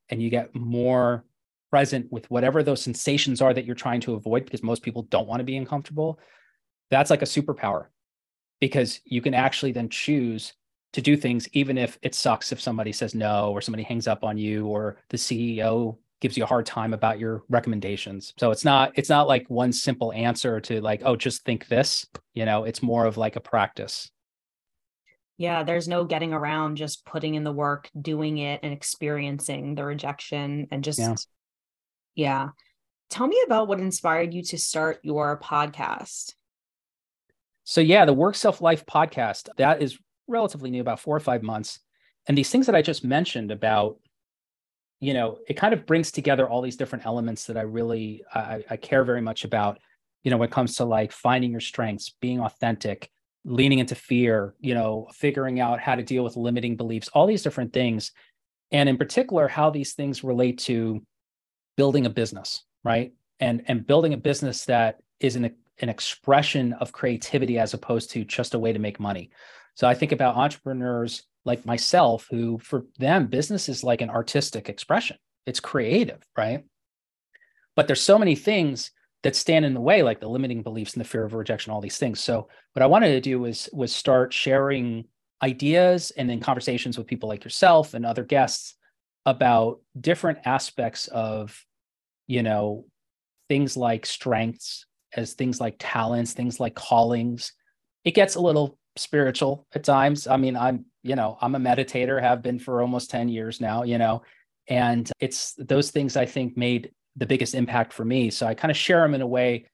and 0.09 0.21
you 0.21 0.29
get 0.29 0.55
more 0.55 1.23
present 1.69 2.11
with 2.11 2.29
whatever 2.31 2.63
those 2.63 2.81
sensations 2.81 3.41
are 3.41 3.53
that 3.53 3.65
you're 3.65 3.75
trying 3.75 4.01
to 4.01 4.15
avoid, 4.15 4.43
because 4.43 4.63
most 4.63 4.81
people 4.81 5.03
don't 5.03 5.27
want 5.27 5.39
to 5.39 5.43
be 5.43 5.55
uncomfortable, 5.55 6.19
that's 6.89 7.11
like 7.11 7.21
a 7.21 7.25
superpower 7.25 7.85
because 8.59 8.99
you 9.05 9.21
can 9.21 9.33
actually 9.33 9.71
then 9.71 9.89
choose 9.89 10.53
to 10.93 11.01
do 11.01 11.15
things 11.15 11.47
even 11.53 11.77
if 11.77 11.99
it 12.01 12.15
sucks 12.15 12.51
if 12.51 12.59
somebody 12.59 12.91
says 12.91 13.13
no 13.13 13.51
or 13.51 13.61
somebody 13.61 13.83
hangs 13.83 14.07
up 14.07 14.23
on 14.23 14.37
you 14.37 14.65
or 14.65 14.97
the 15.09 15.17
CEO 15.17 15.97
gives 16.21 16.37
you 16.37 16.43
a 16.43 16.47
hard 16.47 16.65
time 16.65 16.93
about 16.93 17.19
your 17.19 17.43
recommendations. 17.49 18.33
So 18.37 18.51
it's 18.51 18.65
not 18.65 18.91
it's 18.95 19.09
not 19.09 19.27
like 19.27 19.49
one 19.49 19.71
simple 19.71 20.11
answer 20.13 20.59
to 20.61 20.81
like 20.81 21.01
oh 21.05 21.15
just 21.15 21.43
think 21.43 21.67
this, 21.67 22.05
you 22.33 22.45
know, 22.45 22.63
it's 22.63 22.83
more 22.83 23.05
of 23.05 23.17
like 23.17 23.35
a 23.35 23.41
practice. 23.41 24.11
Yeah, 25.37 25.63
there's 25.63 25.87
no 25.87 26.03
getting 26.03 26.33
around 26.33 26.75
just 26.75 27.05
putting 27.05 27.35
in 27.35 27.45
the 27.45 27.53
work, 27.53 27.89
doing 27.99 28.39
it 28.39 28.59
and 28.61 28.73
experiencing 28.73 29.75
the 29.75 29.85
rejection 29.85 30.67
and 30.71 30.83
just 30.83 30.99
yeah. 30.99 31.15
yeah. 32.15 32.49
Tell 33.09 33.25
me 33.25 33.41
about 33.45 33.67
what 33.67 33.79
inspired 33.79 34.33
you 34.33 34.43
to 34.43 34.57
start 34.57 34.99
your 35.01 35.39
podcast. 35.39 36.33
So 37.63 37.81
yeah, 37.81 38.05
the 38.05 38.13
Work 38.13 38.35
Self 38.35 38.61
Life 38.61 38.85
podcast, 38.85 39.47
that 39.57 39.81
is 39.81 39.97
relatively 40.27 40.71
new, 40.71 40.81
about 40.81 40.99
four 40.99 41.15
or 41.15 41.21
five 41.21 41.43
months. 41.43 41.79
And 42.27 42.37
these 42.37 42.49
things 42.49 42.65
that 42.65 42.75
I 42.75 42.81
just 42.81 43.03
mentioned 43.03 43.51
about 43.51 43.97
you 44.99 45.13
know, 45.13 45.39
it 45.47 45.55
kind 45.55 45.73
of 45.73 45.85
brings 45.85 46.11
together 46.11 46.47
all 46.47 46.61
these 46.61 46.75
different 46.75 47.05
elements 47.05 47.45
that 47.45 47.57
I 47.57 47.61
really 47.61 48.23
I, 48.33 48.63
I 48.69 48.77
care 48.77 49.03
very 49.03 49.21
much 49.21 49.45
about. 49.45 49.79
You 50.23 50.31
know, 50.31 50.37
when 50.37 50.49
it 50.49 50.53
comes 50.53 50.75
to 50.75 50.85
like 50.85 51.11
finding 51.11 51.51
your 51.51 51.61
strengths, 51.61 52.09
being 52.09 52.41
authentic, 52.41 53.09
leaning 53.45 53.79
into 53.79 53.95
fear, 53.95 54.53
you 54.59 54.73
know, 54.73 55.07
figuring 55.13 55.61
out 55.61 55.79
how 55.79 55.95
to 55.95 56.03
deal 56.03 56.23
with 56.23 56.35
limiting 56.35 56.75
beliefs, 56.75 57.07
all 57.09 57.25
these 57.25 57.43
different 57.43 57.71
things, 57.71 58.11
and 58.71 58.89
in 58.89 58.97
particular, 58.97 59.47
how 59.47 59.69
these 59.69 59.93
things 59.93 60.23
relate 60.23 60.59
to 60.59 61.01
building 61.77 62.05
a 62.05 62.09
business, 62.09 62.63
right? 62.83 63.13
And 63.39 63.63
and 63.67 63.87
building 63.87 64.13
a 64.13 64.17
business 64.17 64.65
that 64.65 64.97
is 65.21 65.37
an 65.37 65.55
an 65.81 65.87
expression 65.87 66.73
of 66.73 66.91
creativity 66.91 67.57
as 67.57 67.73
opposed 67.73 68.11
to 68.11 68.25
just 68.25 68.53
a 68.53 68.59
way 68.59 68.73
to 68.73 68.79
make 68.79 68.99
money. 68.99 69.31
So 69.75 69.87
I 69.87 69.93
think 69.93 70.11
about 70.11 70.35
entrepreneurs 70.35 71.23
like 71.45 71.65
myself 71.65 72.27
who 72.29 72.59
for 72.59 72.85
them 72.97 73.27
business 73.27 73.69
is 73.69 73.83
like 73.83 74.01
an 74.01 74.09
artistic 74.09 74.69
expression. 74.69 75.17
It's 75.45 75.59
creative 75.59 76.21
right? 76.37 76.63
But 77.75 77.87
there's 77.87 78.01
so 78.01 78.19
many 78.19 78.35
things 78.35 78.91
that 79.23 79.35
stand 79.35 79.65
in 79.65 79.73
the 79.73 79.81
way 79.81 80.03
like 80.03 80.19
the 80.19 80.29
limiting 80.29 80.63
beliefs 80.63 80.93
and 80.93 81.01
the 81.01 81.07
fear 81.07 81.23
of 81.23 81.33
rejection 81.33 81.71
all 81.71 81.81
these 81.81 81.97
things. 81.97 82.19
So 82.19 82.47
what 82.73 82.83
i 82.83 82.87
wanted 82.87 83.09
to 83.09 83.21
do 83.21 83.39
was 83.39 83.69
was 83.73 83.93
start 83.93 84.33
sharing 84.33 85.05
ideas 85.41 86.11
and 86.11 86.29
then 86.29 86.39
conversations 86.39 86.97
with 86.97 87.07
people 87.07 87.29
like 87.29 87.43
yourself 87.43 87.93
and 87.93 88.05
other 88.05 88.23
guests 88.23 88.75
about 89.25 89.79
different 89.99 90.39
aspects 90.45 91.07
of 91.07 91.65
you 92.27 92.43
know 92.43 92.85
things 93.47 93.77
like 93.77 94.05
strengths 94.05 94.85
as 95.15 95.33
things 95.33 95.59
like 95.59 95.75
talents 95.79 96.33
things 96.33 96.59
like 96.59 96.75
callings. 96.75 97.53
It 98.03 98.11
gets 98.15 98.35
a 98.35 98.41
little 98.41 98.77
spiritual 98.95 99.65
at 99.73 99.83
times. 99.83 100.27
I 100.27 100.37
mean, 100.37 100.55
I'm, 100.55 100.85
you 101.03 101.15
know, 101.15 101.37
I'm 101.41 101.55
a 101.55 101.59
meditator, 101.59 102.21
have 102.21 102.41
been 102.41 102.59
for 102.59 102.81
almost 102.81 103.09
10 103.09 103.29
years 103.29 103.61
now, 103.61 103.83
you 103.83 103.97
know, 103.97 104.23
and 104.67 105.09
it's 105.19 105.53
those 105.53 105.91
things 105.91 106.17
I 106.17 106.25
think 106.25 106.57
made 106.57 106.91
the 107.15 107.25
biggest 107.25 107.55
impact 107.55 107.93
for 107.93 108.05
me. 108.05 108.29
So 108.29 108.45
I 108.45 108.53
kind 108.53 108.71
of 108.71 108.77
share 108.77 109.01
them 109.01 109.15
in 109.15 109.21
a 109.21 109.27
way 109.27 109.65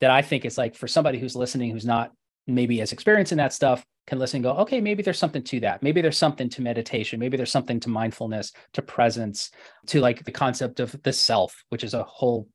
that 0.00 0.10
I 0.10 0.22
think 0.22 0.44
is 0.44 0.58
like 0.58 0.74
for 0.74 0.88
somebody 0.88 1.18
who's 1.18 1.36
listening, 1.36 1.70
who's 1.70 1.86
not 1.86 2.12
maybe 2.46 2.80
as 2.80 2.92
experienced 2.92 3.32
in 3.32 3.38
that 3.38 3.52
stuff, 3.52 3.84
can 4.06 4.18
listen 4.18 4.36
and 4.36 4.44
go, 4.44 4.52
okay, 4.62 4.80
maybe 4.80 5.02
there's 5.02 5.18
something 5.18 5.42
to 5.42 5.60
that. 5.60 5.82
Maybe 5.82 6.00
there's 6.00 6.18
something 6.18 6.48
to 6.50 6.62
meditation. 6.62 7.18
Maybe 7.18 7.36
there's 7.36 7.50
something 7.50 7.80
to 7.80 7.88
mindfulness, 7.88 8.52
to 8.74 8.82
presence, 8.82 9.50
to 9.86 10.00
like 10.00 10.24
the 10.24 10.30
concept 10.30 10.78
of 10.78 10.94
the 11.02 11.12
self, 11.12 11.64
which 11.70 11.82
is 11.82 11.94
a 11.94 12.04
whole, 12.04 12.48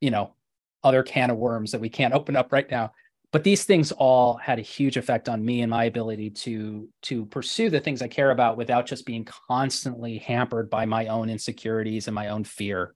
you 0.00 0.10
know, 0.10 0.34
other 0.84 1.02
can 1.02 1.30
of 1.30 1.38
worms 1.38 1.72
that 1.72 1.80
we 1.80 1.88
can't 1.88 2.14
open 2.14 2.36
up 2.36 2.52
right 2.52 2.70
now 2.70 2.92
but 3.32 3.44
these 3.44 3.64
things 3.64 3.92
all 3.92 4.36
had 4.36 4.58
a 4.58 4.62
huge 4.62 4.96
effect 4.96 5.28
on 5.28 5.44
me 5.44 5.60
and 5.60 5.70
my 5.70 5.84
ability 5.84 6.30
to 6.30 6.88
to 7.02 7.26
pursue 7.26 7.70
the 7.70 7.80
things 7.80 8.02
i 8.02 8.08
care 8.08 8.30
about 8.30 8.56
without 8.56 8.86
just 8.86 9.04
being 9.06 9.26
constantly 9.48 10.18
hampered 10.18 10.70
by 10.70 10.86
my 10.86 11.06
own 11.06 11.28
insecurities 11.28 12.08
and 12.08 12.14
my 12.14 12.28
own 12.28 12.44
fear. 12.44 12.94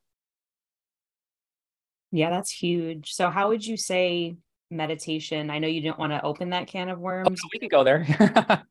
Yeah 2.11 2.31
that's 2.31 2.51
huge. 2.51 3.13
So 3.13 3.31
how 3.31 3.49
would 3.49 3.65
you 3.65 3.77
say 3.77 4.37
meditation 4.71 5.51
i 5.51 5.59
know 5.59 5.69
you 5.69 5.83
didn't 5.83 5.99
want 5.99 6.13
to 6.13 6.23
open 6.23 6.51
that 6.51 6.67
can 6.67 6.89
of 6.89 6.99
oh, 6.99 7.03
worms. 7.03 7.41
oh, 7.45 7.49
we 7.53 7.59
can 7.59 7.69
go 7.69 7.85
there. 7.85 8.05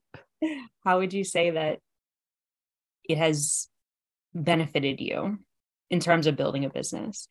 How 0.83 0.97
would 0.97 1.13
you 1.13 1.23
say 1.23 1.51
that 1.51 1.79
it 3.07 3.19
has 3.19 3.67
benefited 4.33 4.99
you 4.99 5.37
in 5.91 5.99
terms 5.99 6.25
of 6.25 6.35
building 6.35 6.65
a 6.65 6.69
business 6.69 7.27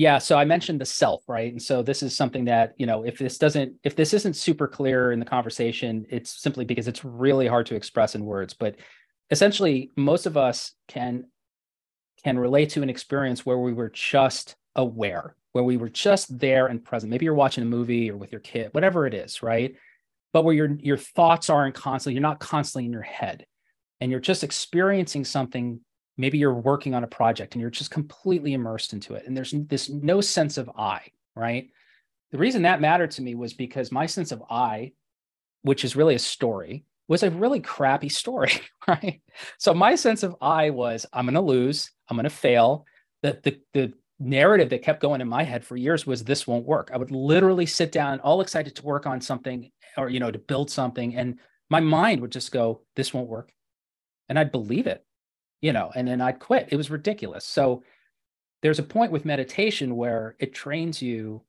yeah, 0.00 0.16
so 0.16 0.38
I 0.38 0.46
mentioned 0.46 0.80
the 0.80 0.86
self, 0.86 1.28
right? 1.28 1.52
And 1.52 1.60
so 1.60 1.82
this 1.82 2.02
is 2.02 2.16
something 2.16 2.46
that, 2.46 2.72
you 2.78 2.86
know, 2.86 3.02
if 3.02 3.18
this 3.18 3.36
doesn't 3.36 3.74
if 3.84 3.96
this 3.96 4.14
isn't 4.14 4.34
super 4.34 4.66
clear 4.66 5.12
in 5.12 5.20
the 5.20 5.26
conversation, 5.26 6.06
it's 6.08 6.30
simply 6.40 6.64
because 6.64 6.88
it's 6.88 7.04
really 7.04 7.46
hard 7.46 7.66
to 7.66 7.74
express 7.74 8.14
in 8.14 8.24
words, 8.24 8.54
but 8.54 8.76
essentially 9.30 9.90
most 9.96 10.24
of 10.24 10.38
us 10.38 10.72
can 10.88 11.26
can 12.24 12.38
relate 12.38 12.70
to 12.70 12.82
an 12.82 12.88
experience 12.88 13.44
where 13.44 13.58
we 13.58 13.74
were 13.74 13.90
just 13.90 14.56
aware, 14.74 15.36
where 15.52 15.64
we 15.64 15.76
were 15.76 15.90
just 15.90 16.38
there 16.38 16.68
and 16.68 16.82
present. 16.82 17.10
Maybe 17.10 17.26
you're 17.26 17.34
watching 17.34 17.62
a 17.62 17.66
movie 17.66 18.10
or 18.10 18.16
with 18.16 18.32
your 18.32 18.40
kid, 18.40 18.70
whatever 18.72 19.06
it 19.06 19.12
is, 19.12 19.42
right? 19.42 19.74
But 20.32 20.44
where 20.44 20.54
your 20.54 20.70
your 20.80 20.96
thoughts 20.96 21.50
aren't 21.50 21.74
constantly, 21.74 22.14
you're 22.14 22.22
not 22.22 22.40
constantly 22.40 22.86
in 22.86 22.92
your 22.92 23.02
head 23.02 23.44
and 24.00 24.10
you're 24.10 24.18
just 24.18 24.44
experiencing 24.44 25.26
something 25.26 25.80
maybe 26.20 26.38
you're 26.38 26.54
working 26.54 26.94
on 26.94 27.04
a 27.04 27.08
project 27.08 27.54
and 27.54 27.60
you're 27.60 27.70
just 27.70 27.90
completely 27.90 28.52
immersed 28.52 28.92
into 28.92 29.14
it 29.14 29.26
and 29.26 29.36
there's 29.36 29.52
this 29.68 29.88
no 29.88 30.20
sense 30.20 30.58
of 30.58 30.70
i 30.76 31.00
right? 31.36 31.70
The 32.32 32.38
reason 32.38 32.62
that 32.62 32.80
mattered 32.80 33.12
to 33.12 33.22
me 33.22 33.34
was 33.34 33.54
because 33.54 33.90
my 33.90 34.06
sense 34.06 34.32
of 34.32 34.42
i 34.50 34.92
which 35.62 35.84
is 35.84 35.96
really 35.96 36.14
a 36.14 36.18
story 36.18 36.84
was 37.08 37.22
a 37.22 37.30
really 37.30 37.60
crappy 37.60 38.08
story 38.22 38.52
right? 38.86 39.22
So 39.58 39.74
my 39.74 39.94
sense 39.94 40.22
of 40.22 40.36
i 40.40 40.70
was 40.70 41.06
i'm 41.12 41.26
going 41.26 41.34
to 41.34 41.40
lose 41.40 41.90
i'm 42.08 42.16
going 42.16 42.24
to 42.24 42.30
fail. 42.30 42.86
The, 43.22 43.38
the 43.42 43.60
the 43.74 43.92
narrative 44.18 44.70
that 44.70 44.82
kept 44.82 45.02
going 45.02 45.20
in 45.20 45.28
my 45.28 45.42
head 45.42 45.64
for 45.64 45.76
years 45.76 46.06
was 46.06 46.24
this 46.24 46.46
won't 46.46 46.66
work. 46.66 46.90
I 46.92 46.98
would 46.98 47.10
literally 47.10 47.66
sit 47.66 47.90
down 47.92 48.20
all 48.20 48.40
excited 48.40 48.76
to 48.76 48.84
work 48.84 49.06
on 49.06 49.20
something 49.20 49.70
or 49.96 50.08
you 50.08 50.20
know 50.20 50.30
to 50.30 50.38
build 50.38 50.70
something 50.70 51.16
and 51.16 51.38
my 51.68 51.80
mind 51.80 52.20
would 52.20 52.32
just 52.32 52.52
go 52.52 52.82
this 52.96 53.14
won't 53.14 53.28
work. 53.28 53.52
And 54.28 54.38
i'd 54.38 54.52
believe 54.52 54.86
it 54.86 55.04
you 55.60 55.72
know, 55.72 55.90
and 55.94 56.06
then 56.08 56.20
I'd 56.20 56.38
quit. 56.38 56.68
It 56.70 56.76
was 56.76 56.90
ridiculous. 56.90 57.44
So 57.44 57.82
there's 58.62 58.78
a 58.78 58.84
point 58.84 59.12
with 59.12 59.24
meditation 59.24 59.96
where 59.96 60.36
it 60.38 60.54
trains 60.54 61.00
you 61.00 61.42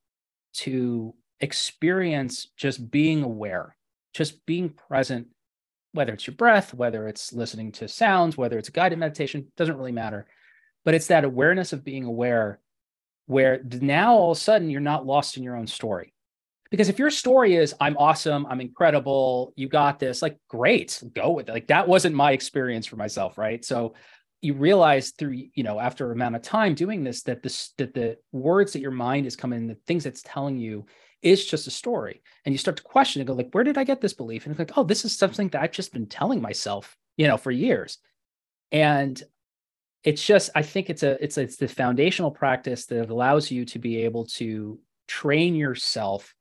to 0.54 1.14
experience 1.40 2.48
just 2.56 2.90
being 2.90 3.22
aware, 3.22 3.76
just 4.14 4.44
being 4.46 4.70
present, 4.70 5.28
whether 5.92 6.12
it's 6.12 6.26
your 6.26 6.36
breath, 6.36 6.72
whether 6.74 7.08
it's 7.08 7.32
listening 7.32 7.72
to 7.72 7.88
sounds, 7.88 8.36
whether 8.36 8.58
it's 8.58 8.68
a 8.68 8.72
guided 8.72 8.98
meditation, 8.98 9.46
doesn't 9.56 9.76
really 9.76 9.92
matter. 9.92 10.26
But 10.84 10.94
it's 10.94 11.08
that 11.08 11.24
awareness 11.24 11.72
of 11.72 11.84
being 11.84 12.04
aware 12.04 12.60
where 13.26 13.62
now 13.80 14.14
all 14.14 14.32
of 14.32 14.36
a 14.36 14.40
sudden 14.40 14.70
you're 14.70 14.80
not 14.80 15.06
lost 15.06 15.36
in 15.36 15.42
your 15.42 15.56
own 15.56 15.66
story. 15.66 16.12
Because 16.72 16.88
if 16.88 16.98
your 16.98 17.10
story 17.10 17.54
is, 17.54 17.74
I'm 17.80 17.98
awesome, 17.98 18.46
I'm 18.46 18.62
incredible, 18.62 19.52
you 19.56 19.68
got 19.68 19.98
this, 19.98 20.22
like, 20.22 20.38
great, 20.48 21.02
go 21.14 21.32
with 21.32 21.50
it. 21.50 21.52
Like, 21.52 21.66
that 21.66 21.86
wasn't 21.86 22.16
my 22.16 22.32
experience 22.32 22.86
for 22.86 22.96
myself, 22.96 23.36
right? 23.36 23.62
So, 23.62 23.92
you 24.40 24.54
realize 24.54 25.10
through, 25.10 25.44
you 25.54 25.64
know, 25.64 25.78
after 25.78 26.08
a 26.08 26.14
amount 26.14 26.34
of 26.34 26.40
time 26.40 26.74
doing 26.74 27.04
this, 27.04 27.24
that 27.24 27.42
this, 27.42 27.74
that 27.76 27.92
the 27.92 28.16
words 28.32 28.72
that 28.72 28.80
your 28.80 28.90
mind 28.90 29.26
is 29.26 29.36
coming, 29.36 29.66
the 29.66 29.76
things 29.86 30.06
it's 30.06 30.22
telling 30.24 30.56
you 30.56 30.86
is 31.20 31.44
just 31.44 31.66
a 31.66 31.70
story. 31.70 32.22
And 32.46 32.54
you 32.54 32.58
start 32.58 32.78
to 32.78 32.82
question 32.82 33.20
and 33.20 33.28
go, 33.28 33.34
like, 33.34 33.52
where 33.52 33.64
did 33.64 33.76
I 33.76 33.84
get 33.84 34.00
this 34.00 34.14
belief? 34.14 34.46
And 34.46 34.52
it's 34.52 34.58
like, 34.58 34.76
oh, 34.78 34.82
this 34.82 35.04
is 35.04 35.16
something 35.16 35.48
that 35.50 35.60
I've 35.60 35.72
just 35.72 35.92
been 35.92 36.06
telling 36.06 36.40
myself, 36.40 36.96
you 37.18 37.28
know, 37.28 37.36
for 37.36 37.50
years. 37.50 37.98
And 38.72 39.22
it's 40.04 40.24
just, 40.24 40.48
I 40.54 40.62
think 40.62 40.88
it's 40.88 41.02
a, 41.02 41.22
it's, 41.22 41.36
a, 41.36 41.42
it's 41.42 41.56
the 41.56 41.68
foundational 41.68 42.30
practice 42.30 42.86
that 42.86 43.10
allows 43.10 43.50
you 43.50 43.66
to 43.66 43.78
be 43.78 44.04
able 44.04 44.24
to 44.24 44.80
train 45.06 45.54
yourself 45.54 46.34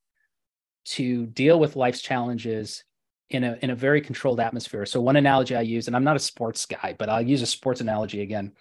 to 0.83 1.25
deal 1.27 1.59
with 1.59 1.75
life's 1.75 2.01
challenges 2.01 2.83
in 3.29 3.43
a 3.43 3.57
in 3.61 3.69
a 3.69 3.75
very 3.75 4.01
controlled 4.01 4.39
atmosphere. 4.39 4.85
So 4.85 5.01
one 5.01 5.15
analogy 5.15 5.55
I 5.55 5.61
use, 5.61 5.87
and 5.87 5.95
I'm 5.95 6.03
not 6.03 6.15
a 6.15 6.19
sports 6.19 6.65
guy, 6.65 6.95
but 6.97 7.09
I'll 7.09 7.21
use 7.21 7.41
a 7.41 7.45
sports 7.47 7.81
analogy 7.81 8.21
again. 8.21 8.53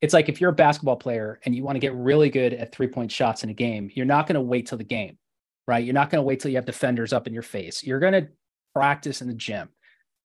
it's 0.00 0.14
like 0.14 0.28
if 0.28 0.40
you're 0.40 0.50
a 0.50 0.54
basketball 0.54 0.96
player 0.96 1.40
and 1.44 1.54
you 1.54 1.64
want 1.64 1.76
to 1.76 1.80
get 1.80 1.94
really 1.94 2.30
good 2.30 2.52
at 2.54 2.72
three 2.72 2.86
point 2.86 3.10
shots 3.10 3.44
in 3.44 3.50
a 3.50 3.54
game, 3.54 3.90
you're 3.94 4.06
not 4.06 4.26
going 4.26 4.34
to 4.34 4.40
wait 4.40 4.66
till 4.66 4.78
the 4.78 4.84
game, 4.84 5.18
right? 5.66 5.84
You're 5.84 5.94
not 5.94 6.10
going 6.10 6.18
to 6.20 6.26
wait 6.26 6.40
till 6.40 6.50
you 6.50 6.56
have 6.56 6.66
defenders 6.66 7.12
up 7.12 7.26
in 7.26 7.34
your 7.34 7.42
face. 7.42 7.82
You're 7.82 8.00
going 8.00 8.12
to 8.12 8.28
practice 8.74 9.22
in 9.22 9.28
the 9.28 9.34
gym. 9.34 9.68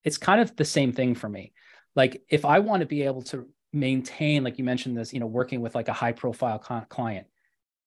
It's 0.04 0.18
kind 0.18 0.42
of 0.42 0.56
the 0.56 0.66
same 0.66 0.92
thing 0.92 1.16
for 1.16 1.30
me. 1.30 1.54
Like 1.96 2.22
if 2.30 2.46
I 2.46 2.60
want 2.60 2.82
to 2.82 2.86
be 2.86 3.04
able 3.04 3.22
to 3.24 3.48
maintain, 3.74 4.44
like 4.44 4.58
you 4.58 4.64
mentioned 4.66 4.98
this, 4.98 5.14
you 5.14 5.20
know, 5.20 5.26
working 5.26 5.62
with 5.62 5.76
like 5.76 5.88
a 5.88 5.94
high 5.94 6.12
profile 6.12 6.60
client, 6.60 7.28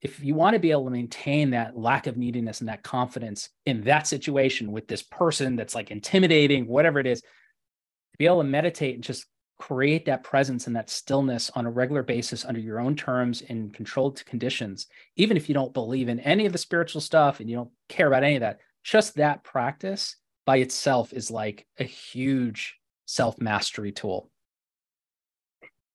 if 0.05 0.23
you 0.23 0.35
want 0.35 0.53
to 0.53 0.61
be 0.61 0.71
able 0.71 0.85
to 0.85 0.91
maintain 0.91 1.51
that 1.51 1.79
lack 1.79 2.07
of 2.07 2.19
neediness 2.19 2.61
and 2.61 2.69
that 2.69 2.83
confidence 2.83 3.49
in 3.65 3.81
that 3.85 4.07
situation 4.07 4.71
with 4.71 4.87
this 4.87 5.03
person 5.03 5.57
that's 5.57 5.75
like 5.75 5.91
intimidating, 5.91 6.67
whatever 6.67 7.01
it 7.01 7.07
is, 7.07 7.23
to 7.23 8.19
be 8.19 8.27
able 8.27 8.43
to 8.43 8.49
meditate 8.49 8.97
and 8.97 9.03
just 9.03 9.25
create 9.59 10.05
that 10.05 10.23
presence 10.23 10.67
and 10.67 10.77
that 10.77 10.91
stillness 10.91 11.51
on 11.55 11.65
a 11.65 11.71
regular 11.71 12.03
basis 12.03 12.45
under 12.45 12.61
your 12.61 12.81
own 12.81 12.95
terms 12.95 13.41
in 13.41 13.71
controlled 13.71 14.23
conditions, 14.27 14.89
even 15.17 15.39
if 15.39 15.49
you 15.49 15.55
don't 15.55 15.73
believe 15.73 16.11
in 16.11 16.21
any 16.21 16.45
of 16.45 16.53
the 16.53 16.59
spiritual 16.59 17.01
stuff 17.01 17.41
and 17.41 17.49
you 17.49 17.57
don't 17.57 17.71
care 17.89 18.07
about 18.07 18.25
any 18.25 18.37
of 18.37 18.41
that, 18.41 18.61
just 18.83 19.15
that 19.15 19.43
practice 19.43 20.17
by 20.45 20.59
itself 20.59 21.15
is 21.15 21.31
like 21.31 21.67
a 21.79 21.85
huge 21.85 22.77
self 23.07 23.41
mastery 23.41 23.91
tool. 23.91 24.31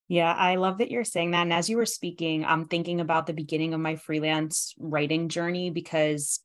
Yeah, 0.09 0.33
I 0.33 0.55
love 0.55 0.79
that 0.79 0.89
you're 0.89 1.03
saying 1.03 1.31
that. 1.31 1.43
And 1.43 1.53
as 1.53 1.69
you 1.69 1.77
were 1.77 1.85
speaking, 1.85 2.43
I'm 2.43 2.65
thinking 2.65 2.99
about 2.99 3.27
the 3.27 3.33
beginning 3.33 3.75
of 3.75 3.79
my 3.79 3.95
freelance 3.95 4.73
writing 4.79 5.29
journey 5.29 5.69
because 5.69 6.39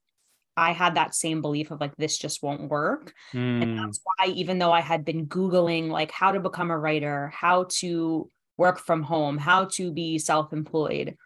I 0.55 0.73
had 0.73 0.97
that 0.97 1.15
same 1.15 1.41
belief 1.41 1.71
of 1.71 1.81
like, 1.81 1.97
this 1.97 2.19
just 2.19 2.43
won't 2.43 2.69
work. 2.69 3.15
Mm. 3.33 3.63
And 3.63 3.65
hmm. 3.65 3.77
that's 3.77 4.01
why, 4.05 4.27
even 4.27 4.59
though 4.59 4.71
I 4.71 4.83
had 4.83 5.05
been 5.05 5.27
Googling 5.27 5.89
like 5.89 6.11
how 6.11 6.33
to 6.33 6.41
become 6.41 6.71
a 6.71 6.79
writer, 6.79 7.33
how 7.35 7.65
to 7.79 8.31
work 8.59 8.79
from 8.79 9.03
home, 9.03 9.39
how 9.39 9.65
to 9.73 9.91
be 9.91 10.19
self 10.19 10.53
employed, 10.53 11.17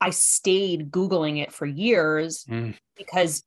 I 0.00 0.10
stayed 0.10 0.92
Googling 0.92 1.42
it 1.42 1.52
for 1.52 1.66
years 1.66 2.44
mm. 2.48 2.76
because 2.96 3.42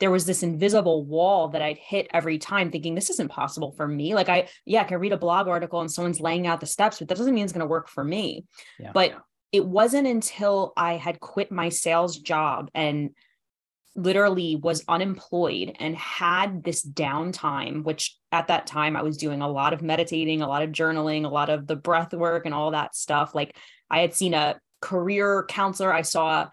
there 0.00 0.10
was 0.10 0.24
this 0.24 0.42
invisible 0.42 1.04
wall 1.04 1.48
that 1.48 1.62
I'd 1.62 1.78
hit 1.78 2.08
every 2.12 2.38
time 2.38 2.70
thinking 2.70 2.94
this 2.94 3.10
isn't 3.10 3.28
possible 3.28 3.72
for 3.72 3.86
me. 3.86 4.14
Like 4.14 4.28
I, 4.28 4.48
yeah, 4.64 4.80
I 4.80 4.84
can 4.84 4.98
read 4.98 5.12
a 5.12 5.18
blog 5.18 5.46
article 5.46 5.80
and 5.80 5.90
someone's 5.90 6.20
laying 6.20 6.46
out 6.46 6.60
the 6.60 6.66
steps, 6.66 6.98
but 6.98 7.08
that 7.08 7.18
doesn't 7.18 7.34
mean 7.34 7.44
it's 7.44 7.52
going 7.52 7.60
to 7.60 7.66
work 7.66 7.88
for 7.88 8.02
me. 8.02 8.46
Yeah. 8.78 8.92
But 8.92 9.14
it 9.52 9.64
wasn't 9.64 10.06
until 10.06 10.72
I 10.76 10.94
had 10.94 11.20
quit 11.20 11.52
my 11.52 11.68
sales 11.68 12.18
job 12.18 12.70
and 12.74 13.10
literally 13.96 14.56
was 14.56 14.84
unemployed 14.88 15.76
and 15.78 15.96
had 15.96 16.64
this 16.64 16.86
downtime, 16.86 17.82
which 17.84 18.16
at 18.32 18.48
that 18.48 18.66
time 18.66 18.96
I 18.96 19.02
was 19.02 19.18
doing 19.18 19.42
a 19.42 19.50
lot 19.50 19.74
of 19.74 19.82
meditating, 19.82 20.40
a 20.40 20.48
lot 20.48 20.62
of 20.62 20.70
journaling, 20.70 21.24
a 21.24 21.28
lot 21.28 21.50
of 21.50 21.66
the 21.66 21.76
breath 21.76 22.14
work 22.14 22.46
and 22.46 22.54
all 22.54 22.70
that 22.70 22.94
stuff. 22.94 23.34
Like 23.34 23.54
I 23.90 24.00
had 24.00 24.14
seen 24.14 24.32
a 24.32 24.58
career 24.80 25.44
counselor, 25.48 25.92
I 25.92 26.02
saw 26.02 26.48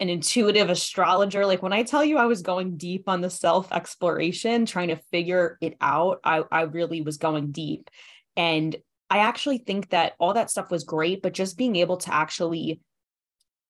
an 0.00 0.08
intuitive 0.08 0.70
astrologer. 0.70 1.46
Like 1.46 1.62
when 1.62 1.72
I 1.72 1.82
tell 1.82 2.04
you 2.04 2.18
I 2.18 2.26
was 2.26 2.42
going 2.42 2.76
deep 2.76 3.08
on 3.08 3.20
the 3.20 3.30
self 3.30 3.72
exploration, 3.72 4.66
trying 4.66 4.88
to 4.88 5.00
figure 5.10 5.58
it 5.60 5.76
out, 5.80 6.20
I, 6.24 6.42
I 6.50 6.62
really 6.62 7.02
was 7.02 7.18
going 7.18 7.52
deep. 7.52 7.90
And 8.36 8.76
I 9.10 9.18
actually 9.18 9.58
think 9.58 9.90
that 9.90 10.14
all 10.18 10.34
that 10.34 10.50
stuff 10.50 10.70
was 10.70 10.84
great, 10.84 11.22
but 11.22 11.34
just 11.34 11.58
being 11.58 11.76
able 11.76 11.98
to 11.98 12.14
actually 12.14 12.80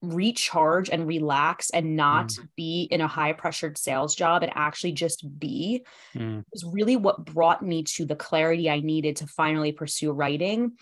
recharge 0.03 0.91
and 0.91 1.07
relax 1.07 1.71
and 1.71 1.97
not 1.97 2.29
mm. 2.29 2.49
be 2.57 2.89
in 2.91 3.01
a 3.01 3.07
high 3.07 3.33
pressured 3.33 3.79
sales 3.79 4.17
job 4.17 4.43
and 4.43 4.53
actually 4.55 4.93
just 4.93 5.25
be 5.39 5.85
mm. 6.15 6.43
was 6.53 6.65
really 6.65 6.97
what 6.97 7.25
brought 7.25 7.63
me 7.63 7.85
to 7.85 8.05
the 8.05 8.17
clarity 8.17 8.69
I 8.69 8.81
needed 8.81 9.17
to 9.17 9.27
finally 9.27 9.73
pursue 9.73 10.11
writing. 10.11 10.73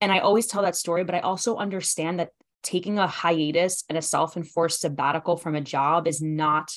And 0.00 0.10
I 0.10 0.20
always 0.20 0.46
tell 0.46 0.62
that 0.62 0.76
story, 0.76 1.04
but 1.04 1.14
I 1.14 1.20
also 1.20 1.56
understand 1.56 2.20
that 2.20 2.30
taking 2.66 2.98
a 2.98 3.06
hiatus 3.06 3.84
and 3.88 3.96
a 3.96 4.02
self-enforced 4.02 4.80
sabbatical 4.80 5.36
from 5.36 5.54
a 5.54 5.60
job 5.60 6.08
is 6.08 6.20
not 6.20 6.68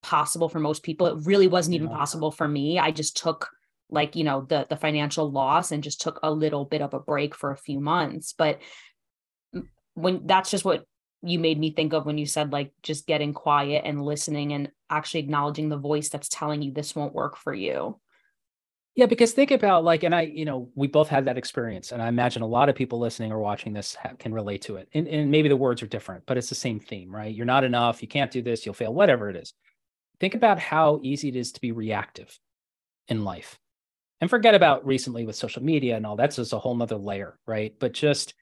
possible 0.00 0.48
for 0.48 0.60
most 0.60 0.84
people. 0.84 1.08
It 1.08 1.26
really 1.26 1.48
wasn't 1.48 1.74
even 1.74 1.88
possible 1.88 2.30
for 2.30 2.46
me. 2.46 2.78
I 2.78 2.92
just 2.92 3.16
took 3.16 3.50
like, 3.90 4.14
you 4.14 4.22
know, 4.22 4.46
the 4.48 4.64
the 4.70 4.76
financial 4.76 5.28
loss 5.28 5.72
and 5.72 5.82
just 5.82 6.00
took 6.00 6.20
a 6.22 6.30
little 6.30 6.64
bit 6.64 6.82
of 6.82 6.94
a 6.94 7.00
break 7.00 7.34
for 7.34 7.50
a 7.50 7.56
few 7.56 7.80
months. 7.80 8.32
But 8.32 8.60
when 9.94 10.24
that's 10.24 10.52
just 10.52 10.64
what 10.64 10.84
you 11.22 11.40
made 11.40 11.58
me 11.58 11.70
think 11.72 11.94
of 11.94 12.06
when 12.06 12.18
you 12.18 12.26
said 12.26 12.52
like 12.52 12.72
just 12.82 13.06
getting 13.06 13.32
quiet 13.32 13.82
and 13.84 14.00
listening 14.00 14.52
and 14.52 14.70
actually 14.88 15.20
acknowledging 15.20 15.68
the 15.68 15.76
voice 15.76 16.10
that's 16.10 16.28
telling 16.28 16.62
you 16.62 16.70
this 16.70 16.94
won't 16.94 17.14
work 17.14 17.36
for 17.36 17.52
you. 17.52 17.98
Yeah, 18.94 19.06
because 19.06 19.32
think 19.32 19.50
about 19.50 19.82
like, 19.82 20.04
and 20.04 20.14
I, 20.14 20.22
you 20.22 20.44
know, 20.44 20.70
we 20.76 20.86
both 20.86 21.08
had 21.08 21.24
that 21.24 21.36
experience, 21.36 21.90
and 21.90 22.00
I 22.00 22.06
imagine 22.06 22.42
a 22.42 22.46
lot 22.46 22.68
of 22.68 22.76
people 22.76 23.00
listening 23.00 23.32
or 23.32 23.40
watching 23.40 23.72
this 23.72 23.96
ha- 23.96 24.12
can 24.18 24.32
relate 24.32 24.62
to 24.62 24.76
it. 24.76 24.88
And, 24.94 25.08
and 25.08 25.30
maybe 25.32 25.48
the 25.48 25.56
words 25.56 25.82
are 25.82 25.88
different, 25.88 26.24
but 26.26 26.36
it's 26.36 26.48
the 26.48 26.54
same 26.54 26.78
theme, 26.78 27.12
right? 27.12 27.34
You're 27.34 27.44
not 27.44 27.64
enough. 27.64 28.02
You 28.02 28.08
can't 28.08 28.30
do 28.30 28.40
this. 28.40 28.64
You'll 28.64 28.74
fail. 28.74 28.94
Whatever 28.94 29.28
it 29.30 29.36
is. 29.36 29.52
Think 30.20 30.36
about 30.36 30.60
how 30.60 31.00
easy 31.02 31.28
it 31.28 31.34
is 31.34 31.50
to 31.52 31.60
be 31.60 31.72
reactive 31.72 32.38
in 33.08 33.24
life, 33.24 33.58
and 34.20 34.30
forget 34.30 34.54
about 34.54 34.86
recently 34.86 35.26
with 35.26 35.34
social 35.34 35.64
media 35.64 35.96
and 35.96 36.06
all. 36.06 36.14
That's 36.14 36.36
just 36.36 36.52
a 36.52 36.58
whole 36.58 36.76
nother 36.76 36.96
layer, 36.96 37.36
right? 37.48 37.74
But 37.80 37.94
just 37.94 38.34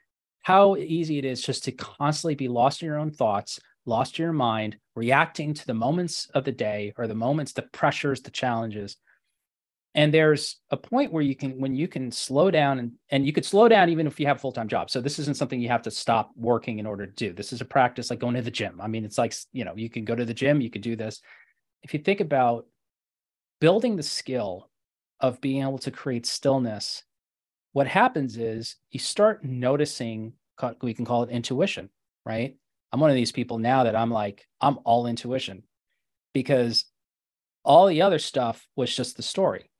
how 0.42 0.76
easy 0.76 1.16
it 1.16 1.24
is 1.24 1.40
just 1.40 1.64
to 1.64 1.72
constantly 1.72 2.34
be 2.34 2.48
lost 2.48 2.82
in 2.82 2.86
your 2.86 2.98
own 2.98 3.10
thoughts, 3.10 3.58
lost 3.86 4.18
in 4.18 4.24
your 4.24 4.32
mind, 4.34 4.76
reacting 4.96 5.54
to 5.54 5.66
the 5.66 5.72
moments 5.72 6.28
of 6.34 6.44
the 6.44 6.52
day 6.52 6.92
or 6.98 7.06
the 7.06 7.14
moments, 7.14 7.52
the 7.52 7.62
pressures, 7.62 8.20
the 8.20 8.30
challenges 8.30 8.98
and 9.94 10.12
there's 10.12 10.56
a 10.70 10.76
point 10.76 11.12
where 11.12 11.22
you 11.22 11.36
can 11.36 11.60
when 11.60 11.74
you 11.74 11.86
can 11.86 12.10
slow 12.10 12.50
down 12.50 12.78
and 12.78 12.92
and 13.10 13.26
you 13.26 13.32
could 13.32 13.44
slow 13.44 13.68
down 13.68 13.90
even 13.90 14.06
if 14.06 14.18
you 14.18 14.26
have 14.26 14.36
a 14.36 14.40
full-time 14.40 14.68
job. 14.68 14.90
So 14.90 15.00
this 15.00 15.18
isn't 15.18 15.36
something 15.36 15.60
you 15.60 15.68
have 15.68 15.82
to 15.82 15.90
stop 15.90 16.30
working 16.34 16.78
in 16.78 16.86
order 16.86 17.06
to 17.06 17.12
do. 17.12 17.32
This 17.32 17.52
is 17.52 17.60
a 17.60 17.66
practice 17.66 18.08
like 18.08 18.18
going 18.18 18.34
to 18.34 18.42
the 18.42 18.50
gym. 18.50 18.80
I 18.80 18.86
mean 18.86 19.04
it's 19.04 19.18
like 19.18 19.34
you 19.52 19.64
know 19.64 19.74
you 19.76 19.90
can 19.90 20.04
go 20.04 20.14
to 20.14 20.24
the 20.24 20.34
gym 20.34 20.60
you 20.60 20.70
could 20.70 20.82
do 20.82 20.96
this. 20.96 21.20
If 21.82 21.92
you 21.92 22.00
think 22.00 22.20
about 22.20 22.66
building 23.60 23.96
the 23.96 24.02
skill 24.02 24.70
of 25.20 25.40
being 25.40 25.62
able 25.62 25.78
to 25.78 25.90
create 25.90 26.26
stillness 26.26 27.04
what 27.72 27.86
happens 27.86 28.36
is 28.36 28.76
you 28.90 28.98
start 28.98 29.44
noticing 29.44 30.32
we 30.82 30.94
can 30.94 31.04
call 31.04 31.22
it 31.22 31.30
intuition 31.30 31.88
right? 32.24 32.56
I'm 32.92 33.00
one 33.00 33.10
of 33.10 33.16
these 33.16 33.32
people 33.32 33.58
now 33.58 33.84
that 33.84 33.96
i'm 33.96 34.10
like 34.10 34.46
i'm 34.60 34.78
all 34.84 35.06
intuition 35.06 35.62
because 36.34 36.84
all 37.64 37.86
the 37.86 38.02
other 38.02 38.18
stuff 38.18 38.66
was 38.76 38.94
just 38.94 39.16
the 39.16 39.22
story 39.22 39.70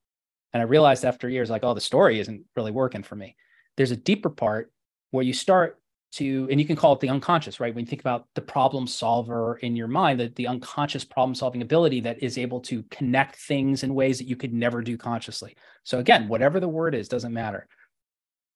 and 0.53 0.61
I 0.61 0.65
realized 0.65 1.05
after 1.05 1.29
years, 1.29 1.51
like, 1.51 1.65
oh, 1.65 1.75
the 1.75 1.81
story 1.81 2.21
isn't 2.21 2.45
really 2.57 2.73
working 2.73 3.03
for 3.03 3.17
me. 3.17 3.37
There's 3.77 3.91
a 3.91 3.97
deeper 3.97 4.31
part 4.31 4.71
where 5.11 5.25
you 5.25 5.33
start 5.33 5.79
to, 6.13 6.47
and 6.51 6.61
you 6.61 6.67
can 6.67 6.77
call 6.77 6.93
it 6.93 7.01
the 7.01 7.09
unconscious, 7.09 7.59
right? 7.59 7.75
When 7.75 7.85
you 7.85 7.89
think 7.89 8.03
about 8.03 8.27
the 8.35 8.43
problem 8.43 8.87
solver 8.87 9.57
in 9.57 9.75
your 9.77 9.89
mind, 9.89 10.21
the, 10.21 10.29
the 10.37 10.47
unconscious 10.47 11.05
problem 11.05 11.35
solving 11.35 11.63
ability 11.63 12.01
that 12.01 12.23
is 12.23 12.37
able 12.37 12.61
to 12.63 12.83
connect 12.91 13.37
things 13.37 13.83
in 13.83 13.95
ways 13.95 14.19
that 14.19 14.29
you 14.29 14.37
could 14.37 14.53
never 14.53 14.83
do 14.83 14.99
consciously. 14.99 15.57
So, 15.85 15.99
again, 15.99 16.29
whatever 16.29 16.61
the 16.61 16.69
word 16.69 16.95
is, 16.95 17.09
doesn't 17.09 17.33
matter. 17.33 17.67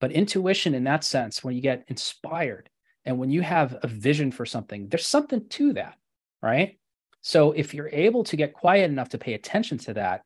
But 0.00 0.12
intuition, 0.12 0.74
in 0.74 0.84
that 0.84 1.04
sense, 1.04 1.42
when 1.42 1.54
you 1.54 1.62
get 1.62 1.84
inspired 1.88 2.68
and 3.06 3.18
when 3.18 3.30
you 3.30 3.40
have 3.40 3.78
a 3.82 3.86
vision 3.86 4.30
for 4.30 4.44
something, 4.44 4.88
there's 4.88 5.06
something 5.06 5.48
to 5.48 5.72
that, 5.74 5.96
right? 6.42 6.78
So, 7.22 7.52
if 7.52 7.72
you're 7.72 7.88
able 7.88 8.24
to 8.24 8.36
get 8.36 8.52
quiet 8.52 8.90
enough 8.90 9.08
to 9.10 9.18
pay 9.18 9.32
attention 9.32 9.78
to 9.78 9.94
that, 9.94 10.24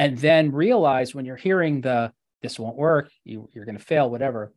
and 0.00 0.16
then 0.16 0.50
realize 0.50 1.14
when 1.14 1.26
you're 1.26 1.36
hearing 1.36 1.82
the 1.82 2.12
this 2.42 2.58
won't 2.58 2.76
work. 2.76 3.10
You, 3.24 3.50
you're 3.52 3.66
going 3.66 3.76
to 3.76 3.84
fail 3.84 4.08
whatever 4.08 4.54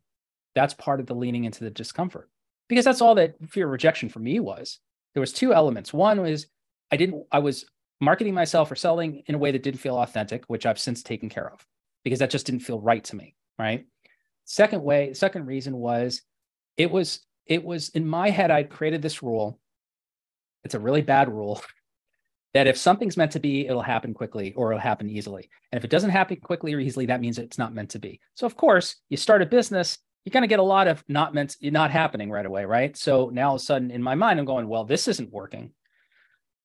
that's 0.54 0.72
part 0.72 1.00
of 1.00 1.06
the 1.06 1.14
leaning 1.14 1.44
into 1.44 1.64
the 1.64 1.70
discomfort. 1.70 2.30
Because 2.68 2.84
that's 2.84 3.02
all 3.02 3.16
that 3.16 3.34
fear 3.50 3.66
of 3.66 3.72
rejection 3.72 4.08
for 4.08 4.20
me 4.20 4.40
was. 4.40 4.78
There 5.12 5.20
was 5.20 5.32
two 5.32 5.52
elements. 5.52 5.92
One 5.92 6.20
was 6.20 6.46
i 6.90 6.96
didn't 6.96 7.24
i 7.32 7.38
was 7.38 7.64
marketing 8.00 8.34
myself 8.34 8.70
or 8.70 8.76
selling 8.76 9.22
in 9.26 9.34
a 9.34 9.38
way 9.38 9.50
that 9.50 9.62
didn't 9.62 9.80
feel 9.80 9.96
authentic 9.96 10.44
which 10.48 10.66
i've 10.66 10.78
since 10.78 11.02
taken 11.02 11.30
care 11.30 11.50
of 11.50 11.66
because 12.04 12.18
that 12.18 12.28
just 12.28 12.44
didn't 12.44 12.60
feel 12.60 12.78
right 12.78 13.04
to 13.04 13.16
me 13.16 13.34
right? 13.58 13.86
Second 14.44 14.82
way 14.82 15.14
second 15.14 15.46
reason 15.46 15.76
was 15.76 16.22
it 16.76 16.90
was 16.90 17.20
it 17.46 17.64
was 17.64 17.88
in 17.90 18.06
my 18.06 18.30
head 18.30 18.50
i'd 18.50 18.70
created 18.70 19.02
this 19.02 19.22
rule. 19.22 19.58
It's 20.64 20.74
a 20.74 20.80
really 20.80 21.02
bad 21.02 21.28
rule 21.28 21.60
that 22.54 22.68
if 22.68 22.78
something's 22.78 23.16
meant 23.16 23.32
to 23.32 23.40
be, 23.40 23.66
it'll 23.66 23.82
happen 23.82 24.14
quickly 24.14 24.54
or 24.54 24.70
it'll 24.70 24.80
happen 24.80 25.10
easily. 25.10 25.50
And 25.72 25.76
if 25.76 25.84
it 25.84 25.90
doesn't 25.90 26.10
happen 26.10 26.36
quickly 26.36 26.72
or 26.72 26.78
easily, 26.78 27.04
that 27.06 27.20
means 27.20 27.38
it's 27.38 27.58
not 27.58 27.74
meant 27.74 27.90
to 27.90 27.98
be. 27.98 28.20
So 28.34 28.46
of 28.46 28.56
course, 28.56 28.96
you 29.08 29.16
start 29.16 29.42
a 29.42 29.46
business, 29.46 29.98
you're 30.24 30.30
going 30.30 30.42
to 30.42 30.48
get 30.48 30.60
a 30.60 30.62
lot 30.62 30.86
of 30.86 31.04
not 31.08 31.34
meant, 31.34 31.56
not 31.60 31.90
happening 31.90 32.30
right 32.30 32.46
away, 32.46 32.64
right? 32.64 32.96
So 32.96 33.28
now 33.32 33.48
all 33.48 33.56
of 33.56 33.60
a 33.60 33.64
sudden 33.64 33.90
in 33.90 34.02
my 34.02 34.14
mind, 34.14 34.38
I'm 34.38 34.46
going, 34.46 34.68
well, 34.68 34.84
this 34.84 35.08
isn't 35.08 35.32
working. 35.32 35.72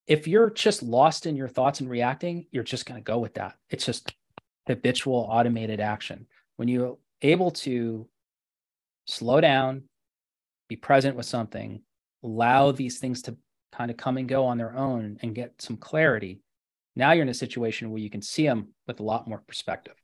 If 0.05 0.27
you're 0.27 0.51
just 0.51 0.83
lost 0.83 1.25
in 1.25 1.35
your 1.35 1.47
thoughts 1.47 1.81
and 1.81 1.89
reacting, 1.89 2.45
you're 2.51 2.63
just 2.63 2.85
going 2.85 2.99
to 2.99 3.03
go 3.03 3.17
with 3.17 3.33
that. 3.33 3.55
It's 3.69 3.85
just 3.85 4.13
habitual 4.67 5.27
automated 5.29 5.79
action. 5.79 6.27
When 6.57 6.67
you're 6.67 6.97
able 7.21 7.51
to 7.51 8.07
slow 9.07 9.41
down, 9.41 9.83
be 10.67 10.75
present 10.75 11.15
with 11.15 11.25
something, 11.25 11.81
allow 12.23 12.71
these 12.71 12.99
things 12.99 13.23
to 13.23 13.35
kind 13.71 13.91
of 13.91 13.97
come 13.97 14.17
and 14.17 14.27
go 14.27 14.45
on 14.45 14.57
their 14.57 14.75
own 14.75 15.17
and 15.21 15.35
get 15.35 15.61
some 15.61 15.77
clarity, 15.77 16.41
now 16.95 17.11
you're 17.11 17.23
in 17.23 17.29
a 17.29 17.33
situation 17.33 17.91
where 17.91 18.01
you 18.01 18.09
can 18.09 18.21
see 18.21 18.45
them 18.45 18.69
with 18.87 18.99
a 18.99 19.03
lot 19.03 19.27
more 19.27 19.43
perspective. 19.47 19.95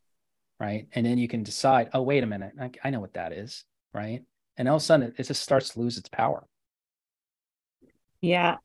right? 0.59 0.88
And 0.93 1.05
then 1.05 1.18
you 1.18 1.28
can 1.28 1.43
decide, 1.43 1.89
oh, 1.93 2.01
wait 2.01 2.24
a 2.24 2.28
minute, 2.28 2.53
I, 2.59 2.72
I 2.84 2.89
know 2.89 2.99
what 2.99 3.13
that 3.16 3.34
is, 3.34 3.63
right? 3.93 4.24
And 4.57 4.70
all 4.70 4.78
of 4.78 4.82
a 4.82 4.86
sudden, 4.86 5.07
it, 5.07 5.16
it 5.18 5.28
just 5.28 5.43
starts 5.43 5.70
to 5.70 5.80
lose 5.80 5.97
its 5.97 6.09
power. 6.09 6.47
Yeah. 8.22 8.57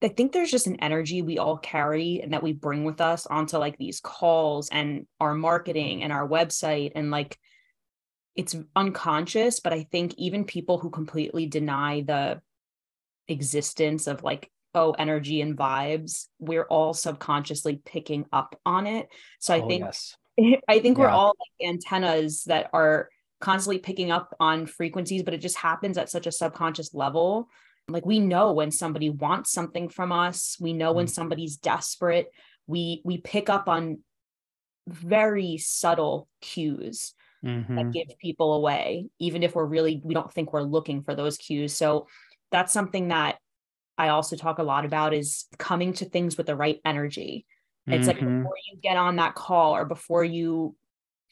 I 0.00 0.08
think 0.08 0.30
there's 0.32 0.50
just 0.50 0.68
an 0.68 0.76
energy 0.76 1.22
we 1.22 1.38
all 1.38 1.58
carry 1.58 2.20
and 2.22 2.32
that 2.32 2.42
we 2.44 2.52
bring 2.52 2.84
with 2.84 3.00
us 3.00 3.26
onto 3.26 3.58
like 3.58 3.76
these 3.76 3.98
calls 4.00 4.68
and 4.68 5.06
our 5.18 5.34
marketing 5.34 6.04
and 6.04 6.12
our 6.12 6.26
website. 6.26 6.92
And 6.94 7.10
like 7.10 7.36
it's 8.36 8.54
unconscious, 8.76 9.58
but 9.58 9.72
I 9.72 9.88
think 9.90 10.14
even 10.16 10.44
people 10.44 10.78
who 10.78 10.90
completely 10.90 11.46
deny 11.46 12.02
the 12.02 12.40
existence 13.28 14.06
of 14.06 14.22
like, 14.22 14.50
oh, 14.74 14.92
energy 14.92 15.40
and 15.40 15.56
vibes, 15.56 16.26
we're 16.38 16.64
all 16.64 16.94
subconsciously 16.94 17.80
picking 17.84 18.26
up 18.32 18.58
on 18.66 18.86
it. 18.86 19.08
So 19.40 19.54
I 19.54 19.60
oh, 19.60 19.68
think 19.68 19.84
yes. 19.84 20.16
I 20.68 20.78
think 20.80 20.98
yeah. 20.98 21.04
we're 21.04 21.10
all 21.10 21.34
like 21.38 21.68
antennas 21.68 22.44
that 22.44 22.70
are 22.72 23.08
constantly 23.40 23.78
picking 23.78 24.10
up 24.10 24.34
on 24.40 24.66
frequencies, 24.66 25.22
but 25.22 25.34
it 25.34 25.40
just 25.40 25.56
happens 25.56 25.98
at 25.98 26.10
such 26.10 26.26
a 26.26 26.32
subconscious 26.32 26.94
level 26.94 27.48
like 27.88 28.04
we 28.04 28.20
know 28.20 28.52
when 28.52 28.70
somebody 28.70 29.10
wants 29.10 29.50
something 29.50 29.88
from 29.88 30.12
us 30.12 30.56
we 30.60 30.72
know 30.72 30.92
when 30.92 31.06
mm. 31.06 31.10
somebody's 31.10 31.56
desperate 31.56 32.30
we 32.66 33.00
we 33.04 33.18
pick 33.18 33.48
up 33.48 33.68
on 33.68 33.98
very 34.86 35.56
subtle 35.58 36.28
cues 36.40 37.14
mm-hmm. 37.44 37.76
that 37.76 37.92
give 37.92 38.06
people 38.18 38.54
away 38.54 39.08
even 39.18 39.42
if 39.42 39.54
we're 39.54 39.64
really 39.64 40.00
we 40.04 40.14
don't 40.14 40.32
think 40.32 40.52
we're 40.52 40.62
looking 40.62 41.02
for 41.02 41.14
those 41.14 41.36
cues 41.36 41.74
so 41.74 42.06
that's 42.50 42.72
something 42.72 43.08
that 43.08 43.38
i 43.96 44.08
also 44.08 44.36
talk 44.36 44.58
a 44.58 44.62
lot 44.62 44.84
about 44.84 45.14
is 45.14 45.46
coming 45.58 45.92
to 45.92 46.04
things 46.04 46.36
with 46.36 46.46
the 46.46 46.56
right 46.56 46.80
energy 46.84 47.46
it's 47.86 48.06
mm-hmm. 48.06 48.08
like 48.08 48.42
before 48.42 48.56
you 48.70 48.78
get 48.82 48.96
on 48.96 49.16
that 49.16 49.34
call 49.34 49.74
or 49.74 49.84
before 49.84 50.24
you 50.24 50.76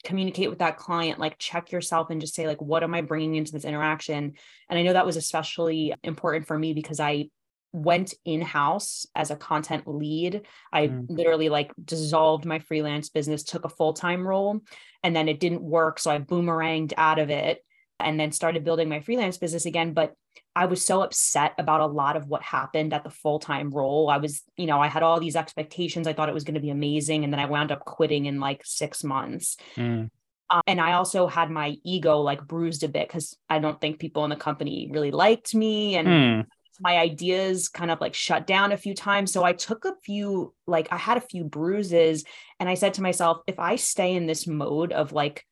communicate 0.03 0.49
with 0.49 0.59
that 0.59 0.77
client 0.77 1.19
like 1.19 1.37
check 1.37 1.71
yourself 1.71 2.09
and 2.09 2.21
just 2.21 2.35
say 2.35 2.47
like 2.47 2.61
what 2.61 2.83
am 2.83 2.93
i 2.93 3.01
bringing 3.01 3.35
into 3.35 3.51
this 3.51 3.65
interaction 3.65 4.33
and 4.69 4.79
i 4.79 4.83
know 4.83 4.93
that 4.93 5.05
was 5.05 5.17
especially 5.17 5.93
important 6.03 6.45
for 6.45 6.57
me 6.57 6.73
because 6.73 6.99
i 6.99 7.27
went 7.73 8.13
in 8.23 8.41
house 8.41 9.05
as 9.15 9.31
a 9.31 9.35
content 9.35 9.87
lead 9.87 10.43
i 10.71 10.87
mm. 10.87 11.05
literally 11.09 11.49
like 11.49 11.71
dissolved 11.83 12.45
my 12.45 12.59
freelance 12.59 13.09
business 13.09 13.43
took 13.43 13.65
a 13.65 13.69
full-time 13.69 14.25
role 14.25 14.61
and 15.03 15.15
then 15.15 15.27
it 15.27 15.39
didn't 15.39 15.61
work 15.61 15.99
so 15.99 16.09
i 16.09 16.19
boomeranged 16.19 16.93
out 16.95 17.19
of 17.19 17.29
it 17.29 17.63
and 17.99 18.19
then 18.19 18.31
started 18.31 18.63
building 18.63 18.89
my 18.89 18.99
freelance 18.99 19.37
business 19.37 19.65
again 19.65 19.93
but 19.93 20.13
I 20.55 20.65
was 20.65 20.83
so 20.83 21.01
upset 21.01 21.53
about 21.57 21.81
a 21.81 21.85
lot 21.85 22.15
of 22.15 22.27
what 22.27 22.41
happened 22.41 22.93
at 22.93 23.03
the 23.03 23.09
full 23.09 23.39
time 23.39 23.69
role. 23.69 24.09
I 24.09 24.17
was, 24.17 24.41
you 24.55 24.65
know, 24.65 24.79
I 24.79 24.87
had 24.87 25.03
all 25.03 25.19
these 25.19 25.35
expectations. 25.35 26.07
I 26.07 26.13
thought 26.13 26.29
it 26.29 26.33
was 26.33 26.43
going 26.43 26.55
to 26.55 26.61
be 26.61 26.71
amazing. 26.71 27.23
And 27.23 27.31
then 27.31 27.39
I 27.39 27.45
wound 27.45 27.71
up 27.71 27.85
quitting 27.85 28.25
in 28.25 28.39
like 28.39 28.61
six 28.65 29.03
months. 29.03 29.57
Mm. 29.75 30.09
Uh, 30.49 30.61
and 30.65 30.79
I 30.79 30.93
also 30.93 31.27
had 31.27 31.51
my 31.51 31.75
ego 31.83 32.21
like 32.21 32.45
bruised 32.47 32.83
a 32.83 32.87
bit 32.87 33.07
because 33.07 33.37
I 33.49 33.59
don't 33.59 33.79
think 33.79 33.99
people 33.99 34.23
in 34.23 34.29
the 34.29 34.35
company 34.35 34.89
really 34.91 35.11
liked 35.11 35.53
me. 35.53 35.95
And 35.95 36.07
mm. 36.07 36.45
my 36.79 36.97
ideas 36.97 37.69
kind 37.69 37.91
of 37.91 38.01
like 38.01 38.15
shut 38.15 38.47
down 38.47 38.71
a 38.71 38.77
few 38.77 38.95
times. 38.95 39.31
So 39.31 39.43
I 39.43 39.53
took 39.53 39.85
a 39.85 39.93
few, 40.03 40.55
like, 40.65 40.87
I 40.91 40.97
had 40.97 41.17
a 41.17 41.21
few 41.21 41.43
bruises. 41.43 42.23
And 42.59 42.67
I 42.67 42.73
said 42.73 42.95
to 42.95 43.03
myself, 43.03 43.41
if 43.45 43.59
I 43.59 43.75
stay 43.75 44.15
in 44.15 44.25
this 44.25 44.47
mode 44.47 44.91
of 44.91 45.11
like, 45.11 45.45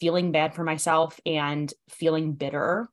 feeling 0.00 0.32
bad 0.32 0.54
for 0.54 0.64
myself 0.64 1.20
and 1.24 1.72
feeling 1.88 2.32
bitter 2.32 2.88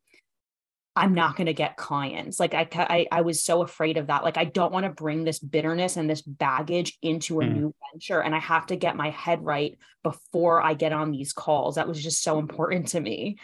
I'm 0.99 1.13
not 1.13 1.37
going 1.37 1.47
to 1.47 1.53
get 1.53 1.77
clients. 1.77 2.41
Like 2.41 2.53
I, 2.53 2.67
I, 2.73 3.07
I 3.09 3.21
was 3.21 3.41
so 3.41 3.61
afraid 3.61 3.95
of 3.95 4.07
that. 4.07 4.25
Like 4.25 4.37
I 4.37 4.43
don't 4.43 4.73
want 4.73 4.85
to 4.85 4.89
bring 4.89 5.23
this 5.23 5.39
bitterness 5.39 5.95
and 5.95 6.09
this 6.09 6.21
baggage 6.21 6.97
into 7.01 7.39
a 7.39 7.45
mm. 7.45 7.53
new 7.53 7.73
venture, 7.93 8.21
and 8.21 8.35
I 8.35 8.39
have 8.39 8.65
to 8.67 8.75
get 8.75 8.97
my 8.97 9.09
head 9.11 9.43
right 9.43 9.77
before 10.03 10.61
I 10.61 10.73
get 10.73 10.91
on 10.91 11.11
these 11.11 11.31
calls. 11.31 11.75
That 11.75 11.87
was 11.87 12.03
just 12.03 12.21
so 12.21 12.37
important 12.37 12.89
to 12.89 12.99
me. 12.99 13.37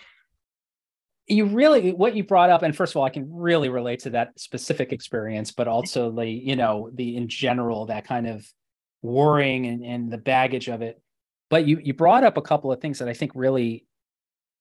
You 1.28 1.46
really, 1.46 1.94
what 1.94 2.14
you 2.14 2.26
brought 2.26 2.50
up, 2.50 2.62
and 2.62 2.76
first 2.76 2.92
of 2.92 2.98
all, 2.98 3.06
I 3.06 3.10
can 3.10 3.34
really 3.34 3.70
relate 3.70 4.02
to 4.02 4.10
that 4.12 4.38
specific 4.38 4.92
experience, 4.92 5.52
but 5.52 5.70
also 5.70 6.12
the, 6.12 6.28
you 6.28 6.58
know, 6.58 6.90
the 6.94 7.16
in 7.16 7.30
general 7.30 7.86
that 7.86 8.06
kind 8.06 8.28
of 8.28 8.46
worrying 9.02 9.66
and, 9.66 9.86
and 9.86 10.12
the 10.12 10.18
baggage 10.18 10.68
of 10.68 10.82
it. 10.82 11.02
But 11.56 11.68
you, 11.68 11.80
you 11.82 11.94
brought 11.94 12.26
up 12.26 12.36
a 12.36 12.42
couple 12.42 12.70
of 12.74 12.82
things 12.82 13.00
that 13.00 13.08
I 13.08 13.14
think 13.14 13.32
really 13.34 13.86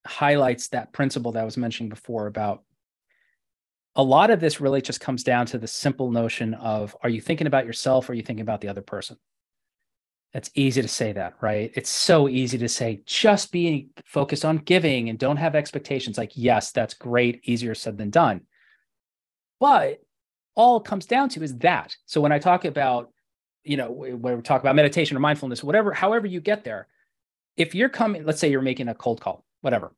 highlights 0.07 0.69
that 0.69 0.93
principle 0.93 1.33
that 1.33 1.41
I 1.41 1.45
was 1.45 1.57
mentioning 1.57 1.89
before 1.89 2.29
about 2.29 2.63
a 3.97 4.03
lot 4.05 4.31
of 4.31 4.39
this 4.39 4.61
really 4.61 4.81
just 4.81 5.01
comes 5.01 5.25
down 5.25 5.47
to 5.47 5.59
the 5.59 5.67
simple 5.67 6.13
notion 6.13 6.55
of 6.55 6.95
are 7.03 7.09
you 7.09 7.21
thinking 7.21 7.49
about 7.49 7.67
yourself 7.67 8.09
or 8.09 8.13
are 8.13 8.15
you 8.15 8.23
thinking 8.23 8.43
about 8.43 8.61
the 8.61 8.69
other 8.69 8.81
person? 8.81 9.17
It's 10.35 10.53
easy 10.55 10.83
to 10.83 10.87
say 10.87 11.11
that, 11.15 11.35
right? 11.41 11.73
It's 11.75 11.91
so 11.91 12.29
easy 12.29 12.59
to 12.59 12.69
say, 12.69 13.03
just 13.07 13.51
be 13.51 13.89
focused 14.05 14.45
on 14.45 14.59
giving 14.59 15.09
and 15.09 15.19
don't 15.19 15.39
have 15.39 15.57
expectations. 15.57 16.17
Like, 16.17 16.31
yes, 16.37 16.71
that's 16.71 16.95
great, 16.95 17.41
easier 17.43 17.75
said 17.75 17.99
than 17.99 18.11
done. 18.11 18.43
But 19.59 19.99
all 20.55 20.77
it 20.77 20.85
comes 20.85 21.07
down 21.07 21.29
to 21.31 21.43
is 21.43 21.59
that. 21.59 21.97
So 22.07 22.21
when 22.21 22.31
I 22.31 22.39
talk 22.39 22.65
about, 22.65 23.11
you 23.65 23.77
know, 23.77 23.91
when 23.91 24.37
we 24.37 24.43
talk 24.43 24.61
about 24.61 24.77
meditation 24.77 25.17
or 25.17 25.21
mindfulness, 25.21 25.65
whatever, 25.65 25.93
however 25.93 26.27
you 26.27 26.41
get 26.41 26.65
there, 26.65 26.87
if 27.57 27.75
you're 27.75 27.89
coming, 27.89 28.25
let's 28.25 28.41
say 28.41 28.51
you're 28.51 28.63
making 28.63 28.89
a 28.89 28.95
cold 28.95 29.21
call, 29.21 29.45
whatever, 29.63 29.95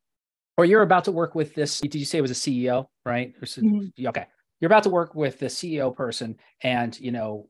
or 0.57 0.65
you're 0.65 0.83
about 0.83 1.05
to 1.05 1.13
work 1.13 1.35
with 1.35 1.55
this 1.55 1.81
did 1.81 1.95
you 1.95 2.05
say 2.05 2.19
it 2.19 2.23
was 2.23 2.31
a 2.31 2.35
ceo 2.35 2.87
right 3.05 3.39
mm-hmm. 3.41 4.07
okay 4.07 4.27
you're 4.61 4.69
about 4.69 4.83
to 4.83 4.91
work 4.91 5.15
with 5.15 5.39
the 5.39 5.47
ceo 5.47 5.95
person 5.95 6.37
and 6.63 6.99
you 7.01 7.11
know 7.11 7.49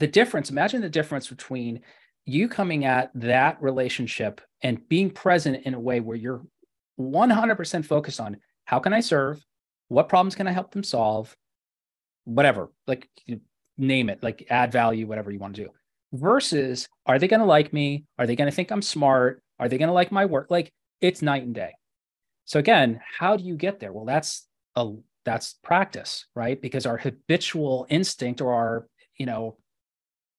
the 0.00 0.06
difference 0.06 0.50
imagine 0.50 0.80
the 0.80 0.88
difference 0.88 1.28
between 1.28 1.80
you 2.24 2.48
coming 2.48 2.84
at 2.84 3.10
that 3.14 3.60
relationship 3.60 4.40
and 4.62 4.88
being 4.88 5.10
present 5.10 5.64
in 5.66 5.74
a 5.74 5.80
way 5.80 5.98
where 6.00 6.16
you're 6.16 6.42
100% 7.00 7.84
focused 7.84 8.20
on 8.20 8.36
how 8.64 8.78
can 8.78 8.92
i 8.92 9.00
serve 9.00 9.44
what 9.88 10.08
problems 10.08 10.34
can 10.34 10.46
i 10.46 10.52
help 10.52 10.72
them 10.72 10.84
solve 10.84 11.36
whatever 12.24 12.70
like 12.86 13.08
name 13.82 14.08
it 14.08 14.22
like 14.22 14.46
add 14.50 14.72
value 14.72 15.06
whatever 15.06 15.30
you 15.30 15.38
want 15.38 15.54
to 15.54 15.64
do 15.64 15.70
versus 16.12 16.88
are 17.06 17.18
they 17.18 17.28
going 17.28 17.40
to 17.40 17.46
like 17.46 17.72
me 17.72 18.04
are 18.18 18.26
they 18.26 18.36
going 18.36 18.50
to 18.50 18.54
think 18.54 18.70
i'm 18.70 18.82
smart 18.82 19.42
are 19.58 19.68
they 19.68 19.78
going 19.78 19.88
to 19.88 19.94
like 19.94 20.12
my 20.12 20.24
work 20.24 20.50
like 20.50 20.72
it's 21.00 21.22
night 21.22 21.42
and 21.42 21.54
day 21.54 21.72
so 22.44 22.58
again, 22.58 23.00
how 23.18 23.36
do 23.36 23.44
you 23.44 23.56
get 23.56 23.80
there? 23.80 23.92
Well, 23.92 24.04
that's 24.04 24.46
a 24.76 24.90
that's 25.24 25.54
practice, 25.62 26.26
right? 26.34 26.60
Because 26.60 26.86
our 26.86 26.96
habitual 26.96 27.86
instinct 27.88 28.40
or 28.40 28.52
our, 28.52 28.86
you 29.16 29.26
know, 29.26 29.56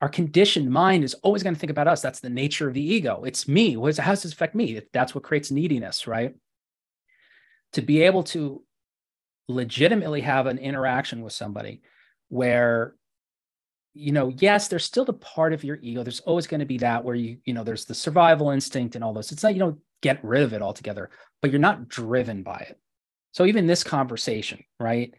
our 0.01 0.09
conditioned 0.09 0.69
mind 0.69 1.05
is 1.05 1.13
always 1.15 1.43
going 1.43 1.55
to 1.55 1.59
think 1.59 1.71
about 1.71 1.87
us. 1.87 2.01
That's 2.01 2.19
the 2.19 2.29
nature 2.29 2.67
of 2.67 2.73
the 2.73 2.83
ego. 2.83 3.23
It's 3.25 3.47
me. 3.47 3.77
What 3.77 3.89
is, 3.89 3.97
how 3.97 4.11
does 4.11 4.23
this 4.23 4.33
affect 4.33 4.55
me? 4.55 4.81
That's 4.91 5.15
what 5.15 5.23
creates 5.23 5.49
neediness, 5.49 6.05
right? 6.05 6.35
To 7.73 7.81
be 7.81 8.01
able 8.01 8.23
to 8.25 8.61
legitimately 9.47 10.21
have 10.21 10.47
an 10.47 10.57
interaction 10.57 11.21
with 11.21 11.31
somebody 11.31 11.81
where 12.27 12.95
you 13.93 14.11
know 14.11 14.29
yes 14.37 14.67
there's 14.67 14.85
still 14.85 15.05
the 15.05 15.13
part 15.13 15.53
of 15.53 15.63
your 15.63 15.77
ego 15.81 16.03
there's 16.03 16.21
always 16.21 16.47
going 16.47 16.59
to 16.59 16.65
be 16.65 16.79
that 16.79 17.03
where 17.03 17.15
you 17.15 17.37
you 17.45 17.53
know 17.53 17.63
there's 17.63 17.85
the 17.85 17.93
survival 17.93 18.49
instinct 18.49 18.95
and 18.95 19.03
all 19.03 19.13
those 19.13 19.31
it's 19.31 19.43
not 19.43 19.53
you 19.53 19.59
don't 19.59 19.77
get 20.01 20.23
rid 20.23 20.41
of 20.41 20.51
it 20.51 20.61
altogether 20.61 21.09
but 21.43 21.51
you're 21.51 21.59
not 21.59 21.89
driven 21.89 22.41
by 22.41 22.65
it. 22.69 22.79
So 23.33 23.45
even 23.45 23.67
this 23.67 23.83
conversation, 23.83 24.63
right? 24.79 25.13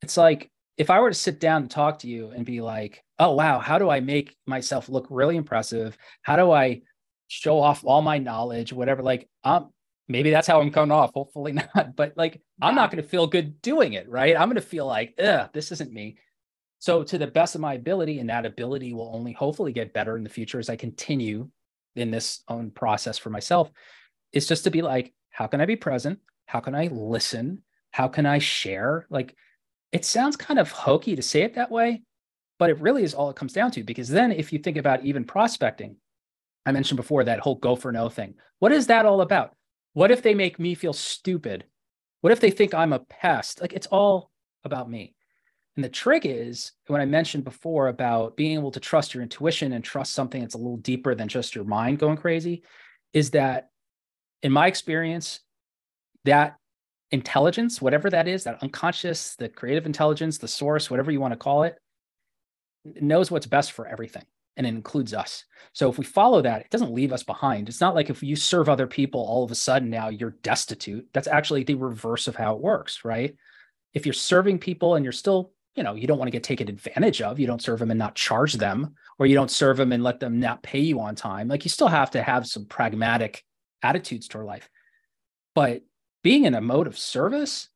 It's 0.00 0.16
like 0.16 0.50
if 0.78 0.90
I 0.90 1.00
were 1.00 1.10
to 1.10 1.14
sit 1.14 1.40
down 1.40 1.62
and 1.62 1.70
talk 1.70 1.98
to 1.98 2.08
you 2.08 2.30
and 2.30 2.46
be 2.46 2.60
like, 2.60 3.02
oh, 3.18 3.32
wow, 3.32 3.58
how 3.58 3.78
do 3.78 3.90
I 3.90 3.98
make 3.98 4.36
myself 4.46 4.88
look 4.88 5.08
really 5.10 5.36
impressive? 5.36 5.98
How 6.22 6.36
do 6.36 6.52
I 6.52 6.82
show 7.26 7.60
off 7.60 7.84
all 7.84 8.00
my 8.00 8.18
knowledge, 8.18 8.72
whatever? 8.72 9.02
Like, 9.02 9.28
um, 9.42 9.70
maybe 10.06 10.30
that's 10.30 10.46
how 10.46 10.60
I'm 10.60 10.70
coming 10.70 10.92
off. 10.92 11.12
Hopefully 11.14 11.52
not. 11.74 11.96
But 11.96 12.16
like. 12.16 12.40
I'm 12.62 12.76
not 12.76 12.92
going 12.92 13.02
to 13.02 13.08
feel 13.08 13.26
good 13.26 13.60
doing 13.60 13.94
it, 13.94 14.08
right? 14.08 14.36
I'm 14.36 14.46
going 14.46 14.54
to 14.54 14.60
feel 14.60 14.86
like, 14.86 15.14
ugh, 15.20 15.50
this 15.52 15.72
isn't 15.72 15.92
me. 15.92 16.18
So, 16.84 17.02
to 17.02 17.16
the 17.16 17.26
best 17.26 17.54
of 17.54 17.62
my 17.62 17.72
ability, 17.72 18.18
and 18.18 18.28
that 18.28 18.44
ability 18.44 18.92
will 18.92 19.10
only 19.14 19.32
hopefully 19.32 19.72
get 19.72 19.94
better 19.94 20.18
in 20.18 20.22
the 20.22 20.28
future 20.28 20.58
as 20.58 20.68
I 20.68 20.76
continue 20.76 21.48
in 21.96 22.10
this 22.10 22.42
own 22.46 22.70
process 22.70 23.16
for 23.16 23.30
myself, 23.30 23.70
is 24.34 24.46
just 24.46 24.64
to 24.64 24.70
be 24.70 24.82
like, 24.82 25.14
how 25.30 25.46
can 25.46 25.62
I 25.62 25.64
be 25.64 25.76
present? 25.76 26.18
How 26.44 26.60
can 26.60 26.74
I 26.74 26.88
listen? 26.92 27.62
How 27.90 28.06
can 28.06 28.26
I 28.26 28.38
share? 28.38 29.06
Like 29.08 29.34
it 29.92 30.04
sounds 30.04 30.36
kind 30.36 30.58
of 30.58 30.72
hokey 30.72 31.16
to 31.16 31.22
say 31.22 31.40
it 31.40 31.54
that 31.54 31.70
way, 31.70 32.02
but 32.58 32.68
it 32.68 32.78
really 32.82 33.02
is 33.02 33.14
all 33.14 33.30
it 33.30 33.36
comes 33.36 33.54
down 33.54 33.70
to. 33.70 33.82
Because 33.82 34.10
then 34.10 34.30
if 34.30 34.52
you 34.52 34.58
think 34.58 34.76
about 34.76 35.06
even 35.06 35.24
prospecting, 35.24 35.96
I 36.66 36.72
mentioned 36.72 36.98
before 36.98 37.24
that 37.24 37.40
whole 37.40 37.54
go 37.54 37.76
for 37.76 37.92
no 37.92 38.10
thing. 38.10 38.34
What 38.58 38.72
is 38.72 38.88
that 38.88 39.06
all 39.06 39.22
about? 39.22 39.54
What 39.94 40.10
if 40.10 40.20
they 40.20 40.34
make 40.34 40.58
me 40.58 40.74
feel 40.74 40.92
stupid? 40.92 41.64
What 42.20 42.34
if 42.34 42.40
they 42.40 42.50
think 42.50 42.74
I'm 42.74 42.92
a 42.92 42.98
pest? 42.98 43.62
Like 43.62 43.72
it's 43.72 43.86
all 43.86 44.30
about 44.64 44.90
me. 44.90 45.14
And 45.76 45.84
the 45.84 45.88
trick 45.88 46.24
is 46.24 46.72
when 46.86 47.00
I 47.00 47.04
mentioned 47.04 47.44
before 47.44 47.88
about 47.88 48.36
being 48.36 48.54
able 48.54 48.70
to 48.70 48.80
trust 48.80 49.12
your 49.12 49.22
intuition 49.22 49.72
and 49.72 49.82
trust 49.82 50.12
something 50.12 50.40
that's 50.40 50.54
a 50.54 50.58
little 50.58 50.76
deeper 50.76 51.14
than 51.14 51.28
just 51.28 51.54
your 51.54 51.64
mind 51.64 51.98
going 51.98 52.16
crazy, 52.16 52.62
is 53.12 53.30
that 53.30 53.70
in 54.42 54.52
my 54.52 54.68
experience, 54.68 55.40
that 56.24 56.56
intelligence, 57.10 57.82
whatever 57.82 58.08
that 58.10 58.28
is, 58.28 58.44
that 58.44 58.62
unconscious, 58.62 59.36
the 59.36 59.48
creative 59.48 59.86
intelligence, 59.86 60.38
the 60.38 60.48
source, 60.48 60.90
whatever 60.90 61.10
you 61.10 61.20
want 61.20 61.32
to 61.32 61.38
call 61.38 61.64
it, 61.64 61.76
knows 63.00 63.30
what's 63.30 63.46
best 63.46 63.72
for 63.72 63.86
everything. 63.86 64.24
and 64.56 64.66
it 64.66 64.70
includes 64.70 65.12
us. 65.12 65.44
So 65.72 65.90
if 65.90 65.98
we 65.98 66.04
follow 66.04 66.42
that, 66.42 66.62
it 66.62 66.70
doesn't 66.70 66.92
leave 66.92 67.12
us 67.12 67.22
behind. 67.22 67.68
It's 67.68 67.80
not 67.80 67.94
like 67.94 68.10
if 68.10 68.22
you 68.22 68.36
serve 68.36 68.68
other 68.68 68.86
people, 68.86 69.20
all 69.20 69.44
of 69.44 69.50
a 69.50 69.56
sudden 69.56 69.90
now 69.90 70.08
you're 70.08 70.36
destitute. 70.42 71.08
That's 71.12 71.26
actually 71.26 71.64
the 71.64 71.74
reverse 71.74 72.28
of 72.28 72.36
how 72.36 72.54
it 72.54 72.60
works, 72.60 73.04
right? 73.04 73.34
If 73.92 74.06
you're 74.06 74.12
serving 74.12 74.60
people 74.60 74.94
and 74.94 75.04
you're 75.04 75.12
still, 75.12 75.52
you 75.74 75.82
know, 75.82 75.94
you 75.94 76.06
don't 76.06 76.18
want 76.18 76.28
to 76.28 76.32
get 76.32 76.44
taken 76.44 76.68
advantage 76.68 77.20
of, 77.20 77.40
you 77.40 77.46
don't 77.46 77.62
serve 77.62 77.80
them 77.80 77.90
and 77.90 77.98
not 77.98 78.14
charge 78.14 78.54
them, 78.54 78.94
or 79.18 79.26
you 79.26 79.34
don't 79.34 79.50
serve 79.50 79.76
them 79.76 79.92
and 79.92 80.04
let 80.04 80.20
them 80.20 80.38
not 80.38 80.62
pay 80.62 80.80
you 80.80 81.00
on 81.00 81.14
time. 81.14 81.48
Like 81.48 81.64
you 81.64 81.68
still 81.68 81.88
have 81.88 82.12
to 82.12 82.22
have 82.22 82.46
some 82.46 82.64
pragmatic 82.66 83.44
attitudes 83.82 84.28
toward 84.28 84.46
life. 84.46 84.68
But 85.54 85.82
being 86.22 86.44
in 86.44 86.54
a 86.54 86.60
mode 86.60 86.86
of 86.86 86.98
service, 86.98 87.68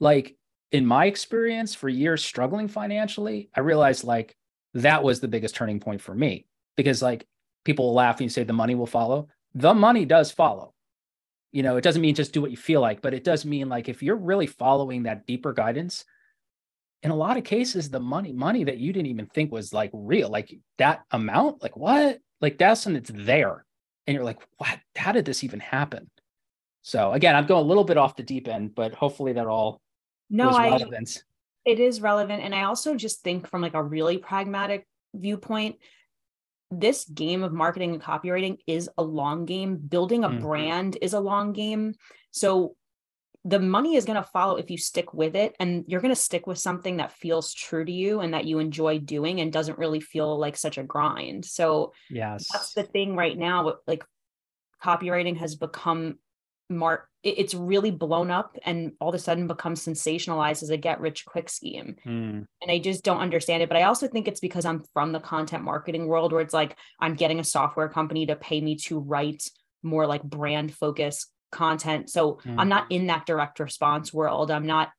like 0.00 0.36
in 0.72 0.84
my 0.84 1.06
experience 1.06 1.74
for 1.74 1.88
years 1.88 2.24
struggling 2.24 2.68
financially, 2.68 3.48
I 3.54 3.60
realized 3.60 4.04
like 4.04 4.36
that 4.74 5.02
was 5.02 5.20
the 5.20 5.28
biggest 5.28 5.54
turning 5.54 5.80
point 5.80 6.00
for 6.00 6.14
me 6.14 6.46
because 6.76 7.00
like 7.00 7.26
people 7.64 7.94
laugh 7.94 8.20
and 8.20 8.30
say 8.30 8.44
the 8.44 8.52
money 8.52 8.74
will 8.74 8.86
follow. 8.86 9.28
The 9.54 9.72
money 9.72 10.04
does 10.04 10.30
follow. 10.30 10.74
You 11.52 11.62
know, 11.62 11.76
it 11.76 11.82
doesn't 11.82 12.02
mean 12.02 12.14
just 12.14 12.32
do 12.32 12.42
what 12.42 12.50
you 12.50 12.56
feel 12.56 12.80
like, 12.80 13.00
but 13.00 13.14
it 13.14 13.24
does 13.24 13.44
mean 13.44 13.68
like 13.68 13.88
if 13.88 14.02
you're 14.02 14.16
really 14.16 14.46
following 14.46 15.04
that 15.04 15.26
deeper 15.26 15.52
guidance, 15.52 16.04
in 17.06 17.12
a 17.12 17.16
lot 17.16 17.36
of 17.36 17.44
cases, 17.44 17.88
the 17.88 18.00
money, 18.00 18.32
money 18.32 18.64
that 18.64 18.78
you 18.78 18.92
didn't 18.92 19.06
even 19.06 19.26
think 19.26 19.52
was 19.52 19.72
like 19.72 19.90
real, 19.92 20.28
like 20.28 20.52
that 20.78 21.04
amount, 21.12 21.62
like 21.62 21.76
what? 21.76 22.18
Like 22.40 22.58
that's 22.58 22.84
when 22.84 22.96
it's 22.96 23.12
there. 23.14 23.64
And 24.08 24.14
you're 24.16 24.24
like, 24.24 24.40
what? 24.56 24.80
How 24.96 25.12
did 25.12 25.24
this 25.24 25.44
even 25.44 25.60
happen? 25.60 26.10
So 26.82 27.12
again, 27.12 27.36
I'm 27.36 27.46
going 27.46 27.64
a 27.64 27.68
little 27.68 27.84
bit 27.84 27.96
off 27.96 28.16
the 28.16 28.24
deep 28.24 28.48
end, 28.48 28.74
but 28.74 28.92
hopefully 28.92 29.34
that 29.34 29.46
all 29.46 29.80
no, 30.30 30.48
I, 30.48 30.70
relevant. 30.70 31.22
It 31.64 31.78
is 31.78 32.00
relevant. 32.00 32.42
And 32.42 32.52
I 32.52 32.64
also 32.64 32.96
just 32.96 33.22
think 33.22 33.48
from 33.48 33.62
like 33.62 33.74
a 33.74 33.82
really 33.84 34.18
pragmatic 34.18 34.84
viewpoint, 35.14 35.76
this 36.72 37.04
game 37.04 37.44
of 37.44 37.52
marketing 37.52 37.92
and 37.92 38.02
copywriting 38.02 38.56
is 38.66 38.90
a 38.98 39.04
long 39.04 39.44
game. 39.44 39.76
Building 39.76 40.24
a 40.24 40.28
mm-hmm. 40.28 40.40
brand 40.40 40.98
is 41.00 41.12
a 41.12 41.20
long 41.20 41.52
game. 41.52 41.94
So 42.32 42.74
the 43.46 43.60
money 43.60 43.94
is 43.94 44.04
going 44.04 44.20
to 44.20 44.28
follow 44.28 44.56
if 44.56 44.70
you 44.72 44.76
stick 44.76 45.14
with 45.14 45.36
it 45.36 45.54
and 45.60 45.84
you're 45.86 46.00
going 46.00 46.14
to 46.14 46.20
stick 46.20 46.48
with 46.48 46.58
something 46.58 46.96
that 46.96 47.12
feels 47.12 47.54
true 47.54 47.84
to 47.84 47.92
you 47.92 48.18
and 48.20 48.34
that 48.34 48.44
you 48.44 48.58
enjoy 48.58 48.98
doing 48.98 49.40
and 49.40 49.52
doesn't 49.52 49.78
really 49.78 50.00
feel 50.00 50.36
like 50.36 50.56
such 50.56 50.78
a 50.78 50.82
grind. 50.82 51.44
So 51.44 51.92
yes. 52.10 52.48
That's 52.52 52.74
the 52.74 52.82
thing 52.82 53.14
right 53.14 53.38
now 53.38 53.76
like 53.86 54.04
copywriting 54.82 55.36
has 55.36 55.54
become 55.54 56.18
mark 56.68 57.08
it's 57.22 57.54
really 57.54 57.92
blown 57.92 58.28
up 58.28 58.56
and 58.64 58.92
all 59.00 59.10
of 59.10 59.14
a 59.14 59.20
sudden 59.20 59.46
becomes 59.46 59.84
sensationalized 59.84 60.64
as 60.64 60.70
a 60.70 60.76
get 60.76 61.00
rich 61.00 61.24
quick 61.24 61.48
scheme 61.48 61.94
mm. 62.04 62.44
and 62.60 62.70
i 62.70 62.76
just 62.76 63.04
don't 63.04 63.20
understand 63.20 63.62
it 63.62 63.68
but 63.68 63.78
i 63.78 63.84
also 63.84 64.08
think 64.08 64.26
it's 64.26 64.40
because 64.40 64.64
i'm 64.64 64.82
from 64.92 65.12
the 65.12 65.20
content 65.20 65.62
marketing 65.62 66.08
world 66.08 66.32
where 66.32 66.40
it's 66.40 66.52
like 66.52 66.76
i'm 66.98 67.14
getting 67.14 67.38
a 67.38 67.44
software 67.44 67.88
company 67.88 68.26
to 68.26 68.34
pay 68.34 68.60
me 68.60 68.74
to 68.74 68.98
write 68.98 69.48
more 69.84 70.08
like 70.08 70.24
brand 70.24 70.74
focused 70.74 71.30
content 71.56 72.10
so 72.10 72.38
mm. 72.44 72.54
i'm 72.58 72.68
not 72.68 72.90
in 72.90 73.06
that 73.06 73.26
direct 73.26 73.58
response 73.58 74.12
world 74.12 74.50
i'm 74.50 74.66
not 74.66 74.90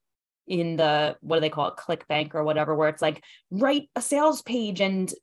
in 0.48 0.76
the 0.78 1.16
what 1.22 1.38
do 1.38 1.42
they 1.42 1.50
call 1.50 1.68
it 1.68 1.76
clickbank 1.76 2.34
or 2.34 2.44
whatever 2.44 2.74
where 2.76 2.90
it's 2.90 3.02
like 3.02 3.24
write 3.52 3.90
a 3.96 4.02
sales 4.02 4.42
page 4.42 4.82
and 4.82 5.14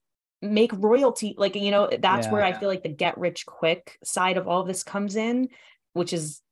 make 0.42 0.70
royalty 0.74 1.34
like 1.38 1.56
you 1.56 1.70
know 1.70 1.88
that's 2.00 2.26
yeah, 2.26 2.32
where 2.32 2.44
i 2.44 2.52
feel 2.52 2.68
like 2.68 2.82
the 2.82 2.88
get 2.88 3.16
rich 3.18 3.46
quick 3.46 3.98
side 4.04 4.36
of 4.36 4.46
all 4.46 4.60
of 4.60 4.68
this 4.68 4.82
comes 4.82 5.16
in 5.16 5.48
which 5.94 6.12
is 6.12 6.42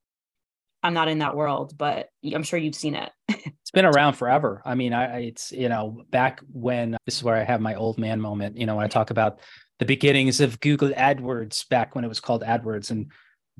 I'm 0.82 0.94
not 0.94 1.08
in 1.08 1.18
that 1.18 1.36
world, 1.36 1.76
but 1.78 2.08
I'm 2.24 2.42
sure 2.42 2.58
you've 2.58 2.74
seen 2.74 2.94
it. 2.96 3.10
it's 3.28 3.70
been 3.72 3.84
around 3.84 4.14
forever. 4.14 4.62
I 4.64 4.74
mean, 4.74 4.92
I 4.92 5.26
it's 5.26 5.52
you 5.52 5.68
know 5.68 6.02
back 6.10 6.40
when 6.52 6.96
this 7.06 7.16
is 7.16 7.24
where 7.24 7.36
I 7.36 7.44
have 7.44 7.60
my 7.60 7.74
old 7.74 7.98
man 7.98 8.20
moment. 8.20 8.56
You 8.56 8.66
know, 8.66 8.76
when 8.76 8.84
I 8.84 8.88
talk 8.88 9.10
about 9.10 9.40
the 9.78 9.84
beginnings 9.84 10.40
of 10.40 10.60
Google 10.60 10.90
AdWords 10.90 11.68
back 11.68 11.94
when 11.94 12.04
it 12.04 12.08
was 12.08 12.20
called 12.20 12.42
AdWords, 12.42 12.90
and 12.90 13.12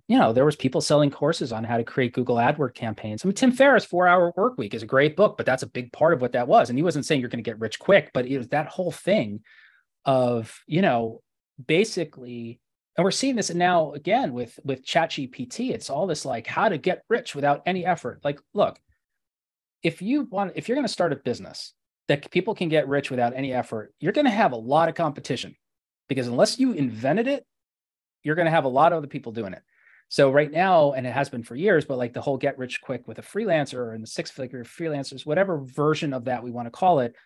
you 0.09 0.19
know 0.19 0.33
there 0.33 0.45
was 0.45 0.57
people 0.57 0.81
selling 0.81 1.11
courses 1.11 1.53
on 1.53 1.65
how 1.65 1.77
to 1.77 1.85
create 1.85 2.13
Google 2.13 2.37
AdWord 2.37 2.75
campaigns. 2.75 3.25
I 3.25 3.29
mean, 3.29 3.35
Tim 3.35 3.53
Ferriss' 3.53 3.85
Four 3.85 4.07
Hour 4.07 4.33
Work 4.37 4.59
Week 4.59 4.75
is 4.75 4.83
a 4.83 4.87
great 4.87 5.17
book, 5.17 5.37
but 5.37 5.47
that's 5.47 5.63
a 5.63 5.69
big 5.69 5.93
part 5.93 6.13
of 6.13 6.21
what 6.21 6.33
that 6.33 6.49
was. 6.49 6.69
And 6.69 6.79
he 6.79 6.83
wasn't 6.83 7.07
saying 7.07 7.21
you're 7.21 7.31
going 7.31 7.43
to 7.43 7.49
get 7.49 7.61
rich 7.61 7.79
quick, 7.79 8.11
but 8.13 8.27
it 8.27 8.39
was 8.39 8.49
that 8.49 8.67
whole 8.67 8.93
thing 8.93 9.41
of 10.05 10.61
you 10.67 10.83
know 10.83 11.23
basically 11.65 12.61
and 12.97 13.05
we're 13.05 13.11
seeing 13.11 13.37
this 13.37 13.53
now 13.55 13.93
again 13.93 14.33
with 14.33 14.59
with 14.65 14.85
ChatGPT. 14.85 15.71
It's 15.71 15.89
all 15.89 16.07
this 16.07 16.25
like 16.25 16.47
how 16.47 16.69
to 16.69 16.79
get 16.79 17.05
rich 17.09 17.35
without 17.35 17.63
any 17.65 17.87
effort. 17.87 18.21
Like, 18.23 18.41
look, 18.53 18.79
if 19.83 20.03
you 20.03 20.29
want, 20.31 20.53
if 20.57 20.69
you're 20.69 20.77
going 20.77 20.87
to 20.87 20.93
start 20.93 21.13
a 21.13 21.17
business 21.17 21.73
that 22.09 22.31
people 22.31 22.55
can 22.55 22.69
get 22.69 22.89
rich 22.89 23.11
without 23.11 23.35
any 23.35 23.53
effort, 23.53 23.95
you're 23.99 24.13
going 24.13 24.27
to 24.27 24.31
have 24.31 24.53
a 24.53 24.57
lot 24.57 24.89
of 24.89 24.95
competition 24.95 25.57
because 26.09 26.29
unless 26.29 26.59
you 26.59 26.73
invented 26.73 27.29
it, 27.29 27.47
you're 28.23 28.35
going 28.35 28.47
to 28.47 28.51
have 28.51 28.65
a 28.65 28.69
lot 28.69 28.93
of 28.93 28.99
other 28.99 29.07
people 29.07 29.33
doing 29.33 29.55
it. 29.55 29.63
So 30.13 30.31
right 30.31 30.53
now, 30.53 30.93
and 30.93 31.07
it 31.07 31.13
has 31.15 31.31
been 31.31 31.43
for 31.43 31.57
years, 31.57 31.87
but 31.87 31.97
like 31.97 32.13
the 32.13 32.21
whole 32.21 32.37
get 32.37 32.59
rich 32.59 32.83
quick 32.83 33.09
with 33.09 33.19
a 33.19 33.23
freelancer 33.23 33.95
and 33.95 34.03
the 34.03 34.07
six 34.07 34.31
figure 34.31 34.63
freelancers, 34.63 35.25
whatever 35.25 35.57
version 35.57 36.13
of 36.13 36.27
that 36.27 36.43
we 36.43 36.51
want 36.51 36.67
to 36.67 36.71
call 36.71 37.01
it, 37.01 37.17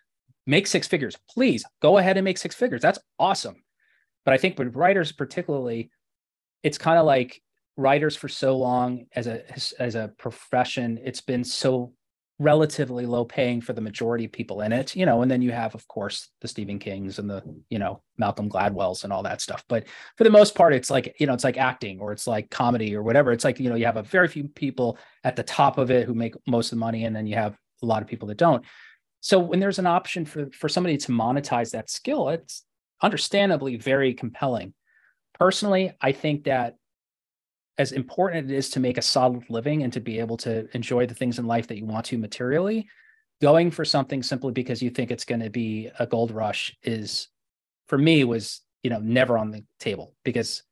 make 0.47 0.68
six 0.68 0.87
figures. 0.87 1.16
Please 1.28 1.64
go 1.82 1.99
ahead 1.99 2.16
and 2.16 2.24
make 2.24 2.39
six 2.39 2.55
figures. 2.55 2.80
That's 2.80 3.01
awesome. 3.18 3.57
But 4.24 4.34
I 4.34 4.39
think 4.39 4.57
with 4.57 4.76
writers 4.76 5.11
particularly, 5.11 5.91
it's 6.62 6.78
kind 6.78 6.97
of 6.97 7.07
like 7.07 7.43
writers 7.76 8.14
for 8.14 8.28
so 8.28 8.57
long 8.57 9.07
as 9.16 9.26
a 9.26 9.43
as 9.80 9.97
a 9.97 10.12
profession, 10.16 11.01
it's 11.03 11.22
been 11.22 11.43
so 11.43 11.93
relatively 12.39 13.07
low 13.07 13.24
paying 13.24 13.62
for 13.62 13.72
the 13.72 13.80
majority 13.80 14.26
of 14.26 14.32
people 14.32 14.61
in 14.61 14.70
it, 14.70 14.95
you 14.95 15.07
know, 15.07 15.22
and 15.22 15.30
then 15.30 15.41
you 15.41 15.53
have, 15.53 15.74
of 15.74 15.89
course, 15.89 16.28
the 16.43 16.49
Stephen 16.49 16.78
Kings 16.78 17.18
and 17.18 17.30
the, 17.30 17.43
you 17.70 17.78
know, 17.78 18.03
Malcolm 18.18 18.51
Gladwells 18.51 19.05
and 19.05 19.12
all 19.12 19.22
that 19.22 19.41
stuff. 19.41 19.64
But 19.68 19.84
for 20.18 20.24
the 20.24 20.30
most 20.30 20.55
part, 20.55 20.74
it's 20.74 20.91
like, 20.91 21.16
you 21.18 21.26
know, 21.26 21.32
it's 21.32 21.45
like 21.45 21.57
acting 21.57 21.99
or 21.99 22.12
it's 22.12 22.26
like 22.26 22.51
comedy 22.51 22.95
or 22.95 23.03
whatever. 23.03 23.32
It's 23.32 23.45
like, 23.45 23.59
you 23.59 23.70
know, 23.70 23.76
you 23.76 23.87
have 23.87 23.97
a 23.97 24.03
very 24.03 24.28
few 24.28 24.49
people 24.49 24.99
at 25.24 25.34
the 25.34 25.43
top 25.43 25.78
of 25.78 25.91
it 25.91 26.07
who 26.07 26.12
make 26.12 26.34
most 26.47 26.66
of 26.72 26.76
the 26.76 26.84
money, 26.84 27.05
and 27.05 27.16
then 27.16 27.26
you 27.26 27.37
have 27.37 27.57
a 27.82 27.87
lot 27.87 28.03
of 28.03 28.09
people 28.09 28.28
that 28.28 28.37
don't. 28.37 28.64
So 29.20 29.39
when 29.39 29.59
there's 29.59 29.78
an 29.78 29.87
option 29.87 30.26
for 30.26 30.51
for 30.51 30.68
somebody 30.68 30.99
to 30.99 31.12
monetize 31.12 31.70
that 31.70 31.91
skill, 31.91 32.28
it's 32.28 32.64
understandably 33.03 33.76
very 33.76 34.12
compelling. 34.12 34.74
Personally, 35.39 35.93
I 36.01 36.12
think 36.12 36.45
that 36.45 36.76
as 37.79 37.93
important 37.93 38.51
it 38.51 38.55
is 38.55 38.70
to 38.70 38.81
make 38.81 38.99
a 38.99 39.03
solid 39.03 39.45
living 39.51 39.83
and 39.83 39.93
to 39.93 40.01
be 40.01 40.18
able 40.18 40.37
to 40.39 40.68
enjoy 40.74 41.07
the 41.07 41.14
things 41.14 41.39
in 41.39 41.47
life 41.47 41.66
that 41.68 41.77
you 41.77 41.85
want 41.85 42.07
to 42.07 42.18
materially, 42.18 42.89
going 43.41 43.70
for 43.70 43.85
something 43.85 44.22
simply 44.22 44.53
because 44.53 44.83
you 44.83 44.91
think 44.91 45.11
it's 45.11 45.24
going 45.24 45.43
to 45.43 45.51
be 45.51 45.91
a 45.99 46.07
gold 46.07 46.31
rush 46.31 46.74
is 46.83 47.29
for 47.89 47.99
me 47.99 48.24
was, 48.24 48.62
you 48.83 48.91
know, 48.91 48.99
never 48.99 49.37
on 49.37 49.51
the 49.51 49.64
table 49.79 50.14
because 50.24 50.62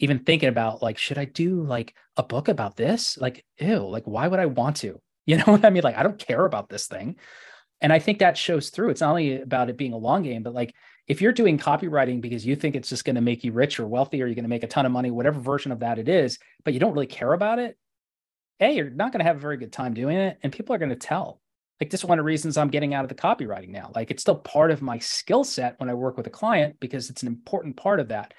even 0.00 0.20
thinking 0.20 0.48
about 0.48 0.82
like 0.82 0.98
should 0.98 1.18
I 1.18 1.24
do 1.24 1.62
like 1.62 1.94
a 2.16 2.22
book 2.22 2.48
about 2.48 2.76
this? 2.76 3.16
Like 3.18 3.44
ew, 3.58 3.86
like 3.88 4.04
why 4.04 4.26
would 4.26 4.40
I 4.40 4.46
want 4.46 4.76
to? 4.76 5.00
You 5.28 5.36
know 5.36 5.44
what 5.44 5.62
I 5.62 5.68
mean? 5.68 5.82
Like 5.82 5.98
I 5.98 6.02
don't 6.02 6.18
care 6.18 6.46
about 6.46 6.70
this 6.70 6.86
thing. 6.86 7.16
And 7.82 7.92
I 7.92 7.98
think 7.98 8.20
that 8.20 8.38
shows 8.38 8.70
through. 8.70 8.88
It's 8.88 9.02
not 9.02 9.10
only 9.10 9.42
about 9.42 9.68
it 9.68 9.76
being 9.76 9.92
a 9.92 9.98
long 9.98 10.22
game, 10.22 10.42
but 10.42 10.54
like 10.54 10.74
if 11.08 11.22
you're 11.22 11.32
doing 11.32 11.58
copywriting 11.58 12.20
because 12.20 12.46
you 12.46 12.54
think 12.54 12.76
it's 12.76 12.90
just 12.90 13.04
going 13.04 13.16
to 13.16 13.22
make 13.22 13.42
you 13.42 13.52
rich 13.52 13.80
or 13.80 13.86
wealthy 13.86 14.22
or 14.22 14.26
you're 14.26 14.34
going 14.34 14.44
to 14.44 14.48
make 14.48 14.62
a 14.62 14.68
ton 14.68 14.84
of 14.84 14.92
money, 14.92 15.10
whatever 15.10 15.40
version 15.40 15.72
of 15.72 15.80
that 15.80 15.98
it 15.98 16.08
is, 16.08 16.38
but 16.64 16.74
you 16.74 16.80
don't 16.80 16.92
really 16.92 17.06
care 17.06 17.32
about 17.32 17.58
it, 17.58 17.78
A, 18.60 18.72
you're 18.72 18.90
not 18.90 19.10
going 19.10 19.20
to 19.20 19.24
have 19.24 19.36
a 19.36 19.40
very 19.40 19.56
good 19.56 19.72
time 19.72 19.94
doing 19.94 20.18
it. 20.18 20.38
And 20.42 20.52
people 20.52 20.74
are 20.74 20.78
going 20.78 20.90
to 20.90 20.96
tell. 20.96 21.40
Like 21.80 21.90
this 21.90 22.00
is 22.00 22.04
one 22.04 22.18
of 22.18 22.24
the 22.24 22.26
reasons 22.26 22.56
I'm 22.56 22.68
getting 22.68 22.92
out 22.92 23.04
of 23.04 23.08
the 23.08 23.14
copywriting 23.14 23.70
now. 23.70 23.90
Like 23.94 24.10
it's 24.10 24.20
still 24.20 24.36
part 24.36 24.70
of 24.70 24.82
my 24.82 24.98
skill 24.98 25.44
set 25.44 25.78
when 25.78 25.88
I 25.88 25.94
work 25.94 26.16
with 26.16 26.26
a 26.26 26.30
client 26.30 26.76
because 26.80 27.08
it's 27.08 27.22
an 27.22 27.28
important 27.28 27.76
part 27.76 28.00
of 28.00 28.08
that. 28.08 28.34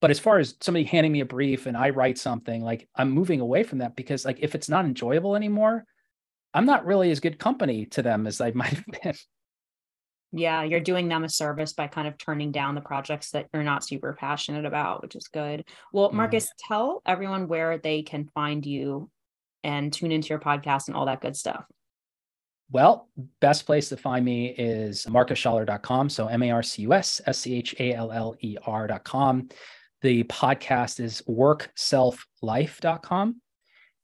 But 0.00 0.10
as 0.10 0.18
far 0.20 0.38
as 0.38 0.54
somebody 0.60 0.84
handing 0.84 1.12
me 1.12 1.20
a 1.20 1.26
brief 1.26 1.66
and 1.66 1.76
I 1.76 1.90
write 1.90 2.16
something, 2.16 2.62
like 2.62 2.88
I'm 2.94 3.10
moving 3.10 3.40
away 3.40 3.62
from 3.62 3.78
that 3.78 3.96
because 3.96 4.24
like 4.24 4.38
if 4.40 4.54
it's 4.54 4.68
not 4.68 4.84
enjoyable 4.84 5.36
anymore, 5.36 5.84
I'm 6.54 6.66
not 6.66 6.86
really 6.86 7.10
as 7.10 7.20
good 7.20 7.38
company 7.38 7.86
to 7.86 8.02
them 8.02 8.26
as 8.26 8.40
I 8.40 8.50
might 8.54 8.74
have 8.74 8.84
been. 9.02 9.14
Yeah, 10.32 10.64
you're 10.64 10.80
doing 10.80 11.08
them 11.08 11.24
a 11.24 11.28
service 11.28 11.72
by 11.72 11.86
kind 11.86 12.08
of 12.08 12.18
turning 12.18 12.52
down 12.52 12.74
the 12.74 12.80
projects 12.80 13.30
that 13.30 13.46
you're 13.54 13.62
not 13.62 13.84
super 13.84 14.12
passionate 14.12 14.64
about, 14.64 15.02
which 15.02 15.14
is 15.14 15.28
good. 15.28 15.64
Well, 15.92 16.08
mm-hmm. 16.08 16.16
Marcus, 16.16 16.50
tell 16.66 17.00
everyone 17.06 17.48
where 17.48 17.78
they 17.78 18.02
can 18.02 18.28
find 18.34 18.66
you 18.66 19.10
and 19.62 19.92
tune 19.92 20.12
into 20.12 20.28
your 20.28 20.38
podcast 20.38 20.88
and 20.88 20.96
all 20.96 21.06
that 21.06 21.20
good 21.20 21.36
stuff. 21.36 21.64
Well, 22.70 23.08
best 23.40 23.66
place 23.66 23.88
to 23.90 23.96
find 23.96 24.24
me 24.24 24.48
is 24.48 25.06
marcusschaller.com. 25.06 26.08
So 26.08 26.26
M 26.26 26.42
A 26.42 26.50
R 26.50 26.62
C 26.62 26.82
U 26.82 26.92
S 26.92 27.20
S 27.26 27.38
C 27.38 27.54
H 27.54 27.76
A 27.78 27.94
L 27.94 28.10
L 28.10 28.34
E 28.40 28.56
R.com. 28.64 29.48
The 30.02 30.24
podcast 30.24 31.00
is 31.00 31.22
workselflife.com. 31.28 33.40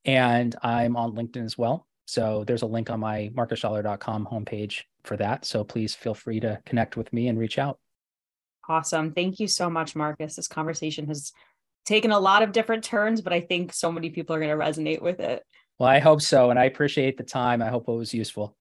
And 0.04 0.56
I'm 0.62 0.96
on 0.96 1.14
LinkedIn 1.14 1.44
as 1.44 1.58
well. 1.58 1.86
So 2.12 2.44
there's 2.46 2.60
a 2.60 2.66
link 2.66 2.90
on 2.90 3.00
my 3.00 3.30
marcusschaller.com 3.34 4.28
homepage 4.30 4.82
for 5.02 5.16
that. 5.16 5.46
So 5.46 5.64
please 5.64 5.94
feel 5.94 6.12
free 6.12 6.40
to 6.40 6.60
connect 6.66 6.98
with 6.98 7.10
me 7.10 7.28
and 7.28 7.38
reach 7.38 7.58
out. 7.58 7.78
Awesome. 8.68 9.12
Thank 9.12 9.40
you 9.40 9.48
so 9.48 9.70
much, 9.70 9.96
Marcus. 9.96 10.36
This 10.36 10.46
conversation 10.46 11.06
has 11.06 11.32
taken 11.86 12.12
a 12.12 12.18
lot 12.18 12.42
of 12.42 12.52
different 12.52 12.84
turns, 12.84 13.22
but 13.22 13.32
I 13.32 13.40
think 13.40 13.72
so 13.72 13.90
many 13.90 14.10
people 14.10 14.36
are 14.36 14.40
going 14.40 14.50
to 14.50 14.62
resonate 14.62 15.00
with 15.00 15.20
it. 15.20 15.42
Well, 15.78 15.88
I 15.88 16.00
hope 16.00 16.20
so. 16.20 16.50
And 16.50 16.58
I 16.58 16.64
appreciate 16.64 17.16
the 17.16 17.24
time. 17.24 17.62
I 17.62 17.68
hope 17.68 17.88
it 17.88 17.92
was 17.92 18.12
useful. 18.12 18.50